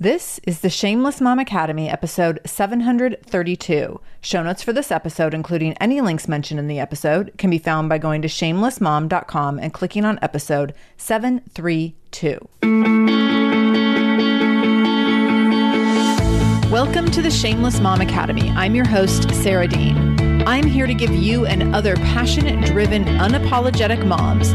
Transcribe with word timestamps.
This 0.00 0.38
is 0.44 0.60
the 0.60 0.70
Shameless 0.70 1.20
Mom 1.20 1.40
Academy, 1.40 1.90
episode 1.90 2.38
732. 2.46 4.00
Show 4.20 4.42
notes 4.44 4.62
for 4.62 4.72
this 4.72 4.92
episode, 4.92 5.34
including 5.34 5.72
any 5.78 6.00
links 6.00 6.28
mentioned 6.28 6.60
in 6.60 6.68
the 6.68 6.78
episode, 6.78 7.32
can 7.36 7.50
be 7.50 7.58
found 7.58 7.88
by 7.88 7.98
going 7.98 8.22
to 8.22 8.28
shamelessmom.com 8.28 9.58
and 9.58 9.74
clicking 9.74 10.04
on 10.04 10.20
episode 10.22 10.72
732. 10.98 12.38
Welcome 16.70 17.10
to 17.10 17.20
the 17.20 17.32
Shameless 17.32 17.80
Mom 17.80 18.00
Academy. 18.00 18.50
I'm 18.50 18.76
your 18.76 18.86
host, 18.86 19.34
Sara 19.34 19.66
Dean. 19.66 20.46
I'm 20.46 20.64
here 20.64 20.86
to 20.86 20.94
give 20.94 21.10
you 21.10 21.44
and 21.44 21.74
other 21.74 21.96
passionate, 21.96 22.64
driven, 22.66 23.04
unapologetic 23.04 24.06
moms 24.06 24.54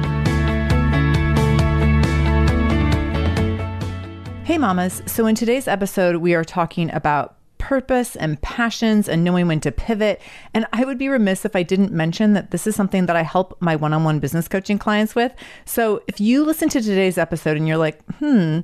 Hey, 4.43 4.57
mamas. 4.57 5.03
So, 5.05 5.27
in 5.27 5.35
today's 5.35 5.67
episode, 5.67 6.15
we 6.15 6.33
are 6.33 6.43
talking 6.43 6.91
about 6.91 7.35
purpose 7.59 8.15
and 8.15 8.41
passions 8.41 9.07
and 9.07 9.23
knowing 9.23 9.47
when 9.47 9.59
to 9.59 9.71
pivot. 9.71 10.19
And 10.55 10.65
I 10.73 10.83
would 10.83 10.97
be 10.97 11.09
remiss 11.09 11.45
if 11.45 11.55
I 11.55 11.61
didn't 11.61 11.93
mention 11.93 12.33
that 12.33 12.49
this 12.49 12.65
is 12.65 12.75
something 12.75 13.05
that 13.05 13.15
I 13.15 13.21
help 13.21 13.55
my 13.61 13.75
one 13.75 13.93
on 13.93 14.03
one 14.03 14.17
business 14.17 14.47
coaching 14.47 14.79
clients 14.79 15.13
with. 15.13 15.31
So, 15.65 16.01
if 16.07 16.19
you 16.19 16.43
listen 16.43 16.69
to 16.69 16.81
today's 16.81 17.19
episode 17.19 17.55
and 17.55 17.67
you're 17.67 17.77
like, 17.77 18.03
hmm, 18.15 18.61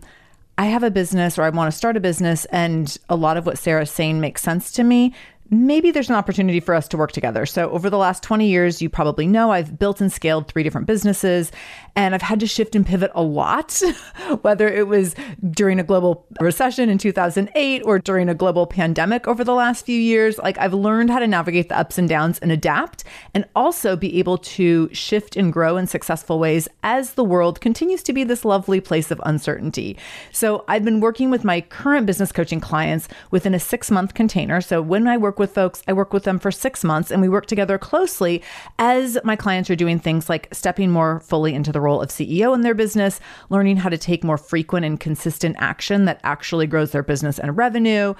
I 0.57 0.65
have 0.65 0.81
a 0.81 0.89
business 0.89 1.37
or 1.37 1.43
I 1.43 1.49
want 1.51 1.71
to 1.71 1.77
start 1.77 1.95
a 1.95 1.99
business, 1.99 2.45
and 2.45 2.97
a 3.07 3.15
lot 3.15 3.37
of 3.37 3.45
what 3.45 3.59
Sara's 3.59 3.91
saying 3.91 4.19
makes 4.19 4.41
sense 4.41 4.71
to 4.71 4.83
me, 4.83 5.13
maybe 5.49 5.91
there's 5.91 6.09
an 6.09 6.15
opportunity 6.15 6.59
for 6.59 6.73
us 6.75 6.87
to 6.89 6.97
work 6.97 7.11
together. 7.11 7.45
So, 7.45 7.69
over 7.69 7.89
the 7.89 7.97
last 7.97 8.23
20 8.23 8.47
years, 8.47 8.81
you 8.81 8.89
probably 8.89 9.27
know 9.27 9.51
I've 9.51 9.77
built 9.79 10.01
and 10.01 10.11
scaled 10.11 10.47
three 10.47 10.63
different 10.63 10.87
businesses, 10.87 11.51
and 11.95 12.13
I've 12.13 12.21
had 12.21 12.39
to 12.41 12.47
shift 12.47 12.75
and 12.75 12.85
pivot 12.85 13.11
a 13.15 13.23
lot, 13.23 13.81
whether 14.41 14.67
it 14.67 14.87
was 14.87 15.15
during 15.49 15.79
a 15.79 15.83
global 15.83 16.25
recession 16.41 16.89
in 16.89 16.97
2008 16.97 17.81
or 17.85 17.99
during 17.99 18.29
a 18.29 18.35
global 18.35 18.67
pandemic 18.67 19.27
over 19.27 19.43
the 19.43 19.53
last 19.53 19.85
few 19.85 19.99
years. 19.99 20.37
Like, 20.37 20.57
I've 20.57 20.73
learned 20.73 21.09
how 21.09 21.19
to 21.19 21.27
navigate 21.27 21.69
the 21.69 21.79
ups 21.79 21.97
and 21.97 22.09
downs 22.09 22.39
and 22.39 22.51
adapt, 22.51 23.03
and 23.33 23.45
also 23.55 23.95
be 23.95 24.19
able 24.19 24.37
to 24.37 24.89
shift 24.93 25.35
and 25.35 25.53
grow 25.53 25.77
in 25.77 25.87
successful 25.87 26.39
ways 26.39 26.67
as 26.83 27.13
the 27.13 27.23
world 27.23 27.61
continues 27.61 28.03
to 28.03 28.13
be 28.13 28.23
this 28.23 28.45
lovely 28.45 28.81
place 28.81 29.11
of 29.11 29.21
uncertainty. 29.25 29.97
So, 30.31 30.65
I've 30.67 30.83
been 30.83 30.99
working 30.99 31.29
with 31.29 31.43
my 31.43 31.61
current 31.61 32.05
business 32.05 32.31
coaching 32.31 32.59
clients 32.59 33.07
within 33.31 33.53
a 33.53 33.59
six 33.59 33.89
month 33.89 34.13
container. 34.13 34.61
So, 34.61 34.81
when 34.81 35.07
I 35.07 35.17
work 35.17 35.36
work 35.37 35.49
with 35.49 35.53
folks, 35.53 35.83
I 35.87 35.93
work 35.93 36.13
with 36.13 36.23
them 36.23 36.39
for 36.39 36.49
six 36.49 36.83
months 36.83 37.11
and 37.11 37.21
we 37.21 37.29
work 37.29 37.45
together 37.45 37.77
closely 37.77 38.41
as 38.79 39.19
my 39.23 39.35
clients 39.35 39.69
are 39.69 39.75
doing 39.75 39.99
things 39.99 40.29
like 40.29 40.47
stepping 40.51 40.89
more 40.89 41.19
fully 41.19 41.53
into 41.53 41.71
the 41.71 41.79
role 41.79 42.01
of 42.01 42.09
CEO 42.09 42.55
in 42.55 42.61
their 42.61 42.73
business, 42.73 43.19
learning 43.51 43.77
how 43.77 43.89
to 43.89 43.99
take 43.99 44.23
more 44.23 44.39
frequent 44.39 44.83
and 44.83 44.99
consistent 44.99 45.55
action 45.59 46.05
that 46.05 46.19
actually 46.23 46.65
grows 46.65 46.89
their 46.89 47.03
business 47.03 47.37
and 47.37 47.55
revenue. 47.55 48.15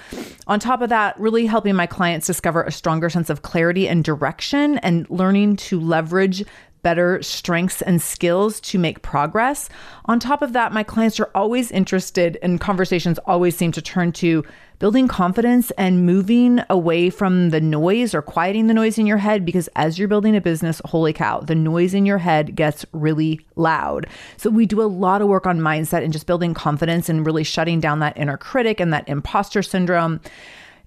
On 0.46 0.60
top 0.60 0.82
of 0.82 0.90
that, 0.90 1.20
really 1.20 1.48
helping 1.48 1.76
my 1.76 1.88
clients 1.88 2.28
discover 2.28 2.62
a 2.62 2.72
stronger 2.72 3.10
sense 3.10 3.32
of 3.32 3.42
clarity 3.42 3.88
and 3.88 4.04
direction 4.04 4.78
and 4.80 5.10
learning 5.10 5.56
to 5.56 5.80
leverage 5.80 6.44
better 6.88 7.22
strengths 7.22 7.82
and 7.82 8.02
skills 8.02 8.62
to 8.62 8.80
make 8.80 9.02
progress. 9.02 9.68
On 10.06 10.22
top 10.22 10.42
of 10.42 10.54
that, 10.54 10.72
my 10.72 10.84
clients 10.84 11.20
are 11.20 11.30
always 11.36 11.70
interested 11.70 12.38
and 12.42 12.62
conversations 12.62 13.20
always 13.26 13.58
seem 13.58 13.74
to 13.74 13.82
turn 13.82 14.14
to 14.14 14.42
building 14.80 15.06
confidence 15.06 15.70
and 15.72 16.06
moving 16.06 16.62
away 16.70 17.10
from 17.10 17.50
the 17.50 17.60
noise 17.60 18.16
or 18.16 18.22
quieting 18.22 18.68
the 18.68 18.74
noise 18.74 18.98
in 18.98 19.06
your 19.06 19.18
head 19.18 19.44
because 19.44 19.68
as 19.76 20.00
you're 20.00 20.08
building 20.08 20.34
a 20.34 20.40
business, 20.40 20.82
holy 20.86 21.12
cow, 21.12 21.42
the 21.42 21.56
noise 21.56 21.94
in 21.94 22.06
your 22.06 22.20
head 22.20 22.56
gets 22.56 22.86
really 22.94 23.42
loud. 23.58 24.08
So 24.38 24.50
we 24.50 24.66
do 24.66 24.82
a 24.82 24.84
lot 24.84 25.22
of 25.22 25.28
work 25.28 25.46
on 25.46 25.60
mindset 25.60 26.06
and 26.06 26.14
just 26.14 26.26
building 26.26 26.54
confidence 26.54 27.10
and 27.10 27.26
really 27.26 27.44
shutting 27.44 27.82
down 27.82 28.00
that 28.00 28.18
inner 28.18 28.38
critic 28.38 28.80
and 28.80 28.94
that 28.94 29.10
imposter 29.10 29.62
syndrome. 29.62 30.22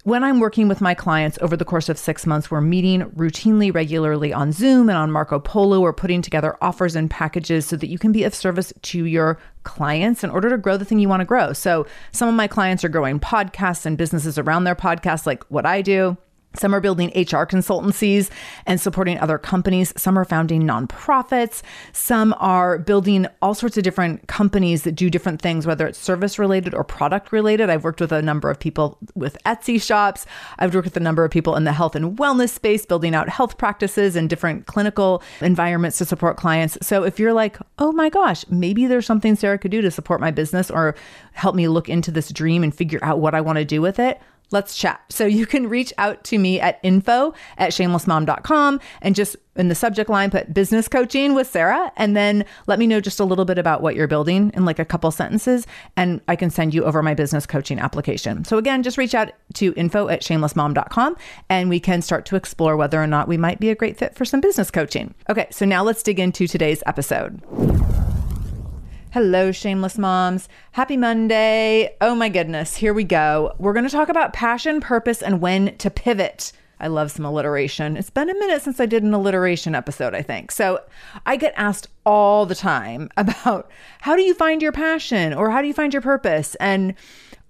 When 0.05 0.25
I'm 0.25 0.41
working 0.41 0.67
with 0.67 0.81
my 0.81 0.95
clients 0.95 1.39
over 1.43 1.59
the 1.59 1.65
course 1.67 1.91
of 1.91 1.99
six 1.99 2.25
months, 2.25 2.51
we're 2.51 2.63
meeting 2.63 3.03
routinely, 3.11 3.73
regularly 3.73 4.33
on 4.33 4.51
Zoom 4.51 4.89
and 4.89 4.97
on 4.97 5.11
Marco 5.11 5.39
Polo. 5.39 5.81
We're 5.81 5.93
putting 5.93 6.23
together 6.23 6.57
offers 6.63 6.97
and 6.97 7.11
packages 7.11 7.67
so 7.67 7.77
that 7.77 7.89
you 7.89 7.99
can 7.99 8.11
be 8.11 8.25
of 8.25 8.35
service 8.35 8.73
to 8.81 9.05
your 9.05 9.39
clients 9.65 10.25
in 10.25 10.31
order 10.31 10.49
to 10.49 10.57
grow 10.57 10.79
the 10.79 10.87
thing 10.87 11.01
you 11.01 11.09
want 11.11 11.21
to 11.21 11.27
grow. 11.27 11.53
So, 11.53 11.87
some 12.13 12.31
of 12.31 12.35
my 12.35 12.47
clients 12.47 12.83
are 12.83 12.89
growing 12.89 13.21
podcasts 13.21 13.85
and 13.85 13.99
businesses 13.99 14.39
around 14.39 14.65
their 14.65 14.75
podcasts, 14.75 15.27
like 15.27 15.45
what 15.51 15.67
I 15.67 15.83
do. 15.83 16.17
Some 16.55 16.75
are 16.75 16.81
building 16.81 17.09
HR 17.15 17.47
consultancies 17.47 18.29
and 18.67 18.81
supporting 18.81 19.19
other 19.19 19.39
companies. 19.39 19.93
Some 19.97 20.19
are 20.19 20.25
founding 20.25 20.63
nonprofits. 20.63 21.63
Some 21.93 22.35
are 22.39 22.79
building 22.79 23.27
all 23.41 23.55
sorts 23.55 23.77
of 23.77 23.85
different 23.85 24.27
companies 24.27 24.83
that 24.83 24.93
do 24.93 25.11
different 25.11 25.41
things, 25.41 25.67
whether 25.67 25.87
it's 25.87 25.99
service 25.99 26.39
related 26.39 26.75
or 26.75 26.83
product 26.83 27.31
related. 27.31 27.71
I've 27.71 27.85
worked 27.85 28.01
with 28.01 28.11
a 28.11 28.21
number 28.21 28.51
of 28.51 28.59
people 28.59 28.99
with 29.15 29.39
Etsy 29.47 29.81
shops. 29.81 30.27
I've 30.59 30.75
worked 30.75 30.87
with 30.87 30.97
a 30.97 31.01
number 31.01 31.25
of 31.25 31.31
people 31.31 31.55
in 31.55 31.65
the 31.65 31.73
health 31.73 31.95
and 31.95 32.19
wellness 32.19 32.51
space, 32.51 32.85
building 32.85 33.15
out 33.15 33.29
health 33.29 33.57
practices 33.57 34.17
and 34.17 34.29
different 34.29 34.67
clinical 34.67 35.23
environments 35.41 35.99
to 35.99 36.05
support 36.05 36.37
clients. 36.37 36.77
So 36.83 37.05
if 37.05 37.21
you're 37.21 37.33
like, 37.33 37.59
oh 37.79 37.93
my 37.93 38.09
gosh, 38.09 38.45
maybe 38.49 38.87
there's 38.87 39.07
something 39.07 39.37
Sara 39.37 39.57
could 39.57 39.71
do 39.71 39.83
to 39.83 39.91
support 39.91 40.21
my 40.21 40.33
business 40.33 40.71
or 40.71 40.97
help 41.33 41.55
me 41.55 41.69
look 41.69 41.89
into 41.89 42.11
this 42.11 42.31
dream 42.31 42.65
and 42.65 42.75
figure 42.75 42.99
out 43.03 43.21
what 43.21 43.35
I 43.35 43.41
want 43.41 43.59
to 43.59 43.65
do 43.65 43.81
with 43.81 44.01
it, 44.01 44.21
let's 44.51 44.77
chat. 44.77 45.01
So 45.11 45.27
you 45.27 45.47
can 45.47 45.69
reach 45.69 45.93
out 45.99 46.25
to 46.25 46.39
me 46.39 46.61
at 46.61 46.81
info 46.83 47.35
at 47.59 47.73
shamelessmom.com 47.73 48.81
and 49.03 49.15
just 49.15 49.37
in 49.57 49.69
the 49.69 49.75
subject 49.75 50.09
line 50.09 50.31
put 50.31 50.55
business 50.55 50.89
coaching 50.89 51.35
with 51.35 51.49
Sara 51.49 51.93
and 51.97 52.17
then 52.17 52.45
let 52.67 52.79
me 52.79 52.87
know 52.87 53.01
just 53.01 53.21
a 53.21 53.25
little 53.25 53.45
bit 53.45 53.59
about 53.59 53.83
what 53.83 53.95
you're 53.95 54.07
building 54.07 54.51
in 54.55 54.65
like 54.65 54.79
a 54.79 54.85
couple 54.85 55.11
sentences 55.11 55.67
and 55.97 56.21
I 56.29 56.37
can 56.37 56.51
send 56.51 56.73
you 56.73 56.85
over 56.85 57.03
my 57.03 57.15
business 57.15 57.47
coaching 57.47 57.79
application. 57.79 58.45
So 58.45 58.59
again, 58.59 58.83
just 58.83 58.99
reach 58.99 59.15
out 59.15 59.33
to 59.55 59.75
info 59.77 60.09
at 60.09 60.23
shamelessmom.com 60.23 61.17
and 61.49 61.69
we 61.69 61.81
can 61.81 62.03
start 62.03 62.27
to 62.27 62.37
explore 62.37 62.77
whether 62.77 63.03
or 63.03 63.07
not 63.07 63.29
we 63.29 63.37
might 63.37 63.61
be 63.61 63.71
a 63.71 63.75
great 63.75 63.97
fit 63.97 64.15
for 64.15 64.25
some 64.25 64.41
business 64.41 64.71
coaching. 64.71 65.15
Okay, 65.29 65.49
so 65.51 65.65
now 65.67 65.83
let's 65.83 66.03
dig 66.03 66.19
into 66.19 66.47
today's 66.47 66.83
episode. 66.87 67.43
Hello, 69.13 69.51
shameless 69.51 69.99
moms. 69.99 70.49
Happy 70.71 70.97
Monday. 70.97 71.97
Oh 72.01 72.15
my 72.15 72.29
goodness, 72.29 72.77
here 72.77 72.95
we 72.95 73.03
go. 73.03 73.53
We're 73.59 73.73
going 73.73 73.85
to 73.85 73.91
talk 73.91 74.09
about 74.09 74.33
passion, 74.33 74.81
purpose, 74.81 75.21
and 75.21 75.41
when 75.41 75.77
to 75.79 75.91
pivot. 75.91 76.53
I 76.79 76.87
love 76.87 77.11
some 77.11 77.25
alliteration. 77.25 77.97
It's 77.97 78.09
been 78.09 78.31
a 78.31 78.35
minute 78.35 78.63
since 78.63 78.79
I 78.79 78.87
did 78.87 79.03
an 79.03 79.13
alliteration 79.13 79.75
episode, 79.75 80.15
I 80.15 80.23
think. 80.23 80.53
So 80.53 80.79
I 81.27 81.35
get 81.35 81.55
asked 81.57 81.89
all 82.07 82.47
the 82.47 82.55
time 82.55 83.11
about 83.17 83.69
how 84.01 84.15
do 84.15 84.23
you 84.23 84.33
find 84.33 84.63
your 84.63 84.71
passion 84.71 85.35
or 85.35 85.51
how 85.51 85.61
do 85.61 85.67
you 85.67 85.75
find 85.75 85.93
your 85.93 86.03
purpose? 86.03 86.55
And 86.61 86.95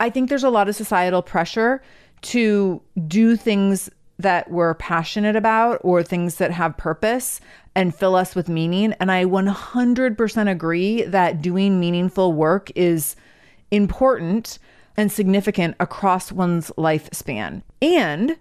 I 0.00 0.08
think 0.08 0.30
there's 0.30 0.44
a 0.44 0.48
lot 0.48 0.70
of 0.70 0.76
societal 0.76 1.20
pressure 1.20 1.82
to 2.22 2.80
do 3.06 3.36
things 3.36 3.90
that 4.22 4.50
we're 4.50 4.74
passionate 4.74 5.36
about 5.36 5.80
or 5.82 6.02
things 6.02 6.36
that 6.36 6.50
have 6.50 6.76
purpose 6.76 7.40
and 7.74 7.94
fill 7.94 8.14
us 8.14 8.34
with 8.34 8.48
meaning. 8.48 8.92
And 9.00 9.10
I 9.10 9.24
100% 9.24 10.50
agree 10.50 11.02
that 11.02 11.42
doing 11.42 11.78
meaningful 11.78 12.32
work 12.32 12.70
is 12.74 13.16
important 13.70 14.58
and 14.96 15.10
significant 15.10 15.76
across 15.80 16.32
one's 16.32 16.70
lifespan. 16.76 17.62
And 17.80 18.36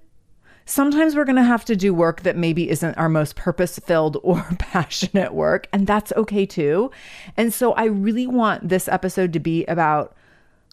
sometimes 0.66 1.16
we're 1.16 1.26
going 1.26 1.36
to 1.36 1.44
have 1.44 1.66
to 1.66 1.76
do 1.76 1.94
work 1.94 2.22
that 2.22 2.38
maybe 2.38 2.70
isn't 2.70 2.98
our 2.98 3.10
most 3.10 3.36
purpose 3.36 3.80
filled 3.80 4.18
or 4.24 4.46
passionate 4.60 5.34
work. 5.34 5.68
And 5.72 5.88
that's 5.88 6.14
okay 6.16 6.46
too. 6.46 6.92
And 7.38 7.54
so 7.54 7.74
I 7.74 7.86
really 7.86 8.28
want 8.28 8.70
this 8.70 8.88
episode 8.88 9.34
to 9.34 9.40
be 9.40 9.66
about 9.66 10.16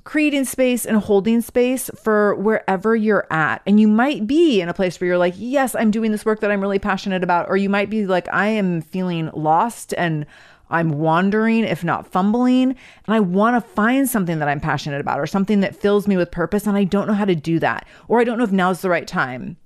creating 0.07 0.45
space 0.45 0.87
and 0.87 0.97
holding 0.99 1.41
space 1.41 1.91
for 2.01 2.37
wherever 2.37 2.95
you're 2.95 3.27
at. 3.31 3.61
And 3.67 3.81
you 3.81 3.89
might 3.89 4.25
be 4.25 4.61
in 4.61 4.69
a 4.69 4.75
place 4.75 5.01
where 5.01 5.09
you're 5.09 5.19
like, 5.19 5.35
yes, 5.37 5.75
I'm 5.75 5.91
doing 5.91 6.13
this 6.13 6.25
work 6.25 6.39
that 6.41 6.51
I'm 6.53 6.61
really 6.61 6.79
passionate 6.79 7.25
about. 7.25 7.49
Or 7.49 7.57
you 7.57 7.69
might 7.69 7.91
be 7.91 8.07
like, 8.07 8.29
I 8.33 8.47
am 8.47 8.83
feeling 8.83 9.31
lost 9.35 9.93
and 9.99 10.25
I'm 10.71 10.91
wandering, 10.91 11.65
if 11.65 11.83
not 11.83 12.07
fumbling, 12.07 12.71
and 12.71 13.15
I 13.15 13.21
want 13.21 13.57
to 13.57 13.71
find 13.73 14.09
something 14.09 14.39
that 14.39 14.49
I'm 14.49 14.61
passionate 14.61 15.01
about 15.01 15.19
or 15.19 15.27
something 15.27 15.61
that 15.61 15.75
fills 15.75 16.07
me 16.07 16.17
with 16.17 16.31
purpose. 16.31 16.69
And 16.69 16.77
I 16.77 16.85
don't 16.85 17.09
know 17.09 17.15
how 17.15 17.25
to 17.25 17.35
do 17.35 17.59
that, 17.59 17.87
or 18.07 18.21
I 18.21 18.25
don't 18.25 18.39
know 18.39 18.45
if 18.45 18.53
now's 18.53 18.83
the 18.83 18.91
right 18.91 19.07
time. 19.09 19.57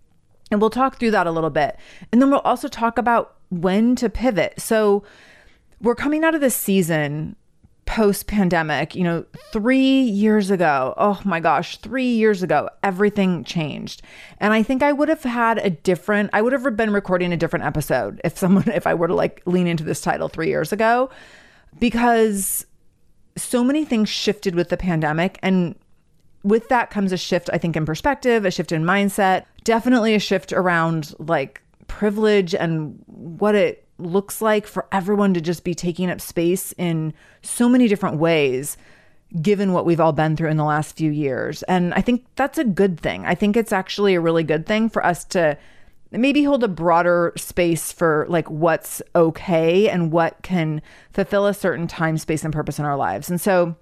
And 0.51 0.59
we'll 0.61 0.71
talk 0.71 0.99
through 0.99 1.13
that 1.13 1.27
a 1.27 1.31
little 1.31 1.51
bit. 1.51 1.77
And 2.11 2.21
then 2.21 2.31
we'll 2.31 2.41
also 2.41 2.67
talk 2.67 2.97
about 2.97 3.37
when 3.51 3.95
to 3.97 4.09
pivot. 4.09 4.59
So 4.59 5.05
we're 5.83 5.95
coming 5.95 6.25
out 6.25 6.35
of 6.35 6.41
this 6.41 6.57
season 6.57 7.37
post 7.91 8.29
pandemic, 8.29 8.95
you 8.95 9.03
know, 9.03 9.25
three 9.51 10.03
years 10.03 10.49
ago, 10.49 10.95
oh 10.97 11.21
my 11.25 11.41
gosh, 11.41 11.77
three 11.79 12.07
years 12.07 12.41
ago, 12.41 12.71
everything 12.85 13.43
changed. 13.43 14.01
And 14.39 14.53
I 14.53 14.63
think 14.63 14.85
I 14.85 14.93
would 14.93 15.09
have 15.09 15.25
had 15.25 15.59
a 15.59 15.71
different, 15.71 16.31
I 16.33 16.41
would 16.41 16.53
have 16.53 16.77
been 16.77 16.93
recording 16.93 17.33
a 17.33 17.37
different 17.37 17.65
episode 17.65 18.21
if 18.23 18.39
someone, 18.39 18.69
if 18.73 18.87
I 18.87 18.95
were 18.95 19.09
to 19.09 19.15
like 19.17 19.43
lean 19.45 19.67
into 19.67 19.83
this 19.83 20.01
title 20.01 20.29
three 20.29 20.47
years 20.47 20.73
ago, 20.73 21.11
because 21.81 22.65
so 23.37 23.65
many 23.65 23.85
things 23.85 24.09
shifted 24.09 24.55
with 24.55 24.69
the 24.69 24.77
pandemic. 24.77 25.41
And 25.43 25.75
with 26.45 26.69
that 26.69 26.91
comes 26.91 27.11
a 27.11 27.17
shift, 27.17 27.51
I 27.53 27.59
think, 27.59 27.75
in 27.75 27.87
perspective, 27.87 28.45
a 28.45 28.53
shift 28.53 28.71
in 28.71 28.85
mindset, 28.85 29.47
definitely 29.65 30.15
a 30.15 30.21
shift 30.21 30.53
around 30.53 31.13
like 31.19 31.61
privilege 31.89 32.55
and 32.55 33.03
what 33.07 33.57
it 33.57 33.85
looks 34.01 34.41
like 34.41 34.67
for 34.67 34.87
everyone 34.93 35.35
to 35.35 35.41
just 35.41 35.65
be 35.65 35.75
taking 35.75 36.11
up 36.11 36.21
space 36.21 36.73
in 36.73 37.15
so 37.43 37.69
many 37.69 37.89
different 37.89 38.19
ways 38.19 38.77
given 39.41 39.73
what 39.73 39.87
we've 39.87 40.01
all 40.01 40.13
been 40.13 40.37
through 40.37 40.51
in 40.51 40.57
the 40.57 40.65
last 40.65 40.97
few 40.97 41.11
years. 41.11 41.63
And 41.65 41.95
I 41.95 42.01
think 42.01 42.27
that's 42.35 42.59
a 42.59 42.65
good 42.65 42.99
thing. 42.99 43.25
I 43.25 43.35
think 43.35 43.57
it's 43.57 43.73
actually 43.73 44.15
a 44.15 44.21
really 44.21 44.43
good 44.43 44.67
thing 44.67 44.89
for 44.89 45.05
us 45.05 45.25
to 45.27 45.57
maybe 46.11 46.43
hold 46.43 46.65
a 46.65 46.69
broader 46.69 47.33
space 47.37 47.93
for 47.93 48.27
like 48.29 48.51
what's 48.51 49.01
okay 49.15 49.89
and 49.89 50.11
what 50.11 50.43
can 50.43 50.83
fulfill 51.13 51.47
a 51.47 51.55
certain 51.55 51.87
time, 51.87 52.19
space, 52.19 52.43
and 52.43 52.53
purpose 52.53 52.79
in 52.79 52.85
our 52.85 52.97
lives. 52.97 53.31
And 53.31 53.41
so 53.41 53.77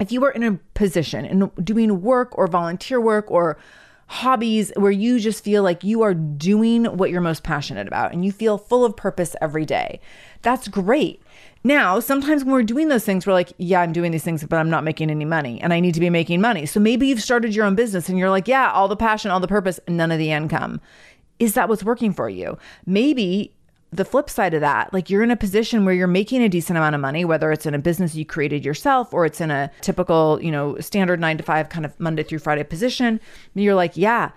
if 0.00 0.10
you 0.10 0.24
are 0.24 0.32
in 0.32 0.42
a 0.42 0.58
position 0.74 1.24
in 1.24 1.50
doing 1.62 2.02
work 2.02 2.36
or 2.36 2.48
volunteer 2.48 3.00
work 3.00 3.30
or 3.30 3.56
hobbies 4.06 4.72
where 4.76 4.92
you 4.92 5.18
just 5.18 5.42
feel 5.42 5.62
like 5.62 5.82
you 5.82 6.02
are 6.02 6.14
doing 6.14 6.84
what 6.84 7.10
you're 7.10 7.20
most 7.20 7.42
passionate 7.42 7.86
about 7.86 8.12
and 8.12 8.24
you 8.24 8.32
feel 8.32 8.58
full 8.58 8.84
of 8.84 8.96
purpose 8.96 9.34
every 9.40 9.64
day. 9.64 10.00
That's 10.42 10.68
great. 10.68 11.22
Now, 11.66 11.98
sometimes 11.98 12.44
when 12.44 12.52
we're 12.52 12.62
doing 12.62 12.88
those 12.88 13.04
things, 13.04 13.26
we're 13.26 13.32
like, 13.32 13.52
yeah, 13.56 13.80
I'm 13.80 13.94
doing 13.94 14.12
these 14.12 14.22
things, 14.22 14.44
but 14.44 14.58
I'm 14.58 14.68
not 14.68 14.84
making 14.84 15.10
any 15.10 15.24
money 15.24 15.60
and 15.62 15.72
I 15.72 15.80
need 15.80 15.94
to 15.94 16.00
be 16.00 16.10
making 16.10 16.42
money. 16.42 16.66
So 16.66 16.78
maybe 16.78 17.06
you've 17.06 17.22
started 17.22 17.54
your 17.54 17.64
own 17.64 17.74
business 17.74 18.10
and 18.10 18.18
you're 18.18 18.28
like, 18.28 18.46
yeah, 18.46 18.70
all 18.70 18.86
the 18.86 18.96
passion, 18.96 19.30
all 19.30 19.40
the 19.40 19.48
purpose, 19.48 19.80
none 19.88 20.12
of 20.12 20.18
the 20.18 20.30
income. 20.30 20.80
Is 21.38 21.54
that 21.54 21.68
what's 21.68 21.82
working 21.82 22.12
for 22.12 22.28
you? 22.28 22.58
Maybe 22.84 23.54
the 23.94 24.04
flip 24.04 24.28
side 24.28 24.54
of 24.54 24.60
that, 24.60 24.92
like 24.92 25.08
you're 25.08 25.22
in 25.22 25.30
a 25.30 25.36
position 25.36 25.84
where 25.84 25.94
you're 25.94 26.08
making 26.08 26.42
a 26.42 26.48
decent 26.48 26.76
amount 26.76 26.96
of 26.96 27.00
money, 27.00 27.24
whether 27.24 27.52
it's 27.52 27.64
in 27.64 27.74
a 27.74 27.78
business 27.78 28.14
you 28.14 28.24
created 28.24 28.64
yourself 28.64 29.14
or 29.14 29.24
it's 29.24 29.40
in 29.40 29.50
a 29.52 29.70
typical, 29.82 30.40
you 30.42 30.50
know, 30.50 30.76
standard 30.80 31.20
nine 31.20 31.36
to 31.36 31.44
five 31.44 31.68
kind 31.68 31.84
of 31.84 31.98
Monday 32.00 32.24
through 32.24 32.40
Friday 32.40 32.64
position. 32.64 33.20
you're 33.54 33.74
like, 33.74 33.96
yeah, 33.96 34.32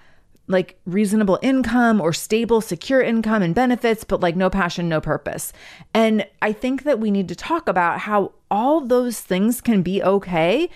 like 0.48 0.80
reasonable 0.86 1.40
income 1.42 2.00
or 2.00 2.14
stable, 2.14 2.62
secure 2.62 3.02
income 3.02 3.42
and 3.42 3.56
benefits, 3.56 4.04
but 4.04 4.22
like 4.22 4.36
no 4.36 4.50
passion, 4.50 4.88
no 4.88 5.02
purpose. 5.02 5.52
And 5.94 6.26
I 6.42 6.54
think 6.54 6.84
that 6.84 7.00
we 7.00 7.10
need 7.10 7.28
to 7.30 7.36
talk 7.36 7.68
about 7.68 8.02
how 8.02 8.34
all 8.52 8.82
those 8.82 9.20
things 9.20 9.60
can 9.60 9.82
be 9.82 10.04
okay 10.04 10.70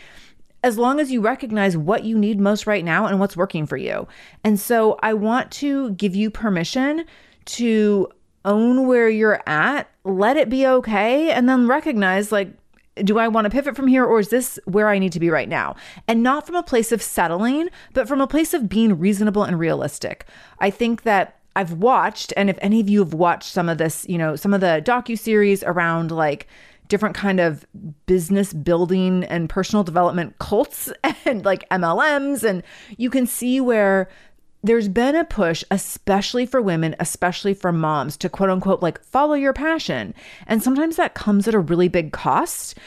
as 0.64 0.78
long 0.78 1.00
as 1.00 1.12
you 1.12 1.22
recognize 1.22 1.78
what 1.78 2.04
you 2.04 2.18
need 2.18 2.40
most 2.40 2.68
right 2.68 2.84
now 2.84 3.06
and 3.06 3.20
what's 3.20 3.38
working 3.38 3.66
for 3.66 3.78
you. 3.78 4.08
And 4.44 4.60
so 4.60 4.98
I 5.02 5.14
want 5.14 5.52
to 5.54 5.92
give 5.92 6.16
you 6.16 6.30
permission 6.30 7.06
to 7.46 8.08
own 8.46 8.88
where 8.88 9.10
you're 9.10 9.42
at, 9.46 9.90
let 10.04 10.38
it 10.38 10.50
be 10.50 10.66
okay, 10.66 11.32
and 11.32 11.48
then 11.48 11.68
recognize 11.68 12.32
like, 12.32 12.54
do 12.96 13.18
I 13.20 13.28
want 13.28 13.46
to 13.46 13.50
pivot 13.50 13.76
from 13.76 13.88
here 13.88 14.06
or 14.06 14.20
is 14.20 14.30
this 14.30 14.60
where 14.66 14.90
I 14.90 15.00
need 15.00 15.14
to 15.14 15.20
be 15.20 15.30
right 15.30 15.48
now? 15.48 15.76
And 16.08 16.24
not 16.24 16.46
from 16.46 16.56
a 16.56 16.64
place 16.64 16.92
of 16.92 17.02
settling, 17.02 17.70
but 17.94 18.08
from 18.08 18.20
a 18.22 18.28
place 18.28 18.54
of 18.54 18.68
being 18.68 19.00
reasonable 19.00 19.44
and 19.44 19.58
realistic. 19.58 20.26
I 20.60 20.70
think 20.70 21.04
that 21.04 21.40
I've 21.56 21.74
watched, 21.74 22.34
and 22.38 22.50
if 22.50 22.58
any 22.62 22.80
of 22.80 22.90
you 22.90 23.00
have 23.00 23.14
watched 23.14 23.52
some 23.52 23.70
of 23.70 23.78
this, 23.78 24.06
you 24.08 24.18
know, 24.18 24.36
some 24.36 24.54
of 24.54 24.62
the 24.62 24.82
docu 24.86 25.18
series 25.18 25.64
around 25.64 26.12
like 26.12 26.48
different 26.88 27.16
kind 27.16 27.40
of 27.40 27.66
business 28.06 28.52
building 28.54 29.24
and 29.26 29.50
personal 29.50 29.84
development 29.84 30.38
cults 30.40 30.92
and 31.26 31.46
like 31.46 31.68
MLMs, 31.70 32.44
and 32.44 32.64
you 32.98 33.10
can 33.10 33.26
see 33.26 33.60
where 33.60 34.10
there's 34.64 34.88
been 34.88 35.16
a 35.16 35.26
push, 35.26 35.64
especially 35.72 36.46
for 36.46 36.62
women, 36.62 36.96
especially 37.00 37.54
for 37.54 37.72
moms, 37.72 38.18
to 38.18 38.30
quote 38.30 38.50
unquote, 38.50 38.82
like 38.82 39.04
follow 39.04 39.34
your 39.34 39.54
passion. 39.54 40.14
And 40.48 40.62
sometimes 40.62 40.96
that 40.96 41.16
comes 41.16 41.48
at 41.48 41.56
a 41.56 41.60
really 41.60 41.88
big 41.88 42.12
cost. 42.12 42.78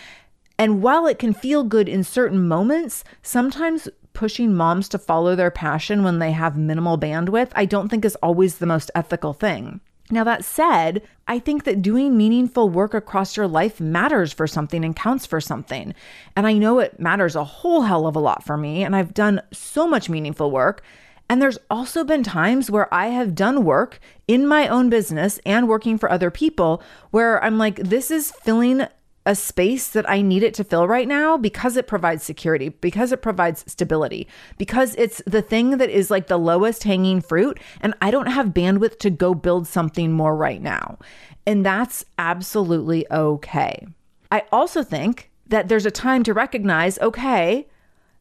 And 0.58 0.82
while 0.82 1.06
it 1.06 1.18
can 1.18 1.32
feel 1.32 1.64
good 1.64 1.88
in 1.88 2.04
certain 2.04 2.46
moments, 2.46 3.02
sometimes 3.22 3.88
pushing 4.12 4.54
moms 4.54 4.88
to 4.88 4.98
follow 4.98 5.34
their 5.34 5.50
passion 5.50 6.04
when 6.04 6.20
they 6.20 6.30
have 6.30 6.56
minimal 6.56 6.96
bandwidth, 6.96 7.50
I 7.54 7.64
don't 7.64 7.88
think 7.88 8.04
is 8.04 8.16
always 8.16 8.58
the 8.58 8.66
most 8.66 8.90
ethical 8.94 9.32
thing. 9.32 9.80
Now, 10.10 10.22
that 10.24 10.44
said, 10.44 11.02
I 11.26 11.38
think 11.38 11.64
that 11.64 11.82
doing 11.82 12.16
meaningful 12.16 12.68
work 12.68 12.92
across 12.92 13.36
your 13.36 13.48
life 13.48 13.80
matters 13.80 14.32
for 14.32 14.46
something 14.46 14.84
and 14.84 14.94
counts 14.94 15.24
for 15.24 15.40
something. 15.40 15.94
And 16.36 16.46
I 16.46 16.52
know 16.52 16.78
it 16.78 17.00
matters 17.00 17.34
a 17.34 17.42
whole 17.42 17.82
hell 17.82 18.06
of 18.06 18.14
a 18.14 18.20
lot 18.20 18.44
for 18.44 18.56
me. 18.56 18.84
And 18.84 18.94
I've 18.94 19.14
done 19.14 19.40
so 19.50 19.88
much 19.88 20.10
meaningful 20.10 20.50
work. 20.50 20.84
And 21.28 21.40
there's 21.40 21.58
also 21.70 22.04
been 22.04 22.22
times 22.22 22.70
where 22.70 22.92
I 22.92 23.08
have 23.08 23.34
done 23.34 23.64
work 23.64 23.98
in 24.28 24.46
my 24.46 24.68
own 24.68 24.90
business 24.90 25.40
and 25.46 25.68
working 25.68 25.98
for 25.98 26.10
other 26.10 26.30
people 26.30 26.82
where 27.10 27.42
I'm 27.42 27.58
like, 27.58 27.76
this 27.76 28.10
is 28.10 28.30
filling 28.30 28.86
a 29.26 29.34
space 29.34 29.88
that 29.88 30.08
I 30.08 30.20
need 30.20 30.42
it 30.42 30.52
to 30.54 30.64
fill 30.64 30.86
right 30.86 31.08
now 31.08 31.36
because 31.38 31.76
it 31.76 31.86
provides 31.86 32.22
security, 32.22 32.68
because 32.68 33.10
it 33.10 33.22
provides 33.22 33.64
stability, 33.66 34.28
because 34.58 34.94
it's 34.96 35.22
the 35.26 35.40
thing 35.40 35.78
that 35.78 35.88
is 35.88 36.10
like 36.10 36.26
the 36.26 36.38
lowest 36.38 36.84
hanging 36.84 37.22
fruit. 37.22 37.58
And 37.80 37.94
I 38.02 38.10
don't 38.10 38.26
have 38.26 38.48
bandwidth 38.48 38.98
to 38.98 39.10
go 39.10 39.34
build 39.34 39.66
something 39.66 40.12
more 40.12 40.36
right 40.36 40.60
now. 40.60 40.98
And 41.46 41.64
that's 41.64 42.04
absolutely 42.18 43.10
okay. 43.10 43.86
I 44.30 44.42
also 44.52 44.82
think 44.82 45.30
that 45.46 45.68
there's 45.68 45.86
a 45.86 45.90
time 45.90 46.22
to 46.24 46.34
recognize 46.34 46.98
okay, 46.98 47.66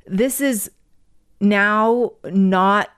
this 0.06 0.40
is 0.40 0.72
now 1.44 2.14
not 2.26 2.90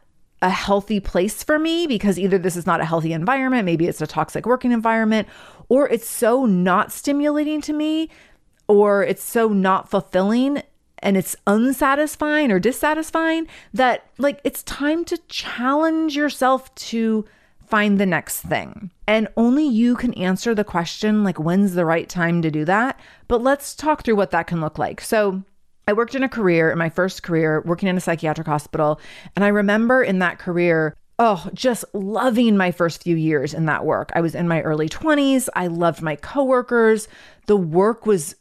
a 0.42 0.50
healthy 0.50 1.00
place 1.00 1.44
for 1.44 1.58
me 1.58 1.88
because 1.88 2.20
either 2.20 2.38
this 2.38 2.56
is 2.56 2.66
not 2.66 2.82
a 2.82 2.86
healthy 2.86 3.14
environment, 3.14 3.66
maybe 3.66 3.88
it's 3.88 4.02
a 4.02 4.08
toxic 4.08 4.46
working 4.46 4.72
environment, 4.72 5.28
or 5.70 5.90
it's 5.90 6.08
so 6.08 6.46
not 6.46 6.92
stimulating 6.92 7.62
to 7.62 7.74
me, 7.74 8.10
or 8.68 9.04
it's 9.04 9.24
so 9.24 9.50
not 9.50 9.90
fulfilling 9.90 10.62
and 11.00 11.18
it's 11.18 11.36
unsatisfying 11.46 12.52
or 12.52 12.60
dissatisfying 12.60 13.48
that 13.74 14.10
like 14.18 14.40
it's 14.44 14.64
time 14.64 15.06
to 15.06 15.18
challenge 15.28 16.16
yourself 16.16 16.74
to 16.76 17.26
find 17.68 18.00
the 18.00 18.06
next 18.06 18.42
thing. 18.42 18.92
And 19.08 19.28
only 19.38 19.68
you 19.68 19.96
can 19.96 20.14
answer 20.14 20.56
the 20.56 20.64
question 20.64 21.24
like 21.24 21.40
when's 21.40 21.74
the 21.74 21.86
right 21.86 22.08
time 22.08 22.42
to 22.42 22.52
do 22.52 22.66
that? 22.66 23.00
But 23.28 23.42
let's 23.42 23.76
talk 23.76 24.04
through 24.04 24.16
what 24.16 24.32
that 24.32 24.48
can 24.48 24.62
look 24.62 24.78
like. 24.78 25.02
So 25.02 25.44
I 25.88 25.94
worked 25.94 26.16
in 26.16 26.24
a 26.24 26.30
career, 26.30 26.72
in 26.72 26.78
my 26.78 26.90
first 26.90 27.24
career, 27.24 27.62
working 27.66 27.90
in 27.90 27.98
a 27.98 28.02
psychiatric 28.02 28.48
hospital. 28.48 29.00
And 29.36 29.46
I 29.46 29.50
remember 29.50 30.02
in 30.02 30.20
that 30.20 30.40
career, 30.40 30.96
oh, 31.20 31.48
just 31.54 31.86
loving 31.94 32.58
my 32.58 32.72
first 32.72 33.04
few 33.04 33.16
years 33.16 33.54
in 33.54 33.66
that 33.66 33.86
work. 33.86 34.12
I 34.16 34.22
was 34.22 34.36
in 34.36 34.48
my 34.48 34.62
early 34.62 34.90
20s. 34.90 35.48
I 35.56 35.68
loved 35.68 36.02
my 36.02 36.16
coworkers. 36.16 37.08
The 37.46 37.58
work 37.58 38.06
was 38.06 38.36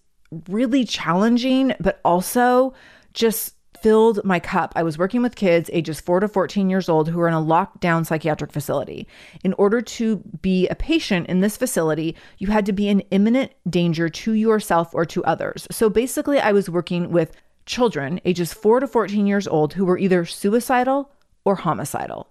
really 0.49 0.85
challenging, 0.85 1.75
but 1.81 2.01
also 2.05 2.75
just 3.13 3.55
filled 3.83 4.25
my 4.25 4.41
cup. 4.41 4.73
I 4.77 4.83
was 4.83 4.99
working 4.99 5.23
with 5.23 5.37
kids 5.37 5.71
ages 5.73 6.01
4 6.01 6.21
to 6.21 6.29
14 6.29 6.71
years 6.71 6.89
old 6.89 7.09
who 7.09 7.19
were 7.19 7.29
in 7.29 7.35
a 7.35 7.41
lockdown 7.41 8.07
psychiatric 8.07 8.53
facility. 8.53 9.07
In 9.43 9.53
order 9.55 9.81
to 9.81 10.17
be 10.43 10.69
a 10.69 10.75
patient 10.75 11.27
in 11.29 11.41
this 11.41 11.57
facility, 11.57 12.17
you 12.39 12.49
had 12.49 12.67
to 12.67 12.73
be 12.73 12.89
in 12.89 13.01
imminent 13.11 13.53
danger 13.69 14.09
to 14.09 14.33
yourself 14.33 14.95
or 14.95 15.05
to 15.07 15.25
others. 15.25 15.67
So 15.71 15.91
basically, 15.91 16.39
I 16.41 16.53
was 16.53 16.71
working 16.71 17.11
with 17.11 17.33
children 17.67 18.21
ages 18.25 18.53
4 18.53 18.81
to 18.81 18.87
14 18.87 19.27
years 19.27 19.49
old 19.49 19.75
who 19.75 19.85
were 19.85 19.99
either 19.99 20.25
suicidal 20.25 21.11
or 21.45 21.57
homicidal. 21.57 22.29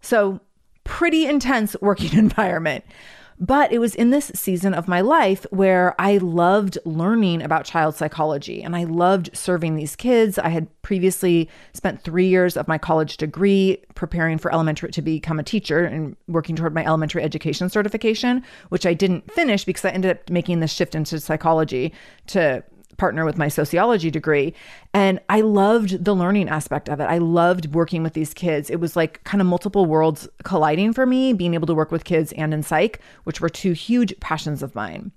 So, 0.00 0.40
pretty 0.84 1.26
intense 1.26 1.76
working 1.80 2.16
environment. 2.18 2.84
But 3.40 3.72
it 3.72 3.78
was 3.78 3.94
in 3.94 4.10
this 4.10 4.32
season 4.34 4.74
of 4.74 4.88
my 4.88 5.00
life 5.00 5.46
where 5.50 5.94
I 5.98 6.16
loved 6.18 6.78
learning 6.84 7.42
about 7.42 7.64
child 7.64 7.94
psychology 7.94 8.62
and 8.62 8.74
I 8.74 8.84
loved 8.84 9.30
serving 9.36 9.76
these 9.76 9.94
kids. 9.94 10.38
I 10.38 10.48
had 10.48 10.66
previously 10.82 11.48
spent 11.72 12.02
three 12.02 12.26
years 12.26 12.56
of 12.56 12.66
my 12.66 12.78
college 12.78 13.16
degree 13.16 13.82
preparing 13.94 14.38
for 14.38 14.52
elementary 14.52 14.90
to 14.90 15.02
become 15.02 15.38
a 15.38 15.44
teacher 15.44 15.84
and 15.84 16.16
working 16.26 16.56
toward 16.56 16.74
my 16.74 16.84
elementary 16.84 17.22
education 17.22 17.68
certification, 17.68 18.42
which 18.70 18.86
I 18.86 18.94
didn't 18.94 19.30
finish 19.32 19.64
because 19.64 19.84
I 19.84 19.90
ended 19.90 20.10
up 20.10 20.30
making 20.30 20.60
the 20.60 20.66
shift 20.66 20.96
into 20.96 21.20
psychology 21.20 21.92
to 22.28 22.64
partner 22.98 23.24
with 23.24 23.38
my 23.38 23.48
sociology 23.48 24.10
degree. 24.10 24.52
And 24.92 25.20
I 25.28 25.40
loved 25.40 26.04
the 26.04 26.14
learning 26.14 26.48
aspect 26.48 26.88
of 26.88 27.00
it. 27.00 27.04
I 27.04 27.18
loved 27.18 27.74
working 27.74 28.02
with 28.02 28.12
these 28.12 28.34
kids. 28.34 28.68
It 28.68 28.80
was 28.80 28.96
like 28.96 29.24
kind 29.24 29.40
of 29.40 29.46
multiple 29.46 29.86
worlds 29.86 30.28
colliding 30.44 30.92
for 30.92 31.06
me, 31.06 31.32
being 31.32 31.54
able 31.54 31.66
to 31.68 31.74
work 31.74 31.90
with 31.90 32.04
kids 32.04 32.32
and 32.32 32.52
in 32.52 32.62
psych, 32.62 33.00
which 33.24 33.40
were 33.40 33.48
two 33.48 33.72
huge 33.72 34.18
passions 34.20 34.62
of 34.62 34.74
mine. 34.74 35.12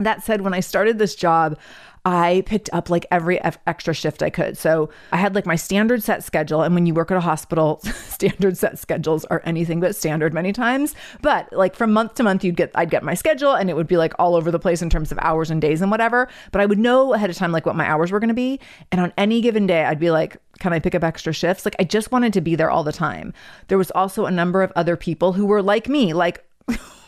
That 0.00 0.24
said, 0.24 0.40
when 0.40 0.54
I 0.54 0.60
started 0.60 0.98
this 0.98 1.14
job, 1.14 1.58
I 2.04 2.42
picked 2.46 2.70
up 2.72 2.88
like 2.88 3.04
every 3.10 3.40
extra 3.66 3.92
shift 3.92 4.22
I 4.22 4.30
could. 4.30 4.56
So 4.56 4.88
I 5.12 5.18
had 5.18 5.34
like 5.34 5.44
my 5.44 5.56
standard 5.56 6.02
set 6.02 6.24
schedule. 6.24 6.62
And 6.62 6.74
when 6.74 6.86
you 6.86 6.94
work 6.94 7.10
at 7.10 7.16
a 7.18 7.20
hospital, 7.20 7.80
standard 7.84 8.56
set 8.56 8.78
schedules 8.78 9.26
are 9.26 9.42
anything 9.44 9.80
but 9.80 9.94
standard 9.94 10.32
many 10.32 10.52
times. 10.52 10.94
But 11.20 11.52
like 11.52 11.76
from 11.76 11.92
month 11.92 12.14
to 12.14 12.22
month, 12.22 12.42
you'd 12.42 12.56
get, 12.56 12.70
I'd 12.74 12.90
get 12.90 13.02
my 13.02 13.12
schedule 13.14 13.52
and 13.52 13.68
it 13.68 13.76
would 13.76 13.86
be 13.86 13.98
like 13.98 14.14
all 14.18 14.34
over 14.34 14.50
the 14.50 14.58
place 14.58 14.80
in 14.80 14.88
terms 14.88 15.12
of 15.12 15.18
hours 15.18 15.50
and 15.50 15.60
days 15.60 15.82
and 15.82 15.90
whatever. 15.90 16.28
But 16.52 16.62
I 16.62 16.66
would 16.66 16.78
know 16.78 17.12
ahead 17.12 17.28
of 17.28 17.36
time 17.36 17.52
like 17.52 17.66
what 17.66 17.76
my 17.76 17.86
hours 17.86 18.12
were 18.12 18.20
going 18.20 18.28
to 18.28 18.34
be. 18.34 18.60
And 18.90 19.00
on 19.00 19.12
any 19.18 19.42
given 19.42 19.66
day, 19.66 19.84
I'd 19.84 20.00
be 20.00 20.10
like, 20.10 20.38
can 20.58 20.72
I 20.72 20.78
pick 20.78 20.94
up 20.94 21.04
extra 21.04 21.34
shifts? 21.34 21.66
Like 21.66 21.76
I 21.78 21.84
just 21.84 22.12
wanted 22.12 22.32
to 22.32 22.40
be 22.40 22.54
there 22.54 22.70
all 22.70 22.84
the 22.84 22.92
time. 22.92 23.34
There 23.68 23.78
was 23.78 23.90
also 23.90 24.24
a 24.24 24.30
number 24.30 24.62
of 24.62 24.72
other 24.74 24.96
people 24.96 25.34
who 25.34 25.44
were 25.44 25.62
like 25.62 25.86
me, 25.86 26.14
like, 26.14 26.46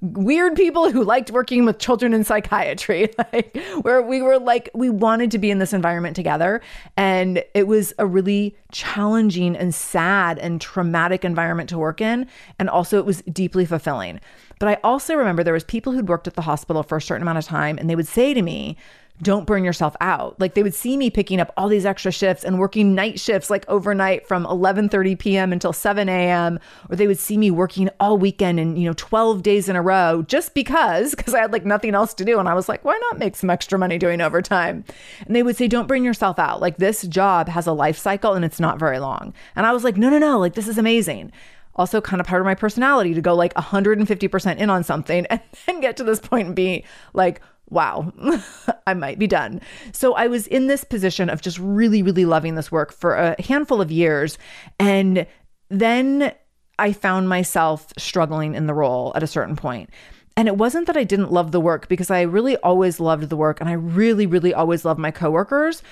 weird 0.00 0.54
people 0.54 0.90
who 0.90 1.04
liked 1.04 1.30
working 1.30 1.64
with 1.64 1.78
children 1.78 2.14
in 2.14 2.24
psychiatry. 2.24 3.10
Like 3.32 3.56
where 3.82 4.02
we 4.02 4.22
were 4.22 4.38
like 4.38 4.70
we 4.74 4.88
wanted 4.88 5.30
to 5.32 5.38
be 5.38 5.50
in 5.50 5.58
this 5.58 5.72
environment 5.72 6.16
together. 6.16 6.60
And 6.96 7.44
it 7.54 7.66
was 7.68 7.92
a 7.98 8.06
really 8.06 8.56
challenging 8.72 9.56
and 9.56 9.74
sad 9.74 10.38
and 10.38 10.60
traumatic 10.60 11.24
environment 11.24 11.68
to 11.68 11.78
work 11.78 12.00
in. 12.00 12.26
And 12.58 12.68
also 12.68 12.98
it 12.98 13.04
was 13.04 13.22
deeply 13.22 13.66
fulfilling. 13.66 14.20
But 14.58 14.68
i 14.68 14.78
also 14.82 15.14
remember 15.14 15.44
there 15.44 15.54
was 15.54 15.64
people 15.64 15.92
who'd 15.92 16.08
worked 16.08 16.26
at 16.26 16.34
the 16.34 16.42
hospital 16.42 16.82
for 16.82 16.96
a 16.96 17.02
certain 17.02 17.22
amount 17.22 17.38
of 17.38 17.44
time 17.44 17.78
and 17.78 17.88
they 17.88 17.96
would 17.96 18.08
say 18.08 18.34
to 18.34 18.42
me 18.42 18.76
don't 19.22 19.46
burn 19.46 19.64
yourself 19.64 19.94
out. 20.00 20.38
Like 20.40 20.54
they 20.54 20.62
would 20.62 20.74
see 20.74 20.96
me 20.96 21.10
picking 21.10 21.40
up 21.40 21.52
all 21.56 21.68
these 21.68 21.86
extra 21.86 22.10
shifts 22.10 22.44
and 22.44 22.58
working 22.58 22.94
night 22.94 23.20
shifts 23.20 23.50
like 23.50 23.68
overnight 23.68 24.26
from 24.26 24.44
11:30 24.44 25.18
p.m. 25.18 25.52
until 25.52 25.72
7 25.72 26.08
a.m. 26.08 26.58
or 26.88 26.96
they 26.96 27.06
would 27.06 27.18
see 27.18 27.36
me 27.36 27.50
working 27.50 27.90
all 28.00 28.16
weekend 28.16 28.58
and 28.58 28.78
you 28.78 28.86
know 28.86 28.94
12 28.96 29.42
days 29.42 29.68
in 29.68 29.76
a 29.76 29.82
row 29.82 30.22
just 30.22 30.54
because 30.54 31.14
because 31.14 31.34
I 31.34 31.40
had 31.40 31.52
like 31.52 31.64
nothing 31.64 31.94
else 31.94 32.14
to 32.14 32.24
do 32.24 32.38
and 32.38 32.48
I 32.48 32.54
was 32.54 32.68
like 32.68 32.84
why 32.84 32.98
not 33.10 33.18
make 33.18 33.36
some 33.36 33.50
extra 33.50 33.78
money 33.78 33.98
doing 33.98 34.20
overtime. 34.20 34.84
And 35.26 35.36
they 35.36 35.42
would 35.42 35.56
say 35.56 35.68
don't 35.68 35.88
burn 35.88 36.04
yourself 36.04 36.38
out. 36.38 36.60
Like 36.60 36.78
this 36.78 37.02
job 37.02 37.48
has 37.48 37.66
a 37.66 37.72
life 37.72 37.98
cycle 37.98 38.34
and 38.34 38.44
it's 38.44 38.60
not 38.60 38.78
very 38.78 38.98
long. 38.98 39.34
And 39.56 39.66
I 39.66 39.72
was 39.72 39.84
like 39.84 39.96
no 39.96 40.10
no 40.10 40.18
no, 40.18 40.38
like 40.38 40.54
this 40.54 40.68
is 40.68 40.78
amazing 40.78 41.32
also 41.76 42.00
kind 42.00 42.20
of 42.20 42.26
part 42.26 42.42
of 42.42 42.44
my 42.44 42.54
personality 42.54 43.14
to 43.14 43.22
go 43.22 43.34
like 43.34 43.54
150% 43.54 44.56
in 44.58 44.70
on 44.70 44.84
something 44.84 45.24
and 45.30 45.40
then 45.66 45.80
get 45.80 45.96
to 45.96 46.04
this 46.04 46.20
point 46.20 46.48
and 46.48 46.56
be 46.56 46.84
like, 47.14 47.40
wow, 47.70 48.12
I 48.86 48.94
might 48.94 49.18
be 49.18 49.26
done. 49.26 49.60
So 49.92 50.14
I 50.14 50.26
was 50.26 50.46
in 50.46 50.66
this 50.66 50.84
position 50.84 51.30
of 51.30 51.40
just 51.40 51.58
really, 51.58 52.02
really 52.02 52.24
loving 52.24 52.56
this 52.56 52.70
work 52.70 52.92
for 52.92 53.14
a 53.14 53.40
handful 53.40 53.80
of 53.80 53.90
years. 53.90 54.38
And 54.78 55.26
then 55.68 56.32
I 56.78 56.92
found 56.92 57.28
myself 57.28 57.92
struggling 57.96 58.54
in 58.54 58.66
the 58.66 58.74
role 58.74 59.12
at 59.14 59.22
a 59.22 59.28
certain 59.28 59.56
point. 59.56 59.90
And 60.36 60.48
it 60.48 60.56
wasn't 60.56 60.86
that 60.86 60.96
I 60.96 61.04
didn't 61.04 61.32
love 61.32 61.52
the 61.52 61.60
work 61.60 61.88
because 61.88 62.10
I 62.10 62.22
really 62.22 62.56
always 62.58 63.00
loved 63.00 63.28
the 63.28 63.36
work 63.36 63.60
and 63.60 63.68
I 63.68 63.74
really, 63.74 64.26
really 64.26 64.54
always 64.54 64.84
loved 64.84 64.98
my 64.98 65.10
coworkers. 65.10 65.82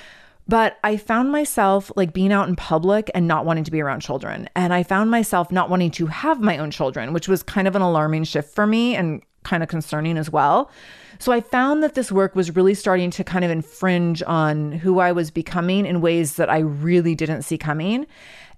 But 0.47 0.79
I 0.83 0.97
found 0.97 1.31
myself 1.31 1.93
like 1.95 2.15
being 2.15 2.33
out 2.33 2.49
in 2.49 2.57
public 2.57 3.11
and 3.15 3.29
not 3.29 3.45
wanting 3.45 3.65
to 3.65 3.71
be 3.71 3.83
around 3.83 4.01
children. 4.01 4.49
And 4.57 4.73
I 4.73 4.83
found 4.83 5.11
myself 5.11 5.53
not 5.53 5.69
wanting 5.69 5.91
to 5.93 6.07
have 6.07 6.41
my 6.41 6.57
own 6.57 6.71
children, 6.71 7.13
which 7.13 7.29
was 7.29 7.43
kind 7.43 7.69
of 7.69 7.77
an 7.77 7.83
alarming 7.83 8.25
shift 8.25 8.55
for 8.55 8.67
me 8.67 8.97
and 8.97 9.23
kind 9.49 9.63
of 9.63 9.69
concerning 9.69 10.19
as 10.19 10.31
well. 10.31 10.71
So 11.19 11.33
I 11.33 11.41
found 11.41 11.83
that 11.83 11.95
this 11.95 12.13
work 12.13 12.37
was 12.37 12.55
really 12.55 12.75
starting 12.75 13.11
to 13.13 13.25
kind 13.25 13.45
of 13.45 13.51
infringe 13.51 14.23
on 14.23 14.73
who 14.73 15.01
I 15.01 15.11
was 15.13 15.31
becoming 15.31 15.87
in 15.87 16.01
ways 16.01 16.37
that 16.37 16.51
I 16.51 16.59
really 16.59 17.15
didn't 17.15 17.43
see 17.43 17.59
coming. 17.59 18.07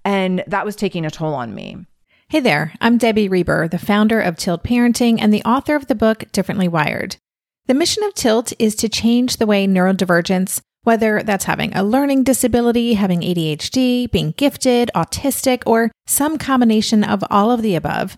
And 0.03 0.43
that 0.47 0.65
was 0.65 0.75
taking 0.75 1.05
a 1.05 1.11
toll 1.11 1.33
on 1.33 1.55
me. 1.55 1.85
Hey 2.29 2.39
there, 2.39 2.73
I'm 2.79 2.97
Debbie 2.97 3.29
Reber, 3.29 3.67
the 3.67 3.79
founder 3.79 4.21
of 4.21 4.37
Tilt 4.37 4.63
Parenting 4.63 5.17
and 5.19 5.33
the 5.33 5.43
author 5.43 5.75
of 5.75 5.87
the 5.87 5.95
book 5.95 6.31
Differently 6.31 6.67
Wired. 6.67 7.17
The 7.67 7.73
mission 7.73 8.03
of 8.03 8.13
Tilt 8.13 8.53
is 8.59 8.75
to 8.75 8.89
change 8.89 9.37
the 9.37 9.45
way 9.45 9.67
neurodivergence, 9.67 10.61
whether 10.83 11.23
that's 11.23 11.45
having 11.45 11.75
a 11.75 11.83
learning 11.83 12.23
disability, 12.23 12.93
having 12.93 13.21
ADHD, 13.21 14.09
being 14.11 14.31
gifted, 14.31 14.89
autistic, 14.95 15.63
or 15.65 15.91
some 16.07 16.37
combination 16.37 17.03
of 17.03 17.23
all 17.29 17.51
of 17.51 17.61
the 17.61 17.75
above, 17.75 18.17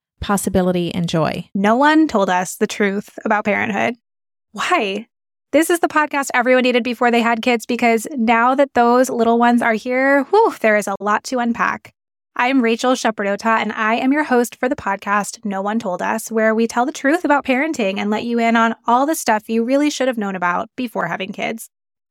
possibility, 0.21 0.93
and 0.93 1.09
joy. 1.09 1.49
No 1.53 1.75
one 1.75 2.07
told 2.07 2.29
us 2.29 2.55
the 2.55 2.67
truth 2.67 3.19
about 3.25 3.45
parenthood. 3.45 3.95
Why? 4.53 5.07
This 5.51 5.69
is 5.69 5.81
the 5.81 5.89
podcast 5.89 6.29
everyone 6.33 6.63
needed 6.63 6.83
before 6.83 7.11
they 7.11 7.21
had 7.21 7.41
kids 7.41 7.65
because 7.65 8.07
now 8.15 8.55
that 8.55 8.73
those 8.73 9.09
little 9.09 9.37
ones 9.37 9.61
are 9.61 9.73
here, 9.73 10.23
whew, 10.25 10.53
there 10.61 10.77
is 10.77 10.87
a 10.87 10.95
lot 11.01 11.25
to 11.25 11.39
unpack. 11.39 11.93
I'm 12.37 12.61
Rachel 12.61 12.93
Shepardota, 12.93 13.57
and 13.57 13.73
I 13.73 13.95
am 13.95 14.13
your 14.13 14.23
host 14.23 14.55
for 14.55 14.69
the 14.69 14.75
podcast 14.75 15.43
No 15.43 15.61
One 15.61 15.79
Told 15.79 16.01
Us, 16.01 16.31
where 16.31 16.55
we 16.55 16.65
tell 16.65 16.85
the 16.85 16.93
truth 16.93 17.25
about 17.25 17.43
parenting 17.43 17.97
and 17.97 18.09
let 18.09 18.23
you 18.23 18.39
in 18.39 18.55
on 18.55 18.75
all 18.87 19.05
the 19.05 19.15
stuff 19.15 19.49
you 19.49 19.65
really 19.65 19.89
should 19.89 20.07
have 20.07 20.17
known 20.17 20.37
about 20.37 20.69
before 20.77 21.07
having 21.07 21.33
kids. 21.33 21.69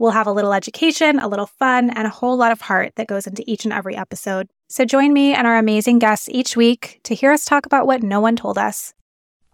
We'll 0.00 0.12
have 0.12 0.26
a 0.26 0.32
little 0.32 0.54
education, 0.54 1.18
a 1.18 1.28
little 1.28 1.44
fun, 1.44 1.90
and 1.90 2.06
a 2.06 2.10
whole 2.10 2.34
lot 2.34 2.52
of 2.52 2.62
heart 2.62 2.94
that 2.96 3.06
goes 3.06 3.26
into 3.26 3.44
each 3.46 3.66
and 3.66 3.72
every 3.72 3.94
episode. 3.94 4.48
So 4.70 4.86
join 4.86 5.12
me 5.12 5.34
and 5.34 5.46
our 5.46 5.58
amazing 5.58 5.98
guests 5.98 6.26
each 6.30 6.56
week 6.56 7.00
to 7.02 7.14
hear 7.14 7.32
us 7.32 7.44
talk 7.44 7.66
about 7.66 7.86
what 7.86 8.02
no 8.02 8.18
one 8.18 8.34
told 8.34 8.56
us. 8.56 8.94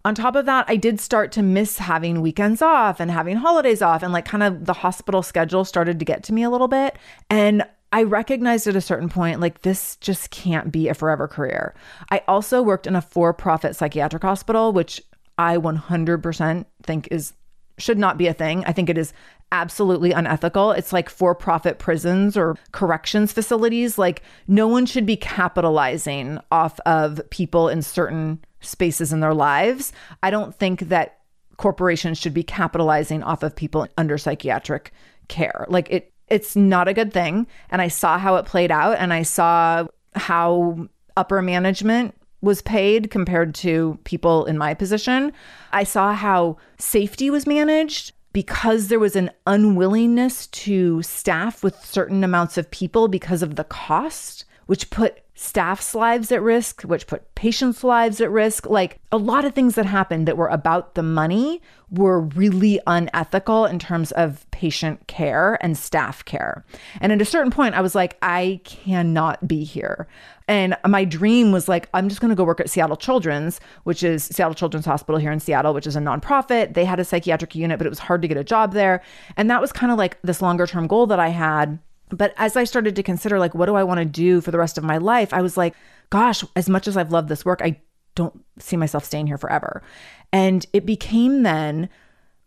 On 0.05 0.15
top 0.15 0.37
of 0.37 0.47
that, 0.47 0.65
I 0.69 0.77
did 0.77 1.01
start 1.01 1.33
to 1.33 1.43
miss 1.43 1.79
having 1.79 2.23
weekends 2.23 2.63
off 2.63 3.01
and 3.01 3.11
having 3.11 3.39
holidays 3.39 3.83
off, 3.83 4.05
and 4.05 4.13
like 4.13 4.25
kind 4.25 4.45
of 4.45 4.67
the 4.67 4.73
hospital 4.73 5.21
schedule 5.21 5.65
started 5.65 5.99
to 5.99 6.05
get 6.05 6.23
to 6.23 6.33
me 6.33 6.45
a 6.45 6.51
little 6.51 6.69
bit. 6.69 6.97
And 7.29 7.65
I 7.91 8.05
recognized 8.05 8.69
at 8.69 8.77
a 8.77 8.81
certain 8.81 9.09
point, 9.09 9.41
like, 9.41 9.63
this 9.63 9.97
just 9.97 10.31
can't 10.31 10.71
be 10.71 10.87
a 10.87 10.95
forever 10.95 11.27
career. 11.27 11.75
I 12.13 12.23
also 12.29 12.63
worked 12.63 12.87
in 12.87 12.95
a 12.95 13.03
for 13.03 13.35
profit 13.35 13.75
psychiatric 13.75 14.23
hospital, 14.23 14.73
which 14.73 15.03
I 15.39 15.57
100% 15.57 16.67
think 16.85 17.09
is 17.11 17.33
should 17.79 17.99
not 17.99 18.19
be 18.19 18.27
a 18.27 18.33
thing. 18.33 18.65
I 18.65 18.73
think 18.73 18.89
it 18.89 18.99
is 18.99 19.13
absolutely 19.53 20.13
unethical. 20.13 20.73
It's 20.73 20.93
like 20.93 21.09
for 21.09 21.35
profit 21.35 21.79
prisons 21.79 22.37
or 22.37 22.57
corrections 22.73 23.33
facilities. 23.33 23.99
Like, 23.99 24.23
no 24.49 24.67
one 24.67 24.87
should 24.87 25.07
be 25.07 25.17
capitalizing 25.17 26.39
off 26.51 26.81
of 26.81 27.21
people 27.31 27.69
in 27.69 27.83
certain 27.83 28.45
spaces 28.61 29.13
in 29.13 29.21
their 29.21 29.35
lives. 29.35 29.93
I 30.23 30.31
don't 30.31 30.55
think 30.55 30.81
that 30.89 31.21
corporations 31.57 32.19
should 32.19 32.35
be 32.35 32.43
capitalizing 32.43 33.23
off 33.23 33.43
of 33.43 33.57
people 33.57 33.87
under 33.97 34.19
psychiatric 34.19 34.93
care. 35.29 35.65
Like, 35.69 35.89
it, 35.91 36.13
it's 36.29 36.57
not 36.57 36.89
a 36.89 36.95
good 36.95 37.13
thing. 37.13 37.47
And 37.71 37.81
I 37.81 37.89
saw 37.89 38.19
how 38.19 38.37
it 38.37 38.47
played 38.47 38.73
out 38.73 38.99
and 38.99 39.13
I 39.13 39.23
saw 39.23 39.87
how 40.15 40.89
upper 41.17 41.41
management 41.41 42.15
was 42.43 42.63
paid 42.63 43.11
compared 43.11 43.55
to 43.55 43.99
people 44.05 44.45
in 44.45 44.59
my 44.59 44.75
position. 44.75 45.33
I 45.73 45.85
saw 45.85 46.13
how 46.13 46.59
safety 46.79 47.31
was 47.31 47.47
managed 47.47 48.13
because 48.37 48.89
there 48.89 48.99
was 48.99 49.17
an 49.17 49.31
unwillingness 49.47 50.47
to 50.49 51.01
staff 51.01 51.65
with 51.65 51.75
certain 51.83 52.23
amounts 52.23 52.59
of 52.59 52.71
people 52.71 53.09
because 53.09 53.43
of 53.43 53.55
the 53.57 53.65
cost, 53.65 54.45
which 54.67 54.91
put 54.91 55.23
staff's 55.39 55.95
lives 55.95 56.33
at 56.33 56.41
risk, 56.41 56.83
which 56.83 57.07
put 57.07 57.35
patients' 57.35 57.85
lives 57.85 58.21
at 58.21 58.31
risk. 58.31 58.67
Like 58.69 58.99
a 59.13 59.19
lot 59.19 59.45
of 59.45 59.55
things 59.55 59.75
that 59.75 59.85
happened 59.85 60.27
that 60.27 60.37
were 60.37 60.49
about 60.49 60.95
the 60.95 61.03
money 61.03 61.61
were 61.91 62.21
really 62.21 62.81
unethical 62.87 63.67
in 63.67 63.79
terms 63.79 64.13
of 64.13 64.51
patient 64.51 65.07
care 65.07 65.59
and 65.61 65.77
staff 65.77 66.25
care. 66.25 66.65
And 67.01 67.13
at 67.13 67.21
a 67.21 67.27
certain 67.27 67.53
point, 67.53 67.75
I 67.75 67.83
was 67.83 67.95
like, 67.95 68.17
I 68.23 68.61
cannot 68.65 69.47
be 69.47 69.63
here. 69.63 70.09
And 70.49 70.77
my 70.87 71.05
dream 71.05 71.53
was 71.53 71.69
like, 71.69 71.89
I'm 71.93 72.09
just 72.09 72.21
going 72.21 72.31
to 72.31 72.35
go 72.35 72.45
work 72.45 72.61
at 72.61 72.71
Seattle 72.71 72.97
Children's, 72.97 73.61
which 73.85 74.03
is 74.03 74.25
Seattle 74.25 74.55
Children's 74.55 74.87
Hospital 74.87 75.21
here 75.21 75.33
in 75.33 75.41
Seattle, 75.41 75.75
which 75.75 75.87
is 75.87 75.97
a 75.97 76.01
nonprofit. 76.01 76.75
They 76.75 76.85
had 76.85 76.99
a 76.99 77.05
psychiatric 77.05 77.55
unit, 77.55 77.79
but 77.79 77.87
it 77.87 77.91
was 77.91 77.99
hard 77.99 78.23
to 78.23 78.29
get 78.29 78.37
a 78.39 78.45
job 78.45 78.73
there. 78.73 79.03
And 79.37 79.51
that 79.51 79.61
was 79.61 79.71
kind 79.71 79.93
of 79.93 79.99
like 79.99 80.19
this 80.23 80.41
longer 80.41 80.67
term 80.67 80.87
goal 80.87 81.07
that 81.09 81.21
I 81.21 81.29
had 81.29 81.79
but 82.11 82.35
as 82.37 82.57
I 82.57 82.65
started 82.65 82.97
to 82.97 83.03
consider, 83.03 83.39
like, 83.39 83.55
what 83.55 83.67
do 83.67 83.75
I 83.75 83.85
want 83.85 83.99
to 83.99 84.05
do 84.05 84.41
for 84.41 84.51
the 84.51 84.59
rest 84.59 84.79
of 84.79 84.85
my 84.85 84.99
life? 84.99 85.33
I 85.33 85.43
was 85.43 85.57
like, 85.57 85.75
gosh, 86.11 86.45
as 86.55 86.69
much 86.69 86.87
as 86.87 86.97
I've 86.97 87.13
loved 87.13 87.29
this 87.29 87.45
work, 87.45 87.61
I 87.63 87.81
don't 88.15 88.45
see 88.59 88.77
myself 88.77 89.05
staying 89.05 89.27
here 89.27 89.39
forever. 89.39 89.83
And 90.33 90.65
it 90.73 90.87
became 90.87 91.43
then 91.43 91.89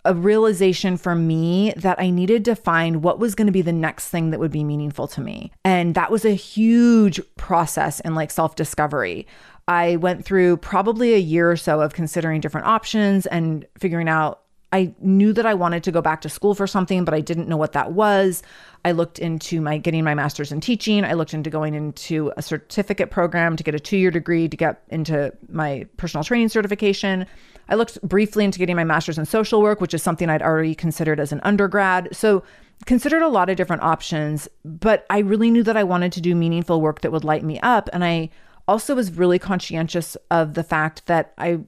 a 0.06 0.14
realization 0.14 0.96
for 0.98 1.14
me 1.14 1.74
that 1.76 2.00
I 2.00 2.10
needed 2.10 2.46
to 2.46 2.56
find 2.56 3.04
what 3.04 3.20
was 3.20 3.36
going 3.36 3.48
to 3.48 3.52
be 3.52 3.62
the 3.62 3.74
next 3.74 4.08
thing 4.08 4.32
that 4.32 4.40
would 4.40 4.52
be 4.52 4.64
meaningful 4.64 5.08
to 5.10 5.22
me. 5.22 5.52
And 5.66 5.94
that 5.96 6.10
was 6.10 6.24
a 6.24 6.32
huge 6.32 7.20
process 7.36 8.00
in 8.00 8.16
like 8.16 8.32
self 8.32 8.56
discovery. 8.56 9.28
I 9.68 9.98
went 9.98 10.26
through 10.26 10.58
probably 10.58 11.14
a 11.14 11.20
year 11.20 11.52
or 11.52 11.58
so 11.58 11.82
of 11.82 11.94
considering 11.94 12.42
different 12.42 12.68
options 12.68 13.26
and 13.28 13.68
figuring 13.78 14.10
out 14.10 14.42
I 14.72 14.94
knew 15.00 15.34
that 15.34 15.46
I 15.46 15.54
wanted 15.56 15.84
to 15.84 15.92
go 15.92 16.02
back 16.02 16.22
to 16.22 16.30
school 16.30 16.54
for 16.54 16.68
something, 16.68 17.04
but 17.04 17.14
I 17.14 17.22
didn't 17.22 17.48
know 17.48 17.58
what 17.58 17.74
that 17.74 17.92
was. 17.92 18.44
I 18.86 18.92
looked 18.92 19.20
into 19.20 19.62
my 19.62 19.78
getting 19.78 20.04
my 20.04 20.16
master's 20.16 20.52
in 20.52 20.62
teaching. 20.62 21.04
I 21.04 21.14
looked 21.14 21.34
into 21.34 21.50
going 21.50 21.74
into 21.74 22.32
a 22.38 22.42
certificate 22.42 23.12
program 23.12 23.56
to 23.56 23.64
get 23.64 23.76
a 23.76 23.80
two 23.80 23.98
year 23.98 24.12
degree 24.12 24.48
to 24.48 24.58
get 24.58 24.84
into 24.90 25.34
my 25.50 25.86
personal 25.98 26.24
training 26.24 26.50
certification. 26.50 27.26
I 27.68 27.76
looked 27.76 28.02
briefly 28.02 28.46
into 28.46 28.58
getting 28.58 28.76
my 28.76 28.84
master's 28.84 29.18
in 29.18 29.26
social 29.26 29.62
work, 29.62 29.82
which 29.82 29.94
is 29.94 30.02
something 30.02 30.30
I'd 30.30 30.42
already 30.42 30.74
considered 30.74 31.20
as 31.20 31.32
an 31.32 31.42
undergrad. 31.44 32.10
So, 32.12 32.44
considered 32.86 33.22
a 33.22 33.28
lot 33.28 33.50
of 33.50 33.58
different 33.58 33.84
options, 33.84 34.48
but 34.64 35.06
I 35.10 35.20
really 35.20 35.52
knew 35.52 35.64
that 35.64 35.76
I 35.76 35.84
wanted 35.84 36.14
to 36.14 36.22
do 36.22 36.34
meaningful 36.34 36.80
work 36.80 37.02
that 37.02 37.12
would 37.12 37.26
light 37.26 37.44
me 37.44 37.60
up. 37.60 37.90
And 37.92 38.06
I 38.06 38.30
also 38.70 38.96
was 38.96 39.12
really 39.12 39.38
conscientious 39.38 40.16
of 40.32 40.54
the 40.54 40.64
fact 40.64 41.06
that 41.08 41.34
I 41.38 41.60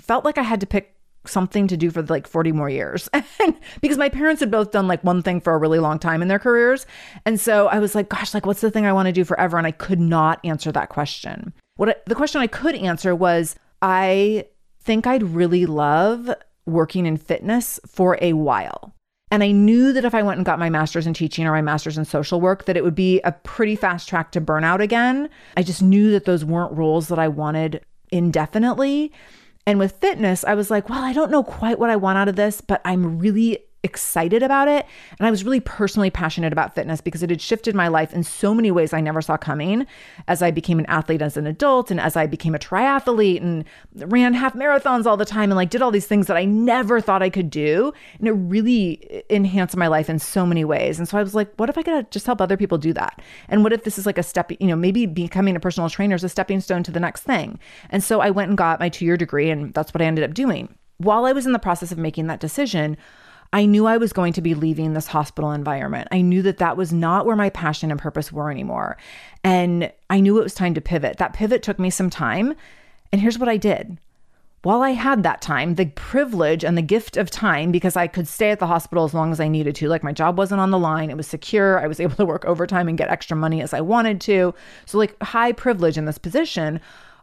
felt 0.00 0.24
like 0.24 0.38
I 0.38 0.42
had 0.42 0.60
to 0.60 0.66
pick 0.66 0.91
something 1.26 1.66
to 1.68 1.76
do 1.76 1.90
for 1.90 2.02
like 2.02 2.26
40 2.26 2.52
more 2.52 2.68
years. 2.68 3.08
Because 3.80 3.98
my 3.98 4.08
parents 4.08 4.40
had 4.40 4.50
both 4.50 4.70
done 4.70 4.86
like 4.86 5.02
one 5.02 5.22
thing 5.22 5.40
for 5.40 5.54
a 5.54 5.58
really 5.58 5.78
long 5.78 5.98
time 5.98 6.22
in 6.22 6.28
their 6.28 6.38
careers. 6.38 6.86
And 7.24 7.40
so 7.40 7.68
i 7.68 7.78
was 7.78 7.94
like 7.94 8.08
gosh 8.08 8.34
like 8.34 8.46
what's 8.46 8.60
the 8.60 8.70
thing 8.70 8.86
i 8.86 8.92
want 8.92 9.06
to 9.06 9.12
do 9.12 9.24
forever? 9.24 9.58
And 9.58 9.66
i 9.66 9.72
could 9.72 10.00
not 10.00 10.40
answer 10.44 10.70
that 10.72 10.88
question. 10.88 11.52
What 11.76 11.88
I, 11.88 11.94
the 12.06 12.14
question 12.14 12.40
i 12.40 12.46
could 12.46 12.74
answer 12.74 13.14
was 13.14 13.56
i 13.80 14.46
think 14.80 15.06
i'd 15.06 15.22
really 15.22 15.66
love 15.66 16.30
working 16.66 17.06
in 17.06 17.16
fitness 17.16 17.80
for 17.86 18.18
a 18.20 18.32
while. 18.32 18.94
And 19.30 19.42
i 19.42 19.50
knew 19.50 19.92
that 19.92 20.04
if 20.04 20.14
i 20.14 20.22
went 20.22 20.38
and 20.38 20.46
got 20.46 20.58
my 20.58 20.70
master's 20.70 21.06
in 21.06 21.14
teaching 21.14 21.46
or 21.46 21.52
my 21.52 21.62
master's 21.62 21.98
in 21.98 22.04
social 22.04 22.40
work 22.40 22.64
that 22.66 22.76
it 22.76 22.84
would 22.84 22.94
be 22.94 23.20
a 23.20 23.32
pretty 23.32 23.76
fast 23.76 24.08
track 24.08 24.32
to 24.32 24.40
burnout 24.40 24.80
again. 24.80 25.28
I 25.56 25.62
just 25.62 25.82
knew 25.82 26.10
that 26.12 26.24
those 26.24 26.44
weren't 26.44 26.76
roles 26.76 27.08
that 27.08 27.18
i 27.18 27.28
wanted 27.28 27.84
indefinitely 28.10 29.12
and 29.66 29.78
with 29.78 29.92
fitness, 29.92 30.44
I 30.44 30.54
was 30.54 30.70
like, 30.70 30.88
well, 30.88 31.02
I 31.02 31.12
don't 31.12 31.30
know 31.30 31.42
quite 31.42 31.78
what 31.78 31.90
I 31.90 31.96
want 31.96 32.18
out 32.18 32.28
of 32.28 32.36
this, 32.36 32.60
but 32.60 32.80
I'm 32.84 33.18
really 33.18 33.64
excited 33.82 34.42
about 34.42 34.68
it. 34.68 34.86
And 35.18 35.26
I 35.26 35.30
was 35.30 35.44
really 35.44 35.60
personally 35.60 36.10
passionate 36.10 36.52
about 36.52 36.74
fitness 36.74 37.00
because 37.00 37.22
it 37.22 37.30
had 37.30 37.40
shifted 37.40 37.74
my 37.74 37.88
life 37.88 38.12
in 38.12 38.22
so 38.22 38.54
many 38.54 38.70
ways 38.70 38.92
I 38.92 39.00
never 39.00 39.20
saw 39.20 39.36
coming 39.36 39.86
as 40.28 40.42
I 40.42 40.50
became 40.50 40.78
an 40.78 40.86
athlete 40.86 41.22
as 41.22 41.36
an 41.36 41.46
adult 41.46 41.90
and 41.90 42.00
as 42.00 42.16
I 42.16 42.26
became 42.26 42.54
a 42.54 42.58
triathlete 42.58 43.40
and 43.42 43.64
ran 43.94 44.34
half 44.34 44.54
marathons 44.54 45.06
all 45.06 45.16
the 45.16 45.24
time 45.24 45.50
and 45.50 45.56
like 45.56 45.70
did 45.70 45.82
all 45.82 45.90
these 45.90 46.06
things 46.06 46.28
that 46.28 46.36
I 46.36 46.44
never 46.44 47.00
thought 47.00 47.22
I 47.22 47.30
could 47.30 47.50
do. 47.50 47.92
And 48.18 48.28
it 48.28 48.32
really 48.32 49.24
enhanced 49.28 49.76
my 49.76 49.88
life 49.88 50.08
in 50.08 50.18
so 50.18 50.46
many 50.46 50.64
ways. 50.64 50.98
And 50.98 51.08
so 51.08 51.18
I 51.18 51.22
was 51.22 51.34
like, 51.34 51.52
what 51.56 51.68
if 51.68 51.76
I 51.76 51.82
could 51.82 52.10
just 52.10 52.26
help 52.26 52.40
other 52.40 52.56
people 52.56 52.78
do 52.78 52.92
that? 52.92 53.20
And 53.48 53.64
what 53.64 53.72
if 53.72 53.84
this 53.84 53.98
is 53.98 54.06
like 54.06 54.18
a 54.18 54.22
step, 54.22 54.52
you 54.60 54.68
know, 54.68 54.76
maybe 54.76 55.06
becoming 55.06 55.56
a 55.56 55.60
personal 55.60 55.90
trainer 55.90 56.14
is 56.14 56.24
a 56.24 56.28
stepping 56.28 56.60
stone 56.60 56.82
to 56.84 56.92
the 56.92 57.00
next 57.00 57.22
thing. 57.22 57.58
And 57.90 58.02
so 58.02 58.20
I 58.20 58.30
went 58.30 58.48
and 58.48 58.58
got 58.58 58.80
my 58.80 58.88
two 58.88 59.04
year 59.04 59.16
degree 59.16 59.50
and 59.50 59.74
that's 59.74 59.92
what 59.92 60.02
I 60.02 60.04
ended 60.04 60.24
up 60.24 60.34
doing. 60.34 60.74
While 60.98 61.24
I 61.24 61.32
was 61.32 61.46
in 61.46 61.52
the 61.52 61.58
process 61.58 61.90
of 61.90 61.98
making 61.98 62.28
that 62.28 62.38
decision, 62.38 62.96
I 63.52 63.66
knew 63.66 63.86
I 63.86 63.98
was 63.98 64.12
going 64.12 64.32
to 64.34 64.40
be 64.40 64.54
leaving 64.54 64.94
this 64.94 65.08
hospital 65.08 65.52
environment. 65.52 66.08
I 66.10 66.22
knew 66.22 66.40
that 66.42 66.58
that 66.58 66.76
was 66.76 66.92
not 66.92 67.26
where 67.26 67.36
my 67.36 67.50
passion 67.50 67.90
and 67.90 68.00
purpose 68.00 68.32
were 68.32 68.50
anymore. 68.50 68.96
And 69.44 69.92
I 70.08 70.20
knew 70.20 70.38
it 70.38 70.44
was 70.44 70.54
time 70.54 70.74
to 70.74 70.80
pivot. 70.80 71.18
That 71.18 71.34
pivot 71.34 71.62
took 71.62 71.78
me 71.78 71.90
some 71.90 72.08
time. 72.08 72.54
And 73.12 73.20
here's 73.20 73.38
what 73.38 73.50
I 73.50 73.58
did. 73.58 73.98
While 74.62 74.82
I 74.82 74.90
had 74.90 75.22
that 75.24 75.42
time, 75.42 75.74
the 75.74 75.86
privilege 75.86 76.64
and 76.64 76.78
the 76.78 76.82
gift 76.82 77.16
of 77.16 77.30
time, 77.30 77.72
because 77.72 77.96
I 77.96 78.06
could 78.06 78.28
stay 78.28 78.52
at 78.52 78.60
the 78.60 78.68
hospital 78.68 79.04
as 79.04 79.12
long 79.12 79.32
as 79.32 79.40
I 79.40 79.48
needed 79.48 79.74
to, 79.76 79.88
like 79.88 80.04
my 80.04 80.12
job 80.12 80.38
wasn't 80.38 80.60
on 80.60 80.70
the 80.70 80.78
line, 80.78 81.10
it 81.10 81.16
was 81.16 81.26
secure. 81.26 81.80
I 81.80 81.88
was 81.88 82.00
able 82.00 82.14
to 82.16 82.24
work 82.24 82.44
overtime 82.44 82.88
and 82.88 82.96
get 82.96 83.10
extra 83.10 83.36
money 83.36 83.60
as 83.60 83.74
I 83.74 83.80
wanted 83.80 84.20
to. 84.22 84.54
So, 84.86 84.98
like, 84.98 85.20
high 85.20 85.52
privilege 85.52 85.98
in 85.98 86.04
this 86.04 86.18
position. 86.18 86.80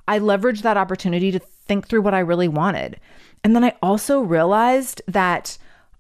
I 0.08 0.20
leveraged 0.20 0.64
that 0.64 0.78
opportunity 0.78 1.32
to 1.32 1.40
think 1.40 1.88
through 1.88 2.02
what 2.02 2.14
I 2.14 2.20
really 2.20 2.48
wanted. 2.48 3.00
And 3.44 3.56
then 3.56 3.64
I 3.64 3.76
also 3.82 4.20
realized 4.20 5.02
that 5.08 5.58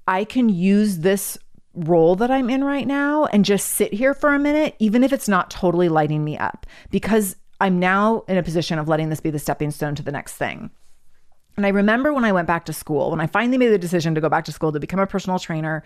I 0.10 0.24
can 0.24 0.50
use 0.50 0.98
this 0.98 1.38
role 1.76 2.16
that 2.16 2.32
I'm 2.32 2.50
in 2.50 2.64
right 2.64 2.88
now 2.88 3.26
and 3.26 3.46
just 3.46 3.70
sit 3.70 3.94
here 3.94 4.16
for 4.16 4.34
a 4.34 4.40
minute, 4.40 4.76
even 4.80 5.04
if 5.04 5.14
it's 5.14 5.30
not 5.30 5.52
totally 5.52 5.88
lighting 5.88 6.24
me 6.24 6.36
up, 6.36 6.66
because 6.90 7.36
I'm 7.62 7.80
now 7.80 8.24
in 8.28 8.36
a 8.36 8.42
position 8.42 8.80
of 8.80 8.88
letting 8.88 9.10
this 9.10 9.20
be 9.20 9.30
the 9.30 9.38
stepping 9.38 9.70
stone 9.70 9.94
to 9.94 10.02
the 10.02 10.12
next 10.12 10.34
thing. 10.34 10.72
And 11.58 11.66
I 11.66 11.70
remember 11.70 12.12
when 12.12 12.26
I 12.26 12.32
went 12.32 12.48
back 12.48 12.66
to 12.66 12.74
school, 12.74 13.12
when 13.12 13.22
I 13.22 13.28
finally 13.28 13.60
made 13.60 13.68
the 13.68 13.78
decision 13.78 14.16
to 14.16 14.22
go 14.22 14.30
back 14.30 14.46
to 14.46 14.52
school 14.52 14.72
to 14.72 14.80
become 14.80 15.00
a 15.00 15.06
personal 15.06 15.38
trainer. 15.38 15.84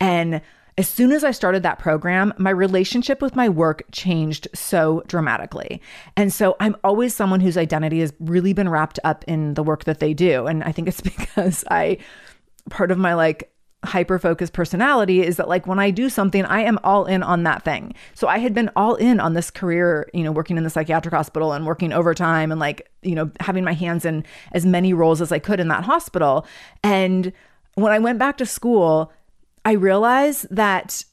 And 0.00 0.42
as 0.76 0.86
soon 0.86 1.10
as 1.10 1.24
I 1.24 1.30
started 1.30 1.62
that 1.62 1.78
program, 1.78 2.34
my 2.36 2.50
relationship 2.50 3.22
with 3.22 3.34
my 3.34 3.48
work 3.48 3.84
changed 3.90 4.48
so 4.54 5.02
dramatically. 5.06 5.80
And 6.14 6.30
so 6.30 6.56
I'm 6.60 6.76
always 6.84 7.14
someone 7.14 7.40
whose 7.40 7.56
identity 7.56 8.00
has 8.00 8.12
really 8.20 8.52
been 8.52 8.68
wrapped 8.68 8.98
up 9.02 9.24
in 9.26 9.54
the 9.54 9.62
work 9.62 9.84
that 9.84 9.98
they 9.98 10.12
do. 10.12 10.46
And 10.46 10.62
I 10.62 10.72
think 10.72 10.88
it's 10.88 11.00
because 11.16 11.64
I, 11.70 11.96
part 12.68 12.90
of 12.90 12.98
my 12.98 13.14
like 13.14 13.51
hyper 13.84 14.18
focused 14.18 14.52
personality 14.52 15.22
is 15.22 15.36
that 15.36 15.48
like 15.48 15.66
when 15.66 15.78
I 15.78 15.90
do 15.90 16.08
something, 16.08 16.44
I 16.44 16.60
am 16.60 16.78
all 16.84 17.04
in 17.04 17.22
on 17.22 17.42
that 17.42 17.64
thing. 17.64 17.94
So 18.14 18.28
I 18.28 18.38
had 18.38 18.54
been 18.54 18.70
all 18.76 18.94
in 18.94 19.18
on 19.18 19.34
this 19.34 19.50
career, 19.50 20.08
you 20.14 20.22
know, 20.22 20.32
working 20.32 20.56
in 20.56 20.64
the 20.64 20.70
psychiatric 20.70 21.12
hospital 21.12 21.52
and 21.52 21.66
working 21.66 21.92
overtime 21.92 22.52
and 22.52 22.60
like, 22.60 22.90
you 23.02 23.14
know, 23.14 23.30
having 23.40 23.64
my 23.64 23.72
hands 23.72 24.04
in 24.04 24.24
as 24.52 24.64
many 24.64 24.92
roles 24.92 25.20
as 25.20 25.32
I 25.32 25.38
could 25.38 25.58
in 25.58 25.68
that 25.68 25.84
hospital. 25.84 26.46
And 26.84 27.32
when 27.74 27.92
I 27.92 27.98
went 27.98 28.18
back 28.18 28.38
to 28.38 28.46
school, 28.46 29.12
I 29.64 29.72
realized 29.72 30.46
that 30.50 31.04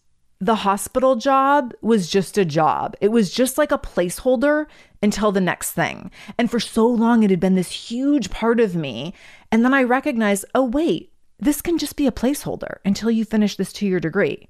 the 0.41 0.55
hospital 0.55 1.15
job 1.15 1.73
was 1.82 2.10
just 2.10 2.38
a 2.38 2.45
job. 2.45 2.95
It 3.01 3.10
was 3.10 3.32
just 3.32 3.58
like 3.58 3.71
a 3.71 3.77
placeholder 3.77 4.67
until 5.03 5.32
the 5.32 5.41
next 5.41 5.71
thing. 5.71 6.12
And 6.38 6.49
for 6.49 6.60
so 6.60 6.88
long, 6.88 7.23
it 7.23 7.29
had 7.29 7.39
been 7.39 7.55
this 7.55 7.71
huge 7.71 8.29
part 8.29 8.60
of 8.60 8.75
me. 8.75 9.13
And 9.51 9.65
then 9.65 9.73
I 9.73 9.84
recognized, 9.84 10.45
oh, 10.55 10.63
wait, 10.63 11.12
this 11.39 11.62
can 11.62 11.78
just 11.78 11.95
be 11.95 12.08
a 12.08 12.12
placeholder 12.12 12.78
until 12.86 13.10
you 13.10 13.25
finish 13.25 13.56
this 13.56 13.73
two 13.73 13.88
year 13.88 13.99
degree. 13.99 14.47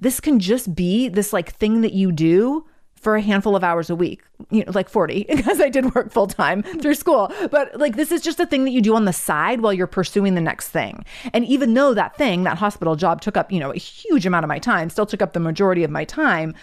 This 0.00 0.20
can 0.20 0.38
just 0.38 0.74
be 0.74 1.08
this 1.08 1.32
like 1.32 1.54
thing 1.54 1.82
that 1.82 1.92
you 1.92 2.12
do 2.12 2.66
for 3.00 3.16
a 3.16 3.22
handful 3.22 3.56
of 3.56 3.64
hours 3.64 3.88
a 3.88 3.94
week, 3.94 4.22
you 4.50 4.62
know, 4.62 4.72
like 4.72 4.88
40, 4.88 5.24
because 5.34 5.58
I 5.58 5.70
did 5.70 5.94
work 5.94 6.12
full 6.12 6.26
time 6.26 6.62
through 6.62 6.94
school. 6.94 7.32
But 7.50 7.78
like, 7.80 7.96
this 7.96 8.12
is 8.12 8.20
just 8.20 8.38
a 8.38 8.46
thing 8.46 8.64
that 8.64 8.72
you 8.72 8.82
do 8.82 8.94
on 8.94 9.06
the 9.06 9.12
side 9.12 9.62
while 9.62 9.72
you're 9.72 9.86
pursuing 9.86 10.34
the 10.34 10.40
next 10.40 10.68
thing. 10.68 11.04
And 11.32 11.44
even 11.46 11.74
though 11.74 11.94
that 11.94 12.16
thing, 12.16 12.44
that 12.44 12.58
hospital 12.58 12.96
job 12.96 13.22
took 13.22 13.36
up, 13.36 13.50
you 13.50 13.58
know, 13.58 13.72
a 13.72 13.78
huge 13.78 14.26
amount 14.26 14.44
of 14.44 14.48
my 14.48 14.58
time, 14.58 14.90
still 14.90 15.06
took 15.06 15.22
up 15.22 15.32
the 15.32 15.40
majority 15.40 15.82
of 15.82 15.90
my 15.90 16.04
time, 16.04 16.54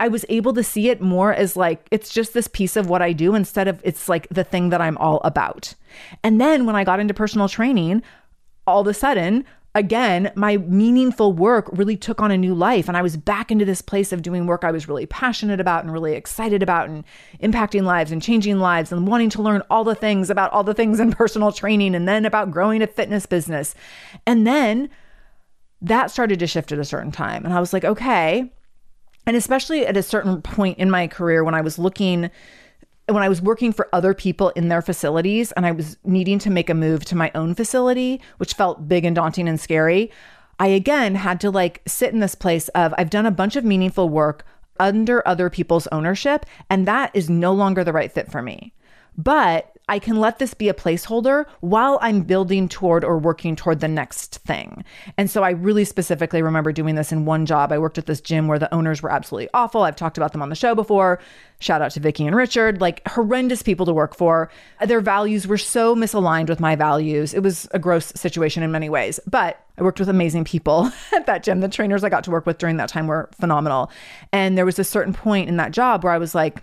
I 0.00 0.08
was 0.08 0.24
able 0.28 0.52
to 0.54 0.64
see 0.64 0.88
it 0.88 1.00
more 1.00 1.32
as 1.32 1.56
like, 1.56 1.86
it's 1.92 2.12
just 2.12 2.34
this 2.34 2.48
piece 2.48 2.74
of 2.74 2.88
what 2.88 3.00
I 3.00 3.12
do 3.12 3.36
instead 3.36 3.68
of 3.68 3.80
it's 3.84 4.08
like 4.08 4.26
the 4.28 4.42
thing 4.42 4.70
that 4.70 4.80
I'm 4.80 4.98
all 4.98 5.20
about. 5.22 5.74
And 6.24 6.40
then 6.40 6.66
when 6.66 6.74
I 6.74 6.82
got 6.82 6.98
into 6.98 7.14
personal 7.14 7.48
training, 7.48 8.02
all 8.66 8.80
of 8.80 8.86
a 8.86 8.94
sudden, 8.94 9.44
again, 9.74 10.30
my 10.36 10.56
meaningful 10.56 11.32
work 11.32 11.68
really 11.72 11.96
took 11.96 12.20
on 12.20 12.30
a 12.30 12.38
new 12.38 12.54
life. 12.54 12.86
And 12.86 12.96
I 12.96 13.02
was 13.02 13.16
back 13.16 13.50
into 13.50 13.64
this 13.64 13.82
place 13.82 14.12
of 14.12 14.22
doing 14.22 14.46
work 14.46 14.62
I 14.62 14.70
was 14.70 14.88
really 14.88 15.06
passionate 15.06 15.60
about 15.60 15.84
and 15.84 15.92
really 15.92 16.14
excited 16.14 16.62
about 16.62 16.88
and 16.88 17.04
impacting 17.42 17.82
lives 17.82 18.12
and 18.12 18.22
changing 18.22 18.58
lives 18.60 18.92
and 18.92 19.06
wanting 19.06 19.30
to 19.30 19.42
learn 19.42 19.62
all 19.70 19.84
the 19.84 19.94
things 19.94 20.30
about 20.30 20.52
all 20.52 20.64
the 20.64 20.74
things 20.74 21.00
in 21.00 21.12
personal 21.14 21.50
training 21.50 21.94
and 21.94 22.06
then 22.06 22.24
about 22.24 22.50
growing 22.50 22.82
a 22.82 22.86
fitness 22.86 23.26
business. 23.26 23.74
And 24.26 24.46
then 24.46 24.88
that 25.82 26.10
started 26.10 26.38
to 26.38 26.46
shift 26.46 26.72
at 26.72 26.78
a 26.78 26.84
certain 26.84 27.12
time. 27.12 27.44
And 27.44 27.52
I 27.52 27.60
was 27.60 27.72
like, 27.72 27.84
okay. 27.84 28.52
And 29.26 29.36
especially 29.36 29.86
at 29.86 29.96
a 29.96 30.02
certain 30.02 30.40
point 30.40 30.78
in 30.78 30.90
my 30.90 31.08
career 31.08 31.42
when 31.42 31.54
I 31.54 31.62
was 31.62 31.78
looking 31.78 32.30
when 33.06 33.22
I 33.22 33.28
was 33.28 33.42
working 33.42 33.72
for 33.72 33.88
other 33.92 34.14
people 34.14 34.50
in 34.50 34.68
their 34.68 34.82
facilities 34.82 35.52
and 35.52 35.66
I 35.66 35.72
was 35.72 35.98
needing 36.04 36.38
to 36.40 36.50
make 36.50 36.70
a 36.70 36.74
move 36.74 37.04
to 37.06 37.16
my 37.16 37.30
own 37.34 37.54
facility, 37.54 38.20
which 38.38 38.54
felt 38.54 38.88
big 38.88 39.04
and 39.04 39.14
daunting 39.14 39.48
and 39.48 39.60
scary, 39.60 40.10
I 40.58 40.68
again 40.68 41.16
had 41.16 41.40
to 41.40 41.50
like 41.50 41.82
sit 41.86 42.12
in 42.12 42.20
this 42.20 42.34
place 42.34 42.68
of 42.68 42.94
I've 42.96 43.10
done 43.10 43.26
a 43.26 43.30
bunch 43.30 43.56
of 43.56 43.64
meaningful 43.64 44.08
work 44.08 44.46
under 44.80 45.26
other 45.26 45.50
people's 45.50 45.86
ownership, 45.88 46.46
and 46.70 46.86
that 46.86 47.10
is 47.14 47.28
no 47.30 47.52
longer 47.52 47.84
the 47.84 47.92
right 47.92 48.10
fit 48.10 48.30
for 48.30 48.42
me. 48.42 48.72
But 49.16 49.73
I 49.88 49.98
can 49.98 50.18
let 50.18 50.38
this 50.38 50.54
be 50.54 50.68
a 50.70 50.74
placeholder 50.74 51.44
while 51.60 51.98
I'm 52.00 52.22
building 52.22 52.68
toward 52.68 53.04
or 53.04 53.18
working 53.18 53.54
toward 53.54 53.80
the 53.80 53.88
next 53.88 54.36
thing. 54.38 54.82
And 55.18 55.30
so 55.30 55.42
I 55.42 55.50
really 55.50 55.84
specifically 55.84 56.40
remember 56.40 56.72
doing 56.72 56.94
this 56.94 57.12
in 57.12 57.26
one 57.26 57.44
job. 57.44 57.70
I 57.70 57.78
worked 57.78 57.98
at 57.98 58.06
this 58.06 58.22
gym 58.22 58.48
where 58.48 58.58
the 58.58 58.72
owners 58.72 59.02
were 59.02 59.12
absolutely 59.12 59.50
awful. 59.52 59.82
I've 59.82 59.96
talked 59.96 60.16
about 60.16 60.32
them 60.32 60.40
on 60.40 60.48
the 60.48 60.54
show 60.54 60.74
before. 60.74 61.20
Shout 61.58 61.82
out 61.82 61.90
to 61.92 62.00
Vicky 62.00 62.26
and 62.26 62.34
Richard, 62.34 62.80
like 62.80 63.06
horrendous 63.08 63.62
people 63.62 63.84
to 63.86 63.92
work 63.92 64.16
for. 64.16 64.50
Their 64.84 65.00
values 65.00 65.46
were 65.46 65.58
so 65.58 65.94
misaligned 65.94 66.48
with 66.48 66.60
my 66.60 66.76
values. 66.76 67.34
It 67.34 67.42
was 67.42 67.68
a 67.72 67.78
gross 67.78 68.06
situation 68.06 68.62
in 68.62 68.72
many 68.72 68.88
ways, 68.88 69.20
but 69.26 69.60
I 69.76 69.82
worked 69.82 70.00
with 70.00 70.08
amazing 70.08 70.44
people 70.44 70.90
at 71.12 71.26
that 71.26 71.42
gym. 71.42 71.60
The 71.60 71.68
trainers 71.68 72.04
I 72.04 72.08
got 72.08 72.24
to 72.24 72.30
work 72.30 72.46
with 72.46 72.58
during 72.58 72.78
that 72.78 72.88
time 72.88 73.06
were 73.06 73.28
phenomenal. 73.38 73.90
And 74.32 74.56
there 74.56 74.66
was 74.66 74.78
a 74.78 74.84
certain 74.84 75.12
point 75.12 75.48
in 75.48 75.56
that 75.58 75.72
job 75.72 76.04
where 76.04 76.12
I 76.12 76.18
was 76.18 76.34
like, 76.34 76.62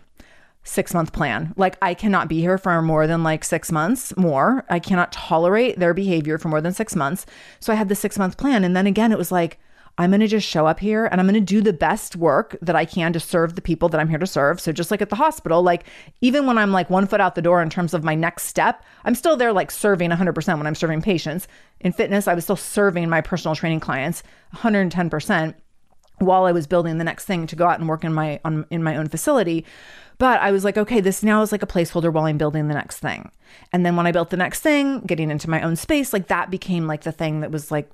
six 0.63 0.93
month 0.93 1.11
plan. 1.11 1.53
Like, 1.57 1.77
I 1.81 1.93
cannot 1.93 2.27
be 2.27 2.39
here 2.39 2.57
for 2.57 2.81
more 2.81 3.07
than 3.07 3.23
like 3.23 3.43
six 3.43 3.71
months 3.71 4.15
more. 4.17 4.65
I 4.69 4.79
cannot 4.79 5.11
tolerate 5.11 5.79
their 5.79 5.93
behavior 5.93 6.37
for 6.37 6.49
more 6.49 6.61
than 6.61 6.73
six 6.73 6.95
months. 6.95 7.25
So 7.59 7.73
I 7.73 7.75
had 7.75 7.89
the 7.89 7.95
six 7.95 8.17
month 8.17 8.37
plan. 8.37 8.63
And 8.63 8.75
then 8.75 8.87
again, 8.87 9.11
it 9.11 9.17
was 9.17 9.31
like, 9.31 9.59
I'm 9.97 10.09
going 10.09 10.21
to 10.21 10.27
just 10.27 10.47
show 10.47 10.67
up 10.67 10.79
here 10.79 11.05
and 11.05 11.19
I'm 11.19 11.27
going 11.27 11.33
to 11.33 11.41
do 11.41 11.61
the 11.61 11.73
best 11.73 12.15
work 12.15 12.55
that 12.61 12.75
I 12.75 12.85
can 12.85 13.13
to 13.13 13.19
serve 13.19 13.55
the 13.55 13.61
people 13.61 13.89
that 13.89 13.99
I'm 13.99 14.09
here 14.09 14.17
to 14.17 14.27
serve. 14.27 14.59
So 14.59 14.71
just 14.71 14.89
like 14.89 15.01
at 15.01 15.09
the 15.09 15.15
hospital, 15.15 15.61
like 15.61 15.83
even 16.21 16.45
when 16.45 16.57
I'm 16.57 16.71
like 16.71 16.89
one 16.89 17.07
foot 17.07 17.21
out 17.21 17.35
the 17.35 17.41
door 17.41 17.61
in 17.61 17.69
terms 17.69 17.93
of 17.93 18.03
my 18.03 18.15
next 18.15 18.43
step, 18.43 18.83
I'm 19.03 19.15
still 19.15 19.35
there 19.35 19.53
like 19.53 19.69
serving 19.69 20.09
100% 20.09 20.57
when 20.57 20.67
I'm 20.67 20.75
serving 20.75 21.01
patients. 21.01 21.47
In 21.81 21.91
fitness, 21.91 22.27
I 22.27 22.33
was 22.33 22.45
still 22.45 22.55
serving 22.55 23.09
my 23.09 23.21
personal 23.21 23.55
training 23.55 23.81
clients 23.81 24.23
110% 24.55 25.55
while 26.19 26.45
I 26.45 26.51
was 26.51 26.67
building 26.67 26.97
the 26.97 27.03
next 27.03 27.25
thing 27.25 27.47
to 27.47 27.55
go 27.55 27.67
out 27.67 27.79
and 27.79 27.89
work 27.89 28.03
in 28.03 28.13
my 28.13 28.39
on 28.45 28.65
in 28.69 28.83
my 28.83 28.95
own 28.95 29.07
facility. 29.07 29.65
But 30.21 30.39
I 30.39 30.51
was 30.51 30.63
like, 30.63 30.77
okay, 30.77 30.99
this 30.99 31.23
now 31.23 31.41
is 31.41 31.51
like 31.51 31.63
a 31.63 31.65
placeholder 31.65 32.13
while 32.13 32.25
I'm 32.25 32.37
building 32.37 32.67
the 32.67 32.75
next 32.75 32.99
thing. 32.99 33.31
And 33.73 33.83
then 33.83 33.95
when 33.95 34.05
I 34.05 34.11
built 34.11 34.29
the 34.29 34.37
next 34.37 34.59
thing, 34.59 34.99
getting 34.99 35.31
into 35.31 35.49
my 35.49 35.63
own 35.63 35.75
space, 35.75 36.13
like 36.13 36.27
that 36.27 36.51
became 36.51 36.85
like 36.85 37.01
the 37.01 37.11
thing 37.11 37.39
that 37.39 37.49
was 37.49 37.71
like 37.71 37.89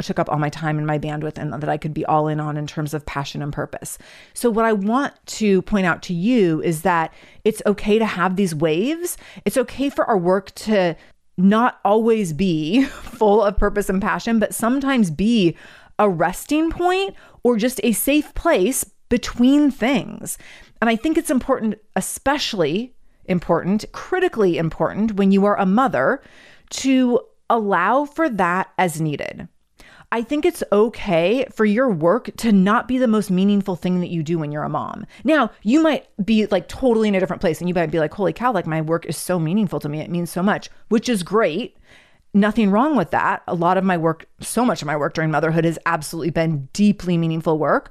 took 0.00 0.20
up 0.20 0.28
all 0.30 0.38
my 0.38 0.48
time 0.48 0.78
and 0.78 0.86
my 0.86 0.96
bandwidth 0.96 1.38
and 1.38 1.52
that 1.52 1.68
I 1.68 1.76
could 1.76 1.92
be 1.92 2.04
all 2.04 2.28
in 2.28 2.38
on 2.38 2.56
in 2.56 2.68
terms 2.68 2.94
of 2.94 3.04
passion 3.04 3.42
and 3.42 3.52
purpose. 3.52 3.98
So 4.32 4.48
what 4.48 4.64
I 4.64 4.74
want 4.74 5.14
to 5.26 5.60
point 5.62 5.86
out 5.86 6.04
to 6.04 6.14
you 6.14 6.62
is 6.62 6.82
that 6.82 7.12
it's 7.42 7.62
okay 7.66 7.98
to 7.98 8.06
have 8.06 8.36
these 8.36 8.54
waves. 8.54 9.18
It's 9.44 9.56
okay 9.56 9.90
for 9.90 10.04
our 10.04 10.16
work 10.16 10.54
to 10.66 10.94
not 11.36 11.80
always 11.84 12.32
be 12.32 12.84
full 12.84 13.42
of 13.42 13.58
purpose 13.58 13.88
and 13.88 14.00
passion, 14.00 14.38
but 14.38 14.54
sometimes 14.54 15.10
be 15.10 15.56
a 15.98 16.08
resting 16.08 16.70
point 16.70 17.16
or 17.42 17.56
just 17.56 17.80
a 17.82 17.90
safe 17.90 18.32
place 18.34 18.84
between 19.08 19.70
things. 19.70 20.38
And 20.86 20.92
I 20.92 20.94
think 20.94 21.18
it's 21.18 21.32
important, 21.32 21.80
especially 21.96 22.94
important, 23.24 23.84
critically 23.90 24.56
important 24.56 25.14
when 25.14 25.32
you 25.32 25.44
are 25.44 25.58
a 25.58 25.66
mother 25.66 26.22
to 26.70 27.18
allow 27.50 28.04
for 28.04 28.28
that 28.28 28.68
as 28.78 29.00
needed. 29.00 29.48
I 30.12 30.22
think 30.22 30.44
it's 30.44 30.62
okay 30.70 31.44
for 31.52 31.64
your 31.64 31.90
work 31.90 32.30
to 32.36 32.52
not 32.52 32.86
be 32.86 32.98
the 32.98 33.08
most 33.08 33.32
meaningful 33.32 33.74
thing 33.74 33.98
that 33.98 34.10
you 34.10 34.22
do 34.22 34.38
when 34.38 34.52
you're 34.52 34.62
a 34.62 34.68
mom. 34.68 35.06
Now, 35.24 35.50
you 35.64 35.82
might 35.82 36.06
be 36.24 36.46
like 36.46 36.68
totally 36.68 37.08
in 37.08 37.16
a 37.16 37.18
different 37.18 37.40
place 37.40 37.58
and 37.58 37.66
you 37.68 37.74
might 37.74 37.90
be 37.90 37.98
like, 37.98 38.14
holy 38.14 38.32
cow, 38.32 38.52
like 38.52 38.68
my 38.68 38.80
work 38.80 39.06
is 39.06 39.16
so 39.16 39.40
meaningful 39.40 39.80
to 39.80 39.88
me. 39.88 39.98
It 39.98 40.08
means 40.08 40.30
so 40.30 40.40
much, 40.40 40.70
which 40.88 41.08
is 41.08 41.24
great. 41.24 41.76
Nothing 42.32 42.70
wrong 42.70 42.94
with 42.94 43.10
that. 43.10 43.42
A 43.48 43.56
lot 43.56 43.76
of 43.76 43.82
my 43.82 43.96
work, 43.96 44.26
so 44.40 44.64
much 44.64 44.82
of 44.82 44.86
my 44.86 44.96
work 44.96 45.14
during 45.14 45.32
motherhood 45.32 45.64
has 45.64 45.80
absolutely 45.84 46.30
been 46.30 46.68
deeply 46.72 47.18
meaningful 47.18 47.58
work. 47.58 47.90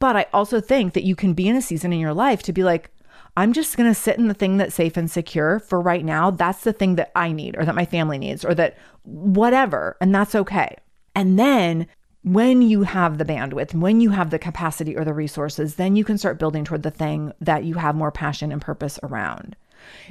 But 0.00 0.16
I 0.16 0.26
also 0.32 0.60
think 0.60 0.94
that 0.94 1.04
you 1.04 1.14
can 1.14 1.34
be 1.34 1.46
in 1.46 1.54
a 1.54 1.62
season 1.62 1.92
in 1.92 2.00
your 2.00 2.14
life 2.14 2.42
to 2.44 2.52
be 2.52 2.64
like, 2.64 2.90
I'm 3.36 3.52
just 3.52 3.76
going 3.76 3.88
to 3.88 3.94
sit 3.94 4.18
in 4.18 4.26
the 4.26 4.34
thing 4.34 4.56
that's 4.56 4.74
safe 4.74 4.96
and 4.96 5.08
secure 5.08 5.60
for 5.60 5.80
right 5.80 6.04
now. 6.04 6.32
That's 6.32 6.64
the 6.64 6.72
thing 6.72 6.96
that 6.96 7.12
I 7.14 7.30
need 7.30 7.56
or 7.56 7.64
that 7.64 7.74
my 7.76 7.84
family 7.84 8.18
needs 8.18 8.44
or 8.44 8.54
that 8.54 8.76
whatever. 9.04 9.96
And 10.00 10.12
that's 10.12 10.34
okay. 10.34 10.76
And 11.14 11.38
then 11.38 11.86
when 12.22 12.62
you 12.62 12.82
have 12.82 13.18
the 13.18 13.24
bandwidth, 13.24 13.74
when 13.74 14.00
you 14.00 14.10
have 14.10 14.30
the 14.30 14.38
capacity 14.38 14.96
or 14.96 15.04
the 15.04 15.14
resources, 15.14 15.76
then 15.76 15.96
you 15.96 16.04
can 16.04 16.18
start 16.18 16.38
building 16.38 16.64
toward 16.64 16.82
the 16.82 16.90
thing 16.90 17.32
that 17.40 17.64
you 17.64 17.74
have 17.74 17.94
more 17.94 18.10
passion 18.10 18.52
and 18.52 18.60
purpose 18.60 18.98
around. 19.02 19.56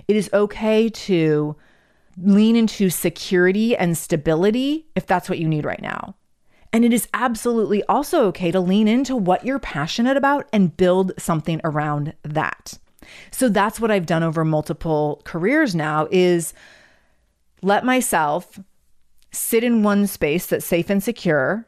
It 0.07 0.15
is 0.15 0.29
okay 0.33 0.89
to 0.89 1.55
lean 2.17 2.55
into 2.55 2.89
security 2.89 3.75
and 3.75 3.97
stability 3.97 4.87
if 4.95 5.05
that's 5.05 5.29
what 5.29 5.39
you 5.39 5.47
need 5.47 5.65
right 5.65 5.81
now. 5.81 6.15
And 6.71 6.85
it 6.85 6.93
is 6.93 7.07
absolutely 7.13 7.83
also 7.85 8.25
okay 8.25 8.51
to 8.51 8.59
lean 8.59 8.87
into 8.87 9.15
what 9.15 9.45
you're 9.45 9.59
passionate 9.59 10.17
about 10.17 10.47
and 10.53 10.75
build 10.75 11.13
something 11.17 11.59
around 11.63 12.13
that. 12.23 12.77
So 13.31 13.49
that's 13.49 13.79
what 13.79 13.91
I've 13.91 14.05
done 14.05 14.23
over 14.23 14.45
multiple 14.45 15.21
careers 15.25 15.73
now 15.73 16.07
is 16.11 16.53
let 17.61 17.83
myself 17.83 18.59
sit 19.31 19.63
in 19.63 19.83
one 19.83 20.07
space 20.07 20.45
that's 20.45 20.65
safe 20.65 20.89
and 20.89 21.03
secure 21.03 21.67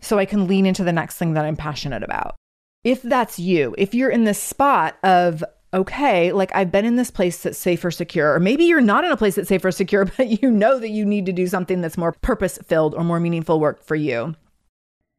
so 0.00 0.18
I 0.18 0.24
can 0.24 0.46
lean 0.46 0.66
into 0.66 0.84
the 0.84 0.92
next 0.92 1.16
thing 1.16 1.34
that 1.34 1.44
I'm 1.44 1.56
passionate 1.56 2.02
about. 2.02 2.36
If 2.82 3.02
that's 3.02 3.38
you, 3.38 3.74
if 3.78 3.94
you're 3.94 4.10
in 4.10 4.24
this 4.24 4.42
spot 4.42 4.96
of 5.02 5.44
okay, 5.72 6.32
like 6.32 6.54
I've 6.54 6.72
been 6.72 6.84
in 6.84 6.96
this 6.96 7.10
place 7.10 7.42
that's 7.42 7.58
safe 7.58 7.84
or 7.84 7.90
secure, 7.90 8.34
or 8.34 8.40
maybe 8.40 8.64
you're 8.64 8.80
not 8.80 9.04
in 9.04 9.12
a 9.12 9.16
place 9.16 9.36
that's 9.36 9.48
safe 9.48 9.64
or 9.64 9.72
secure, 9.72 10.04
but 10.16 10.42
you 10.42 10.50
know 10.50 10.78
that 10.78 10.90
you 10.90 11.04
need 11.04 11.26
to 11.26 11.32
do 11.32 11.46
something 11.46 11.80
that's 11.80 11.98
more 11.98 12.12
purpose 12.12 12.58
filled 12.66 12.94
or 12.94 13.04
more 13.04 13.20
meaningful 13.20 13.60
work 13.60 13.82
for 13.84 13.96
you. 13.96 14.34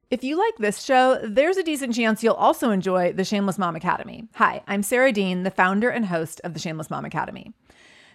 If 0.09 0.25
you 0.25 0.37
like 0.37 0.57
this 0.57 0.83
show, 0.83 1.19
there's 1.23 1.55
a 1.55 1.63
decent 1.63 1.95
chance 1.95 2.21
you'll 2.21 2.33
also 2.33 2.71
enjoy 2.71 3.13
the 3.13 3.23
Shameless 3.23 3.57
Mom 3.57 3.77
Academy. 3.77 4.27
Hi, 4.35 4.61
I'm 4.67 4.83
Sara 4.83 5.13
Dean, 5.13 5.43
the 5.43 5.51
founder 5.51 5.89
and 5.89 6.07
host 6.07 6.41
of 6.43 6.53
the 6.53 6.59
Shameless 6.59 6.89
Mom 6.89 7.05
Academy. 7.05 7.53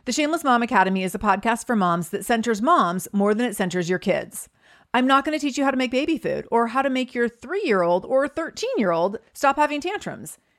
The 0.04 0.12
Shameless 0.12 0.44
Mom 0.44 0.62
Academy 0.62 1.02
is 1.02 1.14
a 1.14 1.18
podcast 1.18 1.66
for 1.66 1.74
moms 1.74 2.10
that 2.10 2.26
centers 2.26 2.60
moms 2.60 3.08
more 3.14 3.34
than 3.34 3.46
it 3.46 3.56
centers 3.56 3.88
your 3.88 3.98
kids. 3.98 4.50
I'm 4.92 5.06
not 5.06 5.24
going 5.24 5.38
to 5.38 5.44
teach 5.44 5.56
you 5.56 5.64
how 5.64 5.70
to 5.70 5.76
make 5.76 5.90
baby 5.90 6.18
food 6.18 6.46
or 6.50 6.68
how 6.68 6.82
to 6.82 6.90
make 6.90 7.14
your 7.14 7.30
three 7.30 7.62
year 7.64 7.82
old 7.82 8.04
or 8.04 8.28
13 8.28 8.70
year 8.76 8.92
old 8.92 9.18
stop 9.32 9.56
having 9.56 9.80
tantrums. 9.80 10.38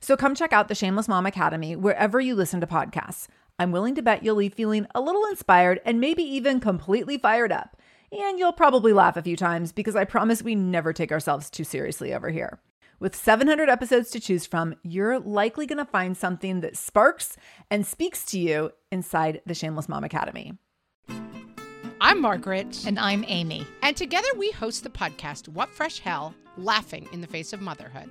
So 0.00 0.16
come 0.16 0.34
check 0.34 0.52
out 0.52 0.68
the 0.68 0.74
Shameless 0.74 1.08
Mom 1.08 1.26
Academy 1.26 1.76
wherever 1.76 2.20
you 2.20 2.34
listen 2.34 2.60
to 2.62 2.66
podcasts. 2.66 3.28
I'm 3.58 3.70
willing 3.70 3.94
to 3.96 4.02
bet 4.02 4.24
you'll 4.24 4.36
leave 4.36 4.54
feeling 4.54 4.86
a 4.94 5.00
little 5.00 5.26
inspired 5.26 5.80
and 5.84 6.00
maybe 6.00 6.22
even 6.22 6.58
completely 6.58 7.18
fired 7.18 7.52
up. 7.52 7.76
And 8.10 8.38
you'll 8.38 8.52
probably 8.52 8.94
laugh 8.94 9.18
a 9.18 9.22
few 9.22 9.36
times 9.36 9.72
because 9.72 9.94
I 9.94 10.04
promise 10.04 10.42
we 10.42 10.54
never 10.54 10.94
take 10.94 11.12
ourselves 11.12 11.50
too 11.50 11.64
seriously 11.64 12.14
over 12.14 12.30
here. 12.30 12.60
With 12.98 13.14
700 13.14 13.68
episodes 13.68 14.10
to 14.10 14.20
choose 14.20 14.46
from, 14.46 14.74
you're 14.82 15.20
likely 15.20 15.66
going 15.66 15.78
to 15.78 15.84
find 15.84 16.16
something 16.16 16.60
that 16.60 16.76
sparks 16.76 17.36
and 17.70 17.86
speaks 17.86 18.24
to 18.26 18.38
you 18.38 18.72
inside 18.90 19.42
the 19.46 19.54
Shameless 19.54 19.88
Mom 19.88 20.04
Academy. 20.04 20.54
I'm 22.00 22.22
Margaret. 22.22 22.84
And 22.86 22.98
I'm 22.98 23.24
Amy. 23.28 23.66
And 23.82 23.96
together 23.96 24.28
we 24.38 24.50
host 24.50 24.82
the 24.82 24.90
podcast, 24.90 25.48
What 25.48 25.68
Fresh 25.68 26.00
Hell 26.00 26.34
Laughing 26.56 27.06
in 27.12 27.20
the 27.20 27.26
Face 27.26 27.52
of 27.52 27.60
Motherhood. 27.60 28.10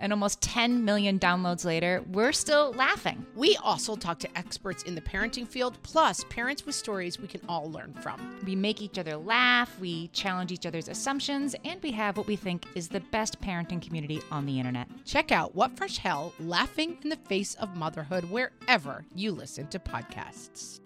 And 0.00 0.12
almost 0.12 0.40
10 0.42 0.84
million 0.84 1.18
downloads 1.18 1.64
later, 1.64 2.02
we're 2.12 2.32
still 2.32 2.72
laughing. 2.72 3.24
We 3.34 3.56
also 3.56 3.96
talk 3.96 4.18
to 4.20 4.38
experts 4.38 4.82
in 4.82 4.94
the 4.94 5.00
parenting 5.00 5.46
field, 5.46 5.78
plus 5.82 6.24
parents 6.24 6.66
with 6.66 6.74
stories 6.74 7.18
we 7.18 7.28
can 7.28 7.40
all 7.48 7.70
learn 7.70 7.94
from. 7.94 8.38
We 8.44 8.54
make 8.54 8.82
each 8.82 8.98
other 8.98 9.16
laugh, 9.16 9.78
we 9.80 10.08
challenge 10.08 10.52
each 10.52 10.66
other's 10.66 10.88
assumptions, 10.88 11.54
and 11.64 11.82
we 11.82 11.92
have 11.92 12.16
what 12.16 12.26
we 12.26 12.36
think 12.36 12.66
is 12.74 12.88
the 12.88 13.00
best 13.00 13.40
parenting 13.40 13.80
community 13.80 14.20
on 14.30 14.46
the 14.46 14.58
internet. 14.58 14.88
Check 15.04 15.32
out 15.32 15.54
What 15.54 15.76
Fresh 15.76 15.98
Hell 15.98 16.32
Laughing 16.40 16.98
in 17.02 17.08
the 17.08 17.16
Face 17.16 17.54
of 17.54 17.76
Motherhood 17.76 18.24
wherever 18.24 19.04
you 19.14 19.32
listen 19.32 19.66
to 19.68 19.78
podcasts. 19.78 20.80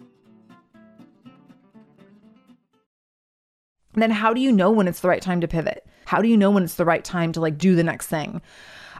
Then, 3.94 4.10
how 4.12 4.32
do 4.32 4.40
you 4.40 4.52
know 4.52 4.70
when 4.70 4.86
it's 4.86 5.00
the 5.00 5.08
right 5.08 5.20
time 5.20 5.40
to 5.40 5.48
pivot? 5.48 5.84
How 6.04 6.22
do 6.22 6.28
you 6.28 6.36
know 6.36 6.50
when 6.50 6.62
it's 6.62 6.76
the 6.76 6.84
right 6.84 7.04
time 7.04 7.32
to 7.32 7.40
like 7.40 7.58
do 7.58 7.74
the 7.74 7.82
next 7.82 8.06
thing? 8.06 8.40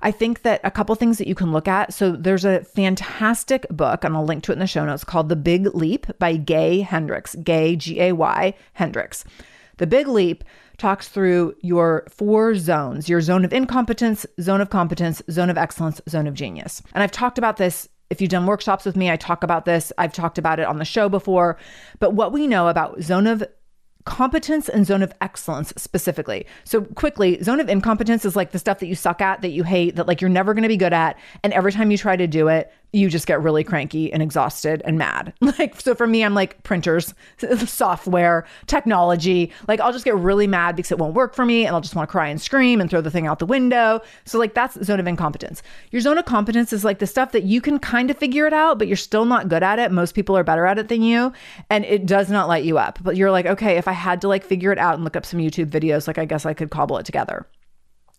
I 0.03 0.11
think 0.11 0.43
that 0.43 0.61
a 0.65 0.71
couple 0.71 0.95
things 0.95 1.19
that 1.19 1.27
you 1.27 1.35
can 1.35 1.53
look 1.53 1.69
at. 1.69 1.93
So 1.93 2.13
there's 2.13 2.45
a 2.45 2.65
fantastic 2.65 3.67
book, 3.69 4.05
and 4.05 4.17
I'll 4.17 4.25
link 4.25 4.43
to 4.45 4.53
it 4.53 4.55
in 4.55 4.61
the 4.61 4.67
show 4.67 4.85
notes 4.85 5.05
called 5.05 5.29
The 5.29 5.37
Big 5.37 5.67
Leap 5.75 6.07
by 6.19 6.37
Gay 6.37 6.81
Hendricks, 6.81 7.35
Gay, 7.37 7.77
G 7.77 8.01
A 8.01 8.13
Y, 8.13 8.55
Hendricks. 8.75 9.25
The 9.77 9.87
Big 9.87 10.09
Leap 10.09 10.45
talks 10.79 11.09
through 11.09 11.55
your 11.61 12.07
four 12.09 12.55
zones 12.55 13.09
your 13.09 13.21
zone 13.21 13.45
of 13.45 13.53
incompetence, 13.53 14.25
zone 14.41 14.61
of 14.61 14.71
competence, 14.71 15.23
zone 15.31 15.51
of 15.51 15.59
excellence, 15.59 16.01
zone 16.09 16.27
of 16.27 16.35
genius. 16.35 16.83
And 16.95 17.03
I've 17.03 17.13
talked 17.13 17.39
about 17.39 17.59
this. 17.59 17.89
If 18.09 18.21
you've 18.21 18.31
done 18.31 18.47
workshops 18.47 18.85
with 18.85 18.97
me, 18.97 19.11
I 19.11 19.17
talk 19.17 19.45
about 19.45 19.67
this. 19.67 19.93
I've 19.97 20.13
talked 20.13 20.39
about 20.39 20.59
it 20.59 20.67
on 20.67 20.79
the 20.79 20.85
show 20.85 21.09
before. 21.09 21.59
But 21.99 22.15
what 22.15 22.33
we 22.33 22.47
know 22.47 22.69
about 22.69 23.03
zone 23.03 23.27
of 23.27 23.45
competence 24.05 24.69
and 24.69 24.87
zone 24.87 25.03
of 25.03 25.13
excellence 25.21 25.73
specifically. 25.77 26.47
So 26.65 26.83
quickly, 26.83 27.43
zone 27.43 27.61
of 27.61 27.69
incompetence 27.69 28.25
is 28.25 28.37
like 28.37 28.53
the 28.53 28.59
stuff 28.59 28.79
that 28.81 28.87
you 28.87 28.95
suck 28.95 29.21
at, 29.21 29.43
that 29.43 29.51
you 29.51 29.63
hate, 29.63 29.97
that 29.97 30.07
like 30.07 30.21
you're 30.21 30.31
never 30.31 30.55
going 30.55 30.63
to 30.63 30.69
be 30.69 30.77
good 30.77 30.93
at, 30.93 31.19
and 31.43 31.53
every 31.53 31.73
time 31.73 31.91
you 31.91 31.99
try 31.99 32.17
to 32.17 32.27
do 32.27 32.49
it, 32.49 32.73
you 32.93 33.09
just 33.09 33.27
get 33.27 33.41
really 33.41 33.63
cranky 33.63 34.13
and 34.13 34.23
exhausted 34.23 34.83
and 34.85 34.99
mad. 34.99 35.33
Like, 35.59 35.79
so 35.81 35.95
for 35.95 36.07
me, 36.07 36.25
I'm 36.25 36.33
like 36.33 36.63
printers, 36.63 37.13
software, 37.67 38.47
technology. 38.67 39.53
Like, 39.69 39.81
I'll 39.81 39.93
just 39.93 40.05
get 40.05 40.15
really 40.15 40.47
mad 40.47 40.77
because 40.77 40.93
it 40.93 40.99
won't 40.99 41.13
work 41.13 41.35
for 41.35 41.45
me 41.45 41.67
and 41.67 41.75
I'll 41.75 41.83
just 41.83 41.95
want 41.95 42.09
to 42.09 42.11
cry 42.11 42.29
and 42.29 42.41
scream 42.41 42.81
and 42.81 42.89
throw 42.89 43.01
the 43.01 43.11
thing 43.11 43.27
out 43.27 43.41
the 43.41 43.47
window. 43.47 44.01
So, 44.25 44.39
like, 44.39 44.55
that's 44.55 44.77
the 44.77 44.85
zone 44.85 45.01
of 45.01 45.07
incompetence. 45.07 45.63
Your 45.91 46.01
zone 46.01 46.17
of 46.19 46.25
competence 46.25 46.73
is 46.73 46.85
like 46.85 46.99
the 47.01 47.07
stuff 47.07 47.33
that 47.33 47.43
you 47.43 47.61
can 47.61 47.79
kind 47.79 48.11
of 48.11 48.17
figure 48.17 48.47
it 48.47 48.53
out, 48.53 48.79
but 48.79 48.87
you're 48.87 48.97
still 48.97 49.25
not 49.25 49.49
good 49.49 49.63
at 49.63 49.79
it. 49.79 49.91
Most 49.91 50.15
people 50.15 50.37
are 50.37 50.45
better 50.45 50.65
at 50.65 50.79
it 50.79 50.89
than 50.89 51.03
you. 51.03 51.33
And 51.69 51.85
it 51.85 52.07
does 52.07 52.31
not 52.31 52.49
light 52.49 52.65
you 52.65 52.79
up. 52.79 53.01
But 53.03 53.17
you're 53.17 53.33
like, 53.33 53.47
okay, 53.47 53.77
if 53.77 53.89
I 53.89 53.93
had 53.93 54.21
to 54.23 54.29
like 54.29 54.45
figure 54.45 54.73
it 54.73 54.79
out 54.79 54.95
and 54.95 55.05
look 55.05 55.17
up 55.17 55.27
some 55.27 55.41
YouTube 55.41 55.67
videos, 55.67 56.07
like, 56.07 56.19
I 56.19 56.25
guess 56.25 56.47
I 56.47 56.55
could 56.55 56.71
cobble 56.71 56.97
it 56.97 57.07
together. 57.07 57.47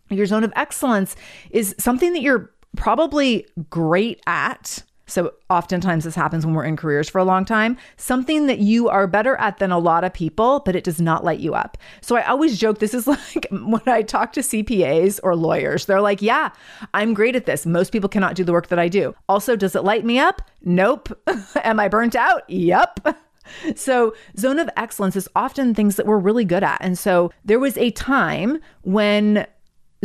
Your 0.10 0.26
zone 0.26 0.44
of 0.44 0.52
excellence 0.56 1.16
is 1.50 1.74
something 1.80 2.14
that 2.14 2.22
you're 2.22 2.52
probably 2.76 3.46
great 3.70 4.22
at. 4.28 4.84
So, 5.08 5.34
oftentimes 5.50 6.06
this 6.06 6.16
happens 6.16 6.46
when 6.46 6.56
we're 6.56 6.64
in 6.64 6.78
careers 6.78 7.10
for 7.10 7.18
a 7.18 7.26
long 7.26 7.44
time. 7.44 7.76
Something 7.98 8.48
that 8.48 8.60
you 8.60 8.88
are 8.88 9.08
better 9.08 9.36
at 9.36 9.58
than 9.58 9.70
a 9.70 9.78
lot 9.78 10.06
of 10.06 10.14
people, 10.14 10.62
but 10.62 10.74
it 10.74 10.86
does 10.86 11.02
not 11.02 11.26
light 11.26 11.42
you 11.42 11.54
up. 11.54 11.78
So, 12.00 12.16
I 12.16 12.24
always 12.24 12.58
joke 12.58 12.80
this 12.80 12.94
is 12.94 13.08
like 13.08 13.46
when 13.52 13.82
I 13.88 14.04
talk 14.04 14.32
to 14.34 14.40
CPAs 14.40 15.20
or 15.22 15.36
lawyers, 15.36 15.86
they're 15.86 16.00
like, 16.00 16.22
Yeah, 16.22 16.52
I'm 16.94 17.14
great 17.14 17.36
at 17.36 17.46
this. 17.46 17.66
Most 17.66 17.92
people 17.92 18.08
cannot 18.08 18.36
do 18.36 18.46
the 18.46 18.54
work 18.54 18.68
that 18.68 18.80
I 18.80 18.88
do. 18.88 19.14
Also, 19.28 19.58
does 19.58 19.76
it 19.76 19.84
light 19.84 20.06
me 20.06 20.18
up? 20.18 20.42
Nope. 20.64 21.10
Am 21.64 21.80
I 21.80 21.90
burnt 21.90 22.16
out? 22.16 22.50
Yep. 22.50 23.18
So, 23.76 24.14
zone 24.38 24.60
of 24.60 24.70
excellence 24.78 25.16
is 25.18 25.28
often 25.36 25.74
things 25.74 25.98
that 25.98 26.06
we're 26.06 26.20
really 26.20 26.46
good 26.46 26.64
at. 26.64 26.78
And 26.80 26.98
so, 26.98 27.32
there 27.44 27.60
was 27.60 27.76
a 27.78 27.92
time 27.92 28.60
when 28.84 29.46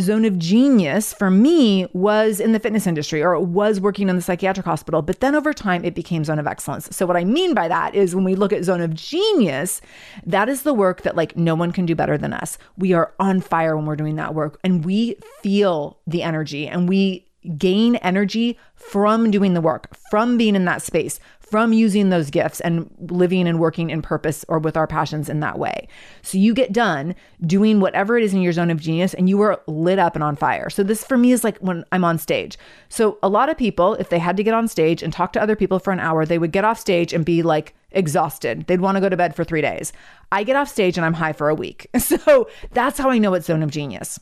zone 0.00 0.24
of 0.24 0.38
genius 0.38 1.12
for 1.12 1.30
me 1.30 1.86
was 1.92 2.38
in 2.40 2.52
the 2.52 2.60
fitness 2.60 2.86
industry 2.86 3.22
or 3.22 3.34
it 3.34 3.42
was 3.42 3.80
working 3.80 4.08
in 4.08 4.16
the 4.16 4.22
psychiatric 4.22 4.66
hospital. 4.66 5.02
But 5.02 5.20
then 5.20 5.34
over 5.34 5.54
time, 5.54 5.84
it 5.84 5.94
became 5.94 6.24
zone 6.24 6.38
of 6.38 6.46
excellence. 6.46 6.94
So, 6.94 7.06
what 7.06 7.16
I 7.16 7.24
mean 7.24 7.54
by 7.54 7.68
that 7.68 7.94
is 7.94 8.14
when 8.14 8.24
we 8.24 8.34
look 8.34 8.52
at 8.52 8.64
zone 8.64 8.80
of 8.80 8.94
genius, 8.94 9.80
that 10.24 10.48
is 10.48 10.62
the 10.62 10.74
work 10.74 11.02
that 11.02 11.16
like 11.16 11.36
no 11.36 11.54
one 11.54 11.72
can 11.72 11.86
do 11.86 11.94
better 11.94 12.18
than 12.18 12.32
us. 12.32 12.58
We 12.76 12.92
are 12.92 13.12
on 13.18 13.40
fire 13.40 13.76
when 13.76 13.86
we're 13.86 13.96
doing 13.96 14.16
that 14.16 14.34
work 14.34 14.58
and 14.62 14.84
we 14.84 15.16
feel 15.42 15.98
the 16.06 16.22
energy 16.22 16.68
and 16.68 16.88
we 16.88 17.26
gain 17.56 17.96
energy 17.96 18.58
from 18.74 19.30
doing 19.30 19.54
the 19.54 19.60
work, 19.60 19.94
from 20.10 20.36
being 20.36 20.56
in 20.56 20.64
that 20.64 20.82
space, 20.82 21.20
from 21.50 21.72
using 21.72 22.10
those 22.10 22.28
gifts 22.28 22.60
and 22.60 22.90
living 23.10 23.46
and 23.46 23.60
working 23.60 23.90
in 23.90 24.02
purpose 24.02 24.44
or 24.48 24.58
with 24.58 24.76
our 24.76 24.86
passions 24.86 25.28
in 25.28 25.38
that 25.40 25.58
way. 25.58 25.86
So 26.22 26.38
you 26.38 26.52
get 26.52 26.72
done 26.72 27.14
doing 27.46 27.78
whatever 27.78 28.18
it 28.18 28.24
is 28.24 28.34
in 28.34 28.42
your 28.42 28.52
zone 28.52 28.70
of 28.70 28.80
genius 28.80 29.14
and 29.14 29.28
you 29.28 29.40
are 29.42 29.62
lit 29.68 30.00
up 30.00 30.16
and 30.16 30.24
on 30.24 30.34
fire. 30.34 30.68
So 30.68 30.82
this 30.82 31.04
for 31.04 31.16
me 31.16 31.30
is 31.30 31.44
like 31.44 31.58
when 31.58 31.84
I'm 31.92 32.04
on 32.04 32.18
stage. 32.18 32.58
So 32.88 33.18
a 33.22 33.28
lot 33.28 33.48
of 33.48 33.56
people, 33.56 33.94
if 33.94 34.08
they 34.08 34.18
had 34.18 34.36
to 34.38 34.42
get 34.42 34.54
on 34.54 34.66
stage 34.66 35.04
and 35.04 35.12
talk 35.12 35.32
to 35.34 35.42
other 35.42 35.54
people 35.54 35.78
for 35.78 35.92
an 35.92 36.00
hour, 36.00 36.26
they 36.26 36.38
would 36.38 36.50
get 36.50 36.64
off 36.64 36.80
stage 36.80 37.12
and 37.12 37.24
be 37.24 37.44
like 37.44 37.74
exhausted. 37.92 38.66
They'd 38.66 38.80
want 38.80 38.96
to 38.96 39.00
go 39.00 39.08
to 39.08 39.16
bed 39.16 39.36
for 39.36 39.44
three 39.44 39.62
days. 39.62 39.92
I 40.32 40.42
get 40.42 40.56
off 40.56 40.68
stage 40.68 40.96
and 40.96 41.06
I'm 41.06 41.14
high 41.14 41.32
for 41.32 41.48
a 41.48 41.54
week. 41.54 41.88
So 42.06 42.48
that's 42.72 42.98
how 42.98 43.10
I 43.10 43.18
know 43.18 43.34
it's 43.34 43.46
zone 43.46 43.62
of 43.62 43.70
genius. 43.70 44.18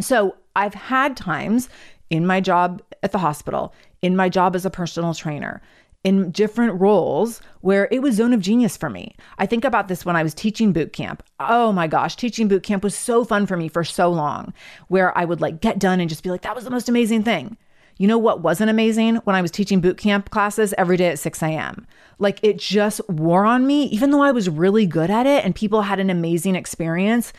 So 0.00 0.36
I've 0.54 0.74
had 0.74 1.16
times 1.16 1.68
in 2.10 2.26
my 2.26 2.40
job 2.40 2.82
at 3.02 3.12
the 3.12 3.18
hospital, 3.18 3.74
in 4.02 4.16
my 4.16 4.28
job 4.28 4.54
as 4.54 4.66
a 4.66 4.70
personal 4.70 5.14
trainer, 5.14 5.62
in 6.06 6.30
different 6.30 6.80
roles 6.80 7.40
where 7.62 7.88
it 7.90 8.00
was 8.00 8.14
zone 8.14 8.32
of 8.32 8.38
genius 8.40 8.76
for 8.76 8.88
me. 8.88 9.16
I 9.38 9.46
think 9.46 9.64
about 9.64 9.88
this 9.88 10.04
when 10.04 10.14
I 10.14 10.22
was 10.22 10.34
teaching 10.34 10.72
boot 10.72 10.92
camp. 10.92 11.20
Oh 11.40 11.72
my 11.72 11.88
gosh, 11.88 12.14
teaching 12.14 12.46
boot 12.46 12.62
camp 12.62 12.84
was 12.84 12.94
so 12.94 13.24
fun 13.24 13.44
for 13.44 13.56
me 13.56 13.66
for 13.66 13.82
so 13.82 14.08
long, 14.08 14.54
where 14.86 15.18
I 15.18 15.24
would 15.24 15.40
like 15.40 15.60
get 15.60 15.80
done 15.80 15.98
and 15.98 16.08
just 16.08 16.22
be 16.22 16.30
like, 16.30 16.42
that 16.42 16.54
was 16.54 16.62
the 16.62 16.70
most 16.70 16.88
amazing 16.88 17.24
thing. 17.24 17.56
You 17.98 18.06
know 18.06 18.18
what 18.18 18.40
wasn't 18.40 18.70
amazing? 18.70 19.16
When 19.16 19.34
I 19.34 19.42
was 19.42 19.50
teaching 19.50 19.80
boot 19.80 19.98
camp 19.98 20.30
classes 20.30 20.72
every 20.78 20.96
day 20.96 21.08
at 21.08 21.18
6 21.18 21.42
a.m. 21.42 21.88
Like 22.20 22.38
it 22.44 22.58
just 22.58 23.00
wore 23.08 23.44
on 23.44 23.66
me, 23.66 23.86
even 23.86 24.12
though 24.12 24.22
I 24.22 24.30
was 24.30 24.48
really 24.48 24.86
good 24.86 25.10
at 25.10 25.26
it 25.26 25.44
and 25.44 25.56
people 25.56 25.82
had 25.82 25.98
an 25.98 26.08
amazing 26.08 26.54
experience 26.54 27.32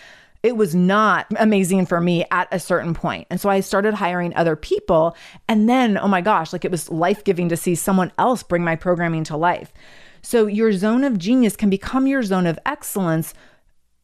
it 0.47 0.55
was 0.55 0.73
not 0.73 1.27
amazing 1.37 1.85
for 1.85 1.99
me 1.99 2.23
at 2.31 2.47
a 2.53 2.59
certain 2.59 2.93
point. 2.93 3.27
And 3.29 3.41
so 3.41 3.49
I 3.49 3.59
started 3.59 3.93
hiring 3.93 4.33
other 4.33 4.55
people. 4.55 5.13
And 5.49 5.67
then, 5.67 5.97
oh 5.97 6.07
my 6.07 6.21
gosh, 6.21 6.53
like 6.53 6.63
it 6.63 6.71
was 6.71 6.89
life 6.89 7.25
giving 7.25 7.49
to 7.49 7.57
see 7.57 7.75
someone 7.75 8.13
else 8.17 8.43
bring 8.43 8.63
my 8.63 8.77
programming 8.77 9.25
to 9.25 9.35
life. 9.35 9.73
So 10.21 10.45
your 10.45 10.71
zone 10.71 11.03
of 11.03 11.17
genius 11.17 11.57
can 11.57 11.69
become 11.69 12.07
your 12.07 12.23
zone 12.23 12.45
of 12.45 12.57
excellence 12.65 13.33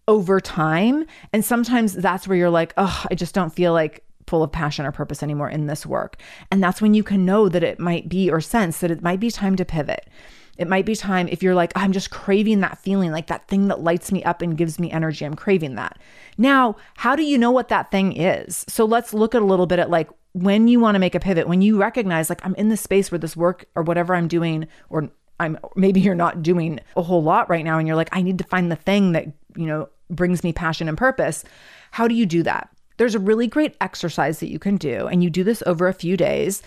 over 0.06 0.42
time. 0.42 1.06
And 1.32 1.46
sometimes 1.46 1.94
that's 1.94 2.28
where 2.28 2.38
you're 2.38 2.50
like, 2.50 2.74
oh, 2.76 3.06
I 3.10 3.16
just 3.16 3.34
don't 3.34 3.56
feel 3.56 3.72
like 3.72 4.04
full 4.28 4.44
of 4.44 4.52
passion 4.52 4.86
or 4.86 4.92
purpose 4.92 5.24
anymore 5.24 5.50
in 5.50 5.68
this 5.68 5.86
work. 5.86 6.18
And 6.52 6.62
that's 6.62 6.82
when 6.82 6.94
you 6.94 7.04
can 7.04 7.24
know 7.24 7.48
that 7.48 7.64
it 7.64 7.80
might 7.80 8.10
be 8.10 8.30
or 8.30 8.42
sense 8.42 8.80
that 8.80 8.92
it 8.92 9.02
might 9.02 9.22
be 9.22 9.32
time 9.32 9.56
to 9.56 9.64
pivot. 9.64 10.10
It 10.58 10.68
might 10.68 10.86
be 10.86 10.96
time 10.96 11.28
if 11.28 11.42
you're 11.42 11.56
like, 11.56 11.72
I'm 11.76 11.92
just 11.92 12.12
craving 12.12 12.60
that 12.60 12.78
feeling, 12.78 13.12
like 13.12 13.28
that 13.28 13.48
thing 13.48 13.70
that 13.70 13.82
lights 13.82 14.12
me 14.12 14.24
up 14.24 14.42
and 14.42 14.58
gives 14.58 14.80
me 14.80 14.92
energy. 14.92 15.26
I'm 15.26 15.36
craving 15.36 15.76
that. 15.76 15.98
Now, 16.38 16.76
how 16.96 17.16
do 17.16 17.24
you 17.24 17.38
know 17.38 17.52
what 17.52 17.70
that 17.70 17.90
thing 17.90 18.16
is? 18.16 18.64
So 18.68 18.86
let's 18.86 19.14
look 19.14 19.34
at 19.34 19.42
a 19.42 19.46
little 19.46 19.66
bit 19.66 19.80
at 19.80 19.90
like 19.90 20.10
when 20.34 20.68
you 20.68 20.80
want 20.80 20.96
to 20.96 21.00
make 21.00 21.16
a 21.16 21.20
pivot, 21.20 21.48
when 21.48 21.62
you 21.62 21.80
recognize 21.80 22.30
like 22.30 22.46
I'm 22.46 22.56
in 22.56 22.70
this 22.70 22.82
space 22.82 23.12
where 23.12 23.20
this 23.20 23.38
work 23.38 23.66
or 23.76 23.84
whatever 23.84 24.14
I'm 24.14 24.28
doing, 24.28 24.68
or 24.90 25.10
I'm 25.40 25.58
maybe 25.76 26.02
you're 26.02 26.16
not 26.16 26.44
doing 26.44 26.80
a 26.96 27.02
whole 27.02 27.24
lot 27.24 27.50
right 27.50 27.66
now, 27.66 27.80
and 27.80 27.88
you're 27.88 27.98
like, 27.98 28.10
I 28.12 28.22
need 28.22 28.38
to 28.38 28.44
find 28.44 28.72
the 28.72 28.76
thing 28.76 29.14
that, 29.14 29.26
you 29.56 29.66
know, 29.66 29.90
brings 30.10 30.44
me 30.44 30.54
passion 30.54 30.88
and 30.88 30.98
purpose. 30.98 31.44
How 31.92 32.08
do 32.08 32.14
you 32.14 32.26
do 32.26 32.44
that? 32.44 32.70
There's 32.98 33.16
a 33.16 33.20
really 33.20 33.48
great 33.48 33.76
exercise 33.82 34.40
that 34.40 34.52
you 34.52 34.60
can 34.60 34.78
do, 34.78 35.08
and 35.08 35.24
you 35.24 35.32
do 35.32 35.44
this 35.44 35.64
over 35.66 35.88
a 35.88 35.94
few 35.94 36.16
days 36.16 36.62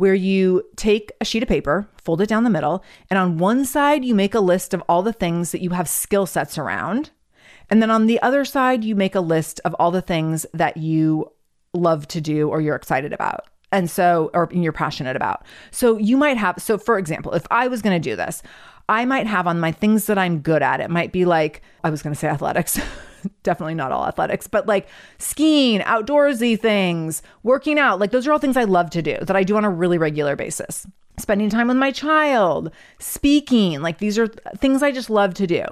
where 0.00 0.14
you 0.14 0.62
take 0.76 1.12
a 1.20 1.26
sheet 1.26 1.42
of 1.42 1.48
paper, 1.50 1.86
fold 2.02 2.22
it 2.22 2.26
down 2.26 2.42
the 2.42 2.48
middle, 2.48 2.82
and 3.10 3.18
on 3.18 3.36
one 3.36 3.66
side, 3.66 4.02
you 4.02 4.14
make 4.14 4.34
a 4.34 4.40
list 4.40 4.72
of 4.72 4.82
all 4.88 5.02
the 5.02 5.12
things 5.12 5.52
that 5.52 5.60
you 5.60 5.68
have 5.68 5.86
skill 5.86 6.24
sets 6.24 6.56
around. 6.56 7.10
And 7.68 7.82
then 7.82 7.90
on 7.90 8.06
the 8.06 8.18
other 8.22 8.46
side, 8.46 8.82
you 8.82 8.96
make 8.96 9.14
a 9.14 9.20
list 9.20 9.60
of 9.62 9.74
all 9.74 9.90
the 9.90 10.00
things 10.00 10.46
that 10.54 10.78
you 10.78 11.30
love 11.74 12.08
to 12.08 12.20
do 12.22 12.48
or 12.48 12.62
you're 12.62 12.76
excited 12.76 13.12
about. 13.12 13.44
And 13.72 13.90
so, 13.90 14.30
or 14.32 14.48
you're 14.50 14.72
passionate 14.72 15.16
about. 15.16 15.44
So 15.70 15.98
you 15.98 16.16
might 16.16 16.38
have, 16.38 16.62
so 16.62 16.78
for 16.78 16.96
example, 16.96 17.32
if 17.34 17.46
I 17.50 17.68
was 17.68 17.82
going 17.82 18.00
to 18.00 18.10
do 18.10 18.16
this, 18.16 18.42
I 18.88 19.04
might 19.04 19.26
have 19.26 19.46
on 19.46 19.60
my 19.60 19.70
things 19.70 20.06
that 20.06 20.16
I'm 20.16 20.40
good 20.40 20.62
at, 20.62 20.80
it 20.80 20.88
might 20.88 21.12
be 21.12 21.26
like, 21.26 21.60
I 21.84 21.90
was 21.90 22.00
going 22.00 22.14
to 22.14 22.18
say 22.18 22.28
athletics. 22.28 22.80
Definitely 23.42 23.74
not 23.74 23.92
all 23.92 24.06
athletics, 24.06 24.46
but 24.46 24.66
like 24.66 24.88
skiing, 25.18 25.80
outdoorsy 25.80 26.58
things, 26.58 27.22
working 27.42 27.78
out. 27.78 27.98
Like 27.98 28.10
those 28.10 28.26
are 28.26 28.32
all 28.32 28.38
things 28.38 28.56
I 28.56 28.64
love 28.64 28.90
to 28.90 29.02
do 29.02 29.16
that 29.22 29.36
I 29.36 29.44
do 29.44 29.56
on 29.56 29.64
a 29.64 29.70
really 29.70 29.98
regular 29.98 30.36
basis 30.36 30.86
spending 31.20 31.50
time 31.50 31.68
with 31.68 31.76
my 31.76 31.90
child, 31.92 32.70
speaking. 32.98 33.80
Like 33.80 33.98
these 33.98 34.18
are 34.18 34.26
things 34.56 34.82
I 34.82 34.90
just 34.90 35.10
love 35.10 35.34
to 35.34 35.46
do. 35.46 35.64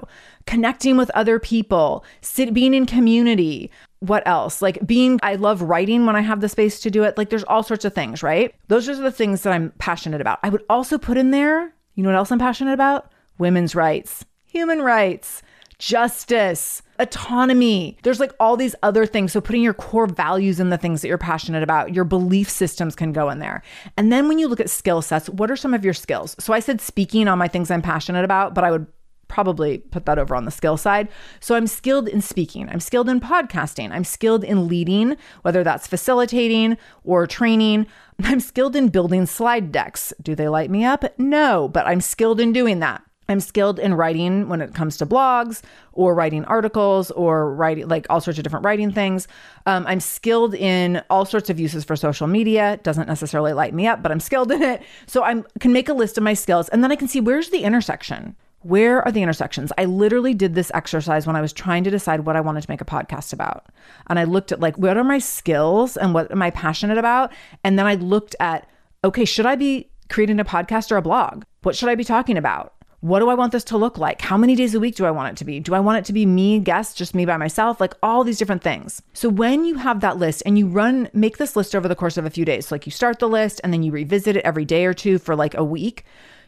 Connecting 0.46 0.96
with 0.96 1.10
other 1.10 1.38
people, 1.38 2.04
sit, 2.20 2.54
being 2.54 2.74
in 2.74 2.86
community. 2.86 3.70
What 4.00 4.26
else? 4.26 4.62
Like 4.62 4.86
being, 4.86 5.18
I 5.22 5.34
love 5.34 5.62
writing 5.62 6.06
when 6.06 6.16
I 6.16 6.20
have 6.20 6.40
the 6.40 6.48
space 6.48 6.80
to 6.80 6.90
do 6.90 7.02
it. 7.02 7.18
Like 7.18 7.30
there's 7.30 7.44
all 7.44 7.62
sorts 7.62 7.84
of 7.84 7.94
things, 7.94 8.22
right? 8.22 8.54
Those 8.68 8.88
are 8.88 8.96
the 8.96 9.10
things 9.10 9.42
that 9.42 9.52
I'm 9.52 9.72
passionate 9.78 10.20
about. 10.20 10.38
I 10.42 10.50
would 10.50 10.64
also 10.70 10.98
put 10.98 11.16
in 11.16 11.32
there, 11.32 11.74
you 11.94 12.02
know 12.02 12.10
what 12.10 12.16
else 12.16 12.30
I'm 12.30 12.38
passionate 12.38 12.74
about? 12.74 13.10
Women's 13.38 13.74
rights, 13.74 14.24
human 14.46 14.82
rights, 14.82 15.42
justice, 15.78 16.82
autonomy. 16.98 17.96
There's 18.02 18.20
like 18.20 18.32
all 18.40 18.56
these 18.56 18.74
other 18.82 19.06
things. 19.06 19.32
So 19.32 19.40
putting 19.40 19.62
your 19.62 19.74
core 19.74 20.06
values 20.06 20.58
in 20.60 20.70
the 20.70 20.78
things 20.78 21.02
that 21.02 21.08
you're 21.08 21.18
passionate 21.18 21.62
about, 21.62 21.94
your 21.94 22.04
belief 22.04 22.50
systems 22.50 22.96
can 22.96 23.12
go 23.12 23.30
in 23.30 23.38
there. 23.38 23.62
And 23.96 24.12
then 24.12 24.28
when 24.28 24.38
you 24.38 24.48
look 24.48 24.60
at 24.60 24.70
skill 24.70 25.02
sets, 25.02 25.28
what 25.28 25.50
are 25.50 25.56
some 25.56 25.74
of 25.74 25.84
your 25.84 25.94
skills? 25.94 26.34
So 26.38 26.52
I 26.52 26.60
said 26.60 26.80
speaking 26.80 27.28
on 27.28 27.38
my 27.38 27.48
things 27.48 27.70
I'm 27.70 27.82
passionate 27.82 28.24
about, 28.24 28.54
but 28.54 28.64
I 28.64 28.70
would 28.70 28.86
probably 29.28 29.78
put 29.78 30.06
that 30.06 30.18
over 30.18 30.34
on 30.34 30.46
the 30.46 30.50
skill 30.50 30.76
side. 30.76 31.06
So 31.38 31.54
I'm 31.54 31.66
skilled 31.66 32.08
in 32.08 32.22
speaking, 32.22 32.68
I'm 32.68 32.80
skilled 32.80 33.08
in 33.08 33.20
podcasting, 33.20 33.92
I'm 33.92 34.04
skilled 34.04 34.42
in 34.42 34.66
leading, 34.66 35.16
whether 35.42 35.62
that's 35.62 35.86
facilitating 35.86 36.78
or 37.04 37.26
training. 37.26 37.86
I'm 38.24 38.40
skilled 38.40 38.74
in 38.74 38.88
building 38.88 39.26
slide 39.26 39.70
decks. 39.70 40.12
Do 40.20 40.34
they 40.34 40.48
light 40.48 40.70
me 40.70 40.84
up? 40.84 41.04
No, 41.18 41.68
but 41.68 41.86
I'm 41.86 42.00
skilled 42.00 42.40
in 42.40 42.52
doing 42.52 42.80
that. 42.80 43.02
I'm 43.30 43.40
skilled 43.40 43.78
in 43.78 43.92
writing 43.92 44.48
when 44.48 44.62
it 44.62 44.74
comes 44.74 44.96
to 44.96 45.06
blogs 45.06 45.60
or 45.92 46.14
writing 46.14 46.46
articles 46.46 47.10
or 47.10 47.54
writing 47.54 47.86
like 47.86 48.06
all 48.08 48.22
sorts 48.22 48.38
of 48.38 48.42
different 48.42 48.64
writing 48.64 48.90
things. 48.90 49.28
Um, 49.66 49.86
I'm 49.86 50.00
skilled 50.00 50.54
in 50.54 51.02
all 51.10 51.26
sorts 51.26 51.50
of 51.50 51.60
uses 51.60 51.84
for 51.84 51.94
social 51.94 52.26
media. 52.26 52.74
It 52.74 52.84
Doesn't 52.84 53.06
necessarily 53.06 53.52
light 53.52 53.74
me 53.74 53.86
up, 53.86 54.02
but 54.02 54.10
I'm 54.10 54.20
skilled 54.20 54.50
in 54.52 54.62
it. 54.62 54.82
So 55.06 55.24
I 55.24 55.42
can 55.60 55.74
make 55.74 55.90
a 55.90 55.94
list 55.94 56.16
of 56.16 56.24
my 56.24 56.32
skills 56.32 56.70
and 56.70 56.82
then 56.82 56.90
I 56.90 56.96
can 56.96 57.06
see 57.06 57.20
where's 57.20 57.50
the 57.50 57.64
intersection. 57.64 58.34
Where 58.62 59.02
are 59.02 59.12
the 59.12 59.22
intersections? 59.22 59.72
I 59.76 59.84
literally 59.84 60.32
did 60.32 60.54
this 60.54 60.70
exercise 60.74 61.26
when 61.26 61.36
I 61.36 61.42
was 61.42 61.52
trying 61.52 61.84
to 61.84 61.90
decide 61.90 62.20
what 62.20 62.34
I 62.34 62.40
wanted 62.40 62.62
to 62.62 62.70
make 62.70 62.80
a 62.80 62.86
podcast 62.86 63.34
about. 63.34 63.66
And 64.08 64.18
I 64.18 64.24
looked 64.24 64.52
at 64.52 64.58
like, 64.58 64.76
what 64.78 64.96
are 64.96 65.04
my 65.04 65.18
skills 65.18 65.98
and 65.98 66.14
what 66.14 66.32
am 66.32 66.42
I 66.42 66.50
passionate 66.50 66.98
about? 66.98 67.32
And 67.62 67.78
then 67.78 67.86
I 67.86 67.94
looked 67.96 68.34
at, 68.40 68.68
okay, 69.04 69.26
should 69.26 69.46
I 69.46 69.54
be 69.54 69.90
creating 70.08 70.40
a 70.40 70.44
podcast 70.44 70.90
or 70.90 70.96
a 70.96 71.02
blog? 71.02 71.44
What 71.62 71.76
should 71.76 71.90
I 71.90 71.94
be 71.94 72.04
talking 72.04 72.36
about? 72.36 72.74
What 73.00 73.20
do 73.20 73.28
I 73.28 73.34
want 73.34 73.52
this 73.52 73.62
to 73.64 73.76
look 73.76 73.96
like? 73.96 74.20
How 74.20 74.36
many 74.36 74.56
days 74.56 74.74
a 74.74 74.80
week 74.80 74.96
do 74.96 75.06
I 75.06 75.12
want 75.12 75.30
it 75.30 75.36
to 75.38 75.44
be? 75.44 75.60
Do 75.60 75.72
I 75.72 75.78
want 75.78 75.98
it 75.98 76.04
to 76.06 76.12
be 76.12 76.26
me, 76.26 76.58
guest, 76.58 76.96
just 76.96 77.14
me 77.14 77.24
by 77.24 77.36
myself? 77.36 77.80
Like 77.80 77.94
all 78.02 78.24
these 78.24 78.38
different 78.38 78.64
things. 78.64 79.02
So 79.12 79.28
when 79.28 79.64
you 79.64 79.76
have 79.76 80.00
that 80.00 80.16
list 80.16 80.42
and 80.44 80.58
you 80.58 80.66
run, 80.66 81.08
make 81.12 81.38
this 81.38 81.54
list 81.54 81.76
over 81.76 81.86
the 81.86 81.94
course 81.94 82.16
of 82.16 82.26
a 82.26 82.30
few 82.30 82.44
days. 82.44 82.66
So 82.66 82.74
like 82.74 82.86
you 82.86 82.92
start 82.92 83.20
the 83.20 83.28
list 83.28 83.60
and 83.62 83.72
then 83.72 83.84
you 83.84 83.92
revisit 83.92 84.36
it 84.36 84.44
every 84.44 84.64
day 84.64 84.84
or 84.84 84.94
two 84.94 85.18
for 85.18 85.36
like 85.36 85.54
a 85.54 85.62
week. 85.62 86.04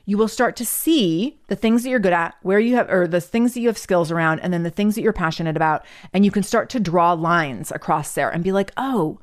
You 0.07 0.19
will 0.19 0.27
start 0.27 0.57
to 0.57 0.67
see 0.67 1.39
the 1.47 1.55
things 1.55 1.85
that 1.85 1.91
you're 1.91 2.01
good 2.01 2.13
at, 2.13 2.35
where 2.43 2.59
you 2.59 2.75
have, 2.75 2.91
or 2.91 3.07
the 3.07 3.21
things 3.21 3.55
that 3.55 3.61
you 3.61 3.69
have 3.69 3.79
skills 3.79 4.11
around, 4.11 4.41
and 4.41 4.53
then 4.53 4.65
the 4.65 4.71
things 4.71 4.97
that 4.97 5.03
you're 5.03 5.13
passionate 5.13 5.55
about. 5.55 5.87
And 6.13 6.25
you 6.25 6.33
can 6.33 6.43
start 6.43 6.69
to 6.71 6.81
draw 6.81 7.13
lines 7.13 7.71
across 7.71 8.15
there 8.15 8.29
and 8.29 8.43
be 8.43 8.51
like, 8.51 8.73
oh, 8.77 9.21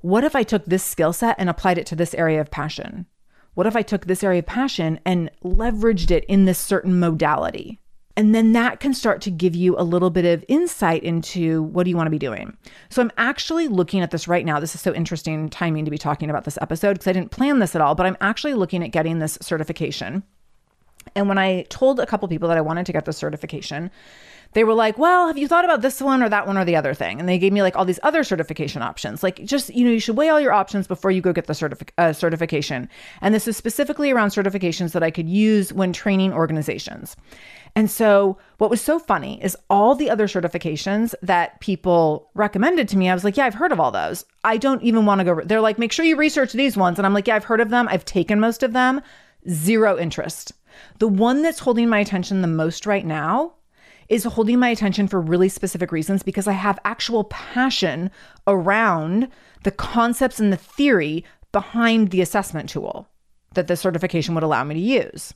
what 0.00 0.22
if 0.22 0.36
I 0.36 0.44
took 0.44 0.66
this 0.66 0.84
skill 0.84 1.12
set 1.12 1.34
and 1.40 1.50
applied 1.50 1.78
it 1.78 1.86
to 1.86 1.96
this 1.96 2.14
area 2.14 2.40
of 2.40 2.52
passion? 2.52 3.06
What 3.54 3.66
if 3.66 3.76
I 3.76 3.82
took 3.82 4.06
this 4.06 4.24
area 4.24 4.38
of 4.38 4.46
passion 4.46 4.98
and 5.04 5.30
leveraged 5.44 6.10
it 6.10 6.24
in 6.24 6.46
this 6.46 6.58
certain 6.58 6.98
modality? 6.98 7.78
And 8.16 8.34
then 8.34 8.52
that 8.52 8.80
can 8.80 8.92
start 8.92 9.22
to 9.22 9.30
give 9.30 9.54
you 9.54 9.74
a 9.78 9.84
little 9.84 10.10
bit 10.10 10.24
of 10.24 10.44
insight 10.48 11.02
into 11.02 11.62
what 11.62 11.84
do 11.84 11.90
you 11.90 11.96
want 11.96 12.06
to 12.06 12.10
be 12.10 12.18
doing. 12.18 12.56
So 12.90 13.00
I'm 13.00 13.12
actually 13.16 13.68
looking 13.68 14.00
at 14.00 14.10
this 14.10 14.28
right 14.28 14.44
now. 14.44 14.60
This 14.60 14.74
is 14.74 14.80
so 14.80 14.94
interesting 14.94 15.48
timing 15.48 15.84
to 15.86 15.90
be 15.90 15.98
talking 15.98 16.28
about 16.28 16.44
this 16.44 16.58
episode 16.60 16.94
because 16.94 17.06
I 17.06 17.12
didn't 17.12 17.30
plan 17.30 17.58
this 17.58 17.74
at 17.74 17.80
all, 17.80 17.94
but 17.94 18.04
I'm 18.04 18.18
actually 18.20 18.54
looking 18.54 18.82
at 18.82 18.90
getting 18.90 19.18
this 19.18 19.38
certification. 19.40 20.22
And 21.14 21.28
when 21.28 21.38
I 21.38 21.62
told 21.68 22.00
a 22.00 22.06
couple 22.06 22.28
people 22.28 22.48
that 22.48 22.58
I 22.58 22.62
wanted 22.62 22.86
to 22.86 22.92
get 22.92 23.06
the 23.06 23.12
certification, 23.12 23.90
they 24.54 24.64
were 24.64 24.74
like, 24.74 24.98
well, 24.98 25.26
have 25.26 25.38
you 25.38 25.48
thought 25.48 25.64
about 25.64 25.80
this 25.80 26.00
one 26.00 26.22
or 26.22 26.28
that 26.28 26.46
one 26.46 26.58
or 26.58 26.64
the 26.64 26.76
other 26.76 26.94
thing? 26.94 27.18
And 27.18 27.28
they 27.28 27.38
gave 27.38 27.52
me 27.52 27.62
like 27.62 27.76
all 27.76 27.84
these 27.84 28.00
other 28.02 28.22
certification 28.24 28.82
options. 28.82 29.22
Like, 29.22 29.44
just, 29.44 29.74
you 29.74 29.84
know, 29.84 29.90
you 29.90 30.00
should 30.00 30.16
weigh 30.16 30.28
all 30.28 30.40
your 30.40 30.52
options 30.52 30.86
before 30.86 31.10
you 31.10 31.20
go 31.20 31.32
get 31.32 31.46
the 31.46 31.86
uh, 31.98 32.12
certification. 32.12 32.88
And 33.20 33.34
this 33.34 33.48
is 33.48 33.56
specifically 33.56 34.10
around 34.10 34.28
certifications 34.30 34.92
that 34.92 35.02
I 35.02 35.10
could 35.10 35.28
use 35.28 35.72
when 35.72 35.92
training 35.92 36.32
organizations. 36.32 37.16
And 37.74 37.90
so, 37.90 38.36
what 38.58 38.68
was 38.68 38.82
so 38.82 38.98
funny 38.98 39.42
is 39.42 39.56
all 39.70 39.94
the 39.94 40.10
other 40.10 40.26
certifications 40.26 41.14
that 41.22 41.58
people 41.60 42.28
recommended 42.34 42.86
to 42.88 42.98
me, 42.98 43.08
I 43.08 43.14
was 43.14 43.24
like, 43.24 43.38
yeah, 43.38 43.46
I've 43.46 43.54
heard 43.54 43.72
of 43.72 43.80
all 43.80 43.90
those. 43.90 44.26
I 44.44 44.58
don't 44.58 44.82
even 44.82 45.06
want 45.06 45.20
to 45.20 45.24
go. 45.24 45.40
They're 45.42 45.62
like, 45.62 45.78
make 45.78 45.90
sure 45.90 46.04
you 46.04 46.16
research 46.16 46.52
these 46.52 46.76
ones. 46.76 46.98
And 46.98 47.06
I'm 47.06 47.14
like, 47.14 47.26
yeah, 47.26 47.36
I've 47.36 47.44
heard 47.44 47.60
of 47.60 47.70
them. 47.70 47.88
I've 47.88 48.04
taken 48.04 48.40
most 48.40 48.62
of 48.62 48.74
them. 48.74 49.00
Zero 49.48 49.98
interest. 49.98 50.52
The 50.98 51.08
one 51.08 51.40
that's 51.40 51.58
holding 51.58 51.88
my 51.88 51.98
attention 52.00 52.42
the 52.42 52.48
most 52.48 52.86
right 52.86 53.06
now 53.06 53.54
is 54.12 54.24
holding 54.24 54.58
my 54.58 54.68
attention 54.68 55.08
for 55.08 55.20
really 55.20 55.48
specific 55.48 55.90
reasons 55.90 56.22
because 56.22 56.46
I 56.46 56.52
have 56.52 56.78
actual 56.84 57.24
passion 57.24 58.10
around 58.46 59.28
the 59.64 59.70
concepts 59.70 60.38
and 60.38 60.52
the 60.52 60.58
theory 60.58 61.24
behind 61.50 62.10
the 62.10 62.20
assessment 62.20 62.68
tool 62.68 63.08
that 63.54 63.68
the 63.68 63.76
certification 63.76 64.34
would 64.34 64.44
allow 64.44 64.64
me 64.64 64.74
to 64.74 64.80
use. 64.80 65.32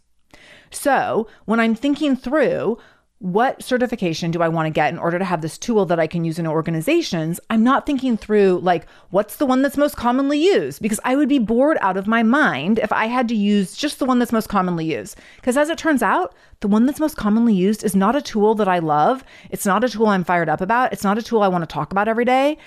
So, 0.70 1.26
when 1.46 1.58
I'm 1.58 1.74
thinking 1.74 2.16
through 2.16 2.76
what 3.18 3.62
certification 3.62 4.30
do 4.30 4.42
I 4.42 4.48
want 4.48 4.66
to 4.66 4.70
get 4.70 4.92
in 4.92 4.98
order 4.98 5.18
to 5.18 5.24
have 5.24 5.40
this 5.40 5.56
tool 5.56 5.86
that 5.86 5.98
I 5.98 6.06
can 6.06 6.24
use 6.24 6.38
in 6.38 6.46
organizations? 6.46 7.40
I'm 7.48 7.64
not 7.64 7.86
thinking 7.86 8.18
through 8.18 8.60
like 8.62 8.86
what's 9.08 9.36
the 9.36 9.46
one 9.46 9.62
that's 9.62 9.78
most 9.78 9.96
commonly 9.96 10.38
used 10.38 10.82
because 10.82 11.00
I 11.02 11.16
would 11.16 11.28
be 11.28 11.38
bored 11.38 11.78
out 11.80 11.96
of 11.96 12.06
my 12.06 12.22
mind 12.22 12.78
if 12.78 12.92
I 12.92 13.06
had 13.06 13.26
to 13.28 13.34
use 13.34 13.74
just 13.74 13.98
the 13.98 14.04
one 14.04 14.18
that's 14.18 14.32
most 14.32 14.50
commonly 14.50 14.84
used. 14.84 15.16
Because 15.36 15.56
as 15.56 15.70
it 15.70 15.78
turns 15.78 16.02
out, 16.02 16.34
the 16.60 16.68
one 16.68 16.84
that's 16.84 17.00
most 17.00 17.16
commonly 17.16 17.54
used 17.54 17.82
is 17.84 17.96
not 17.96 18.16
a 18.16 18.22
tool 18.22 18.54
that 18.56 18.68
I 18.68 18.80
love. 18.80 19.24
It's 19.50 19.66
not 19.66 19.82
a 19.82 19.88
tool 19.88 20.08
I'm 20.08 20.24
fired 20.24 20.50
up 20.50 20.60
about. 20.60 20.92
It's 20.92 21.04
not 21.04 21.16
a 21.16 21.22
tool 21.22 21.42
I 21.42 21.48
want 21.48 21.62
to 21.62 21.72
talk 21.72 21.92
about 21.92 22.08
every 22.08 22.26
day. 22.26 22.58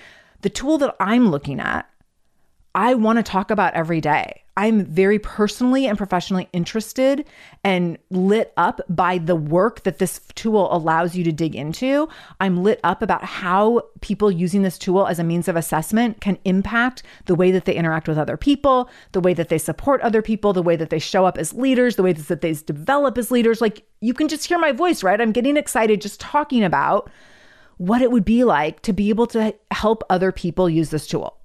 The 0.41 0.49
tool 0.49 0.79
that 0.79 0.95
I'm 0.99 1.29
looking 1.29 1.59
at, 1.59 1.87
I 2.75 2.93
want 2.93 3.17
to 3.17 3.23
talk 3.23 3.51
about 3.51 3.73
every 3.73 4.01
day. 4.01 4.43
I'm 4.59 4.83
very 4.83 5.19
personally 5.19 5.87
and 5.87 5.97
professionally 5.97 6.49
interested 6.51 7.25
and 7.63 7.97
lit 8.09 8.51
up 8.57 8.81
by 8.89 9.17
the 9.17 9.35
work 9.35 9.83
that 9.83 9.99
this 9.99 10.19
tool 10.35 10.67
allows 10.75 11.15
you 11.15 11.23
to 11.23 11.31
dig 11.31 11.55
into. 11.55 12.09
I'm 12.41 12.61
lit 12.61 12.81
up 12.83 13.01
about 13.01 13.23
how 13.23 13.83
people 14.01 14.29
using 14.29 14.63
this 14.63 14.77
tool 14.77 15.07
as 15.07 15.17
a 15.17 15.23
means 15.23 15.47
of 15.47 15.55
assessment 15.55 16.19
can 16.19 16.37
impact 16.43 17.03
the 17.25 17.35
way 17.35 17.51
that 17.51 17.63
they 17.63 17.73
interact 17.73 18.09
with 18.09 18.17
other 18.17 18.35
people, 18.35 18.89
the 19.13 19.21
way 19.21 19.33
that 19.33 19.47
they 19.47 19.57
support 19.57 20.01
other 20.01 20.21
people, 20.21 20.51
the 20.51 20.61
way 20.61 20.75
that 20.75 20.89
they 20.89 20.99
show 20.99 21.25
up 21.25 21.37
as 21.37 21.53
leaders, 21.53 21.95
the 21.95 22.03
way 22.03 22.11
that 22.11 22.41
they 22.41 22.53
develop 22.53 23.17
as 23.17 23.31
leaders. 23.31 23.61
Like 23.61 23.83
you 24.01 24.13
can 24.13 24.27
just 24.27 24.45
hear 24.45 24.59
my 24.59 24.73
voice, 24.73 25.03
right? 25.03 25.21
I'm 25.21 25.31
getting 25.31 25.55
excited 25.55 26.01
just 26.01 26.19
talking 26.19 26.65
about 26.65 27.09
what 27.77 28.01
it 28.01 28.11
would 28.11 28.25
be 28.25 28.43
like 28.43 28.81
to 28.81 28.91
be 28.91 29.07
able 29.07 29.27
to 29.27 29.55
help 29.71 30.03
other 30.09 30.33
people 30.33 30.69
use 30.69 30.89
this 30.89 31.07
tool. 31.07 31.38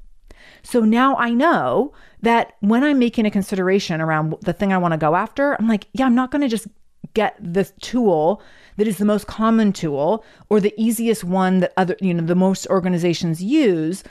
So 0.65 0.81
now 0.81 1.15
I 1.17 1.31
know 1.31 1.93
that 2.23 2.55
when 2.61 2.83
I'm 2.83 2.99
making 2.99 3.27
a 3.27 3.31
consideration 3.31 4.01
around 4.01 4.35
the 4.41 4.55
thing 4.55 4.73
I 4.73 4.79
want 4.79 4.93
to 4.93 4.99
go 4.99 5.15
after, 5.15 5.55
I'm 5.55 5.69
like, 5.69 5.87
yeah, 5.93 6.07
I'm 6.07 6.15
not 6.15 6.31
going 6.31 6.43
to 6.43 6.49
just 6.49 6.67
get 7.13 7.37
the 7.39 7.65
tool 7.81 8.43
that 8.77 8.89
is 8.89 8.97
the 8.97 9.05
most 9.05 9.27
common 9.27 9.73
tool 9.73 10.25
or 10.49 10.59
the 10.59 10.75
easiest 10.77 11.23
one 11.23 11.61
that 11.61 11.73
other, 11.77 11.97
you 12.01 12.15
know, 12.15 12.25
the 12.25 12.35
most 12.35 12.67
organizations 12.69 13.43
use. 13.43 14.03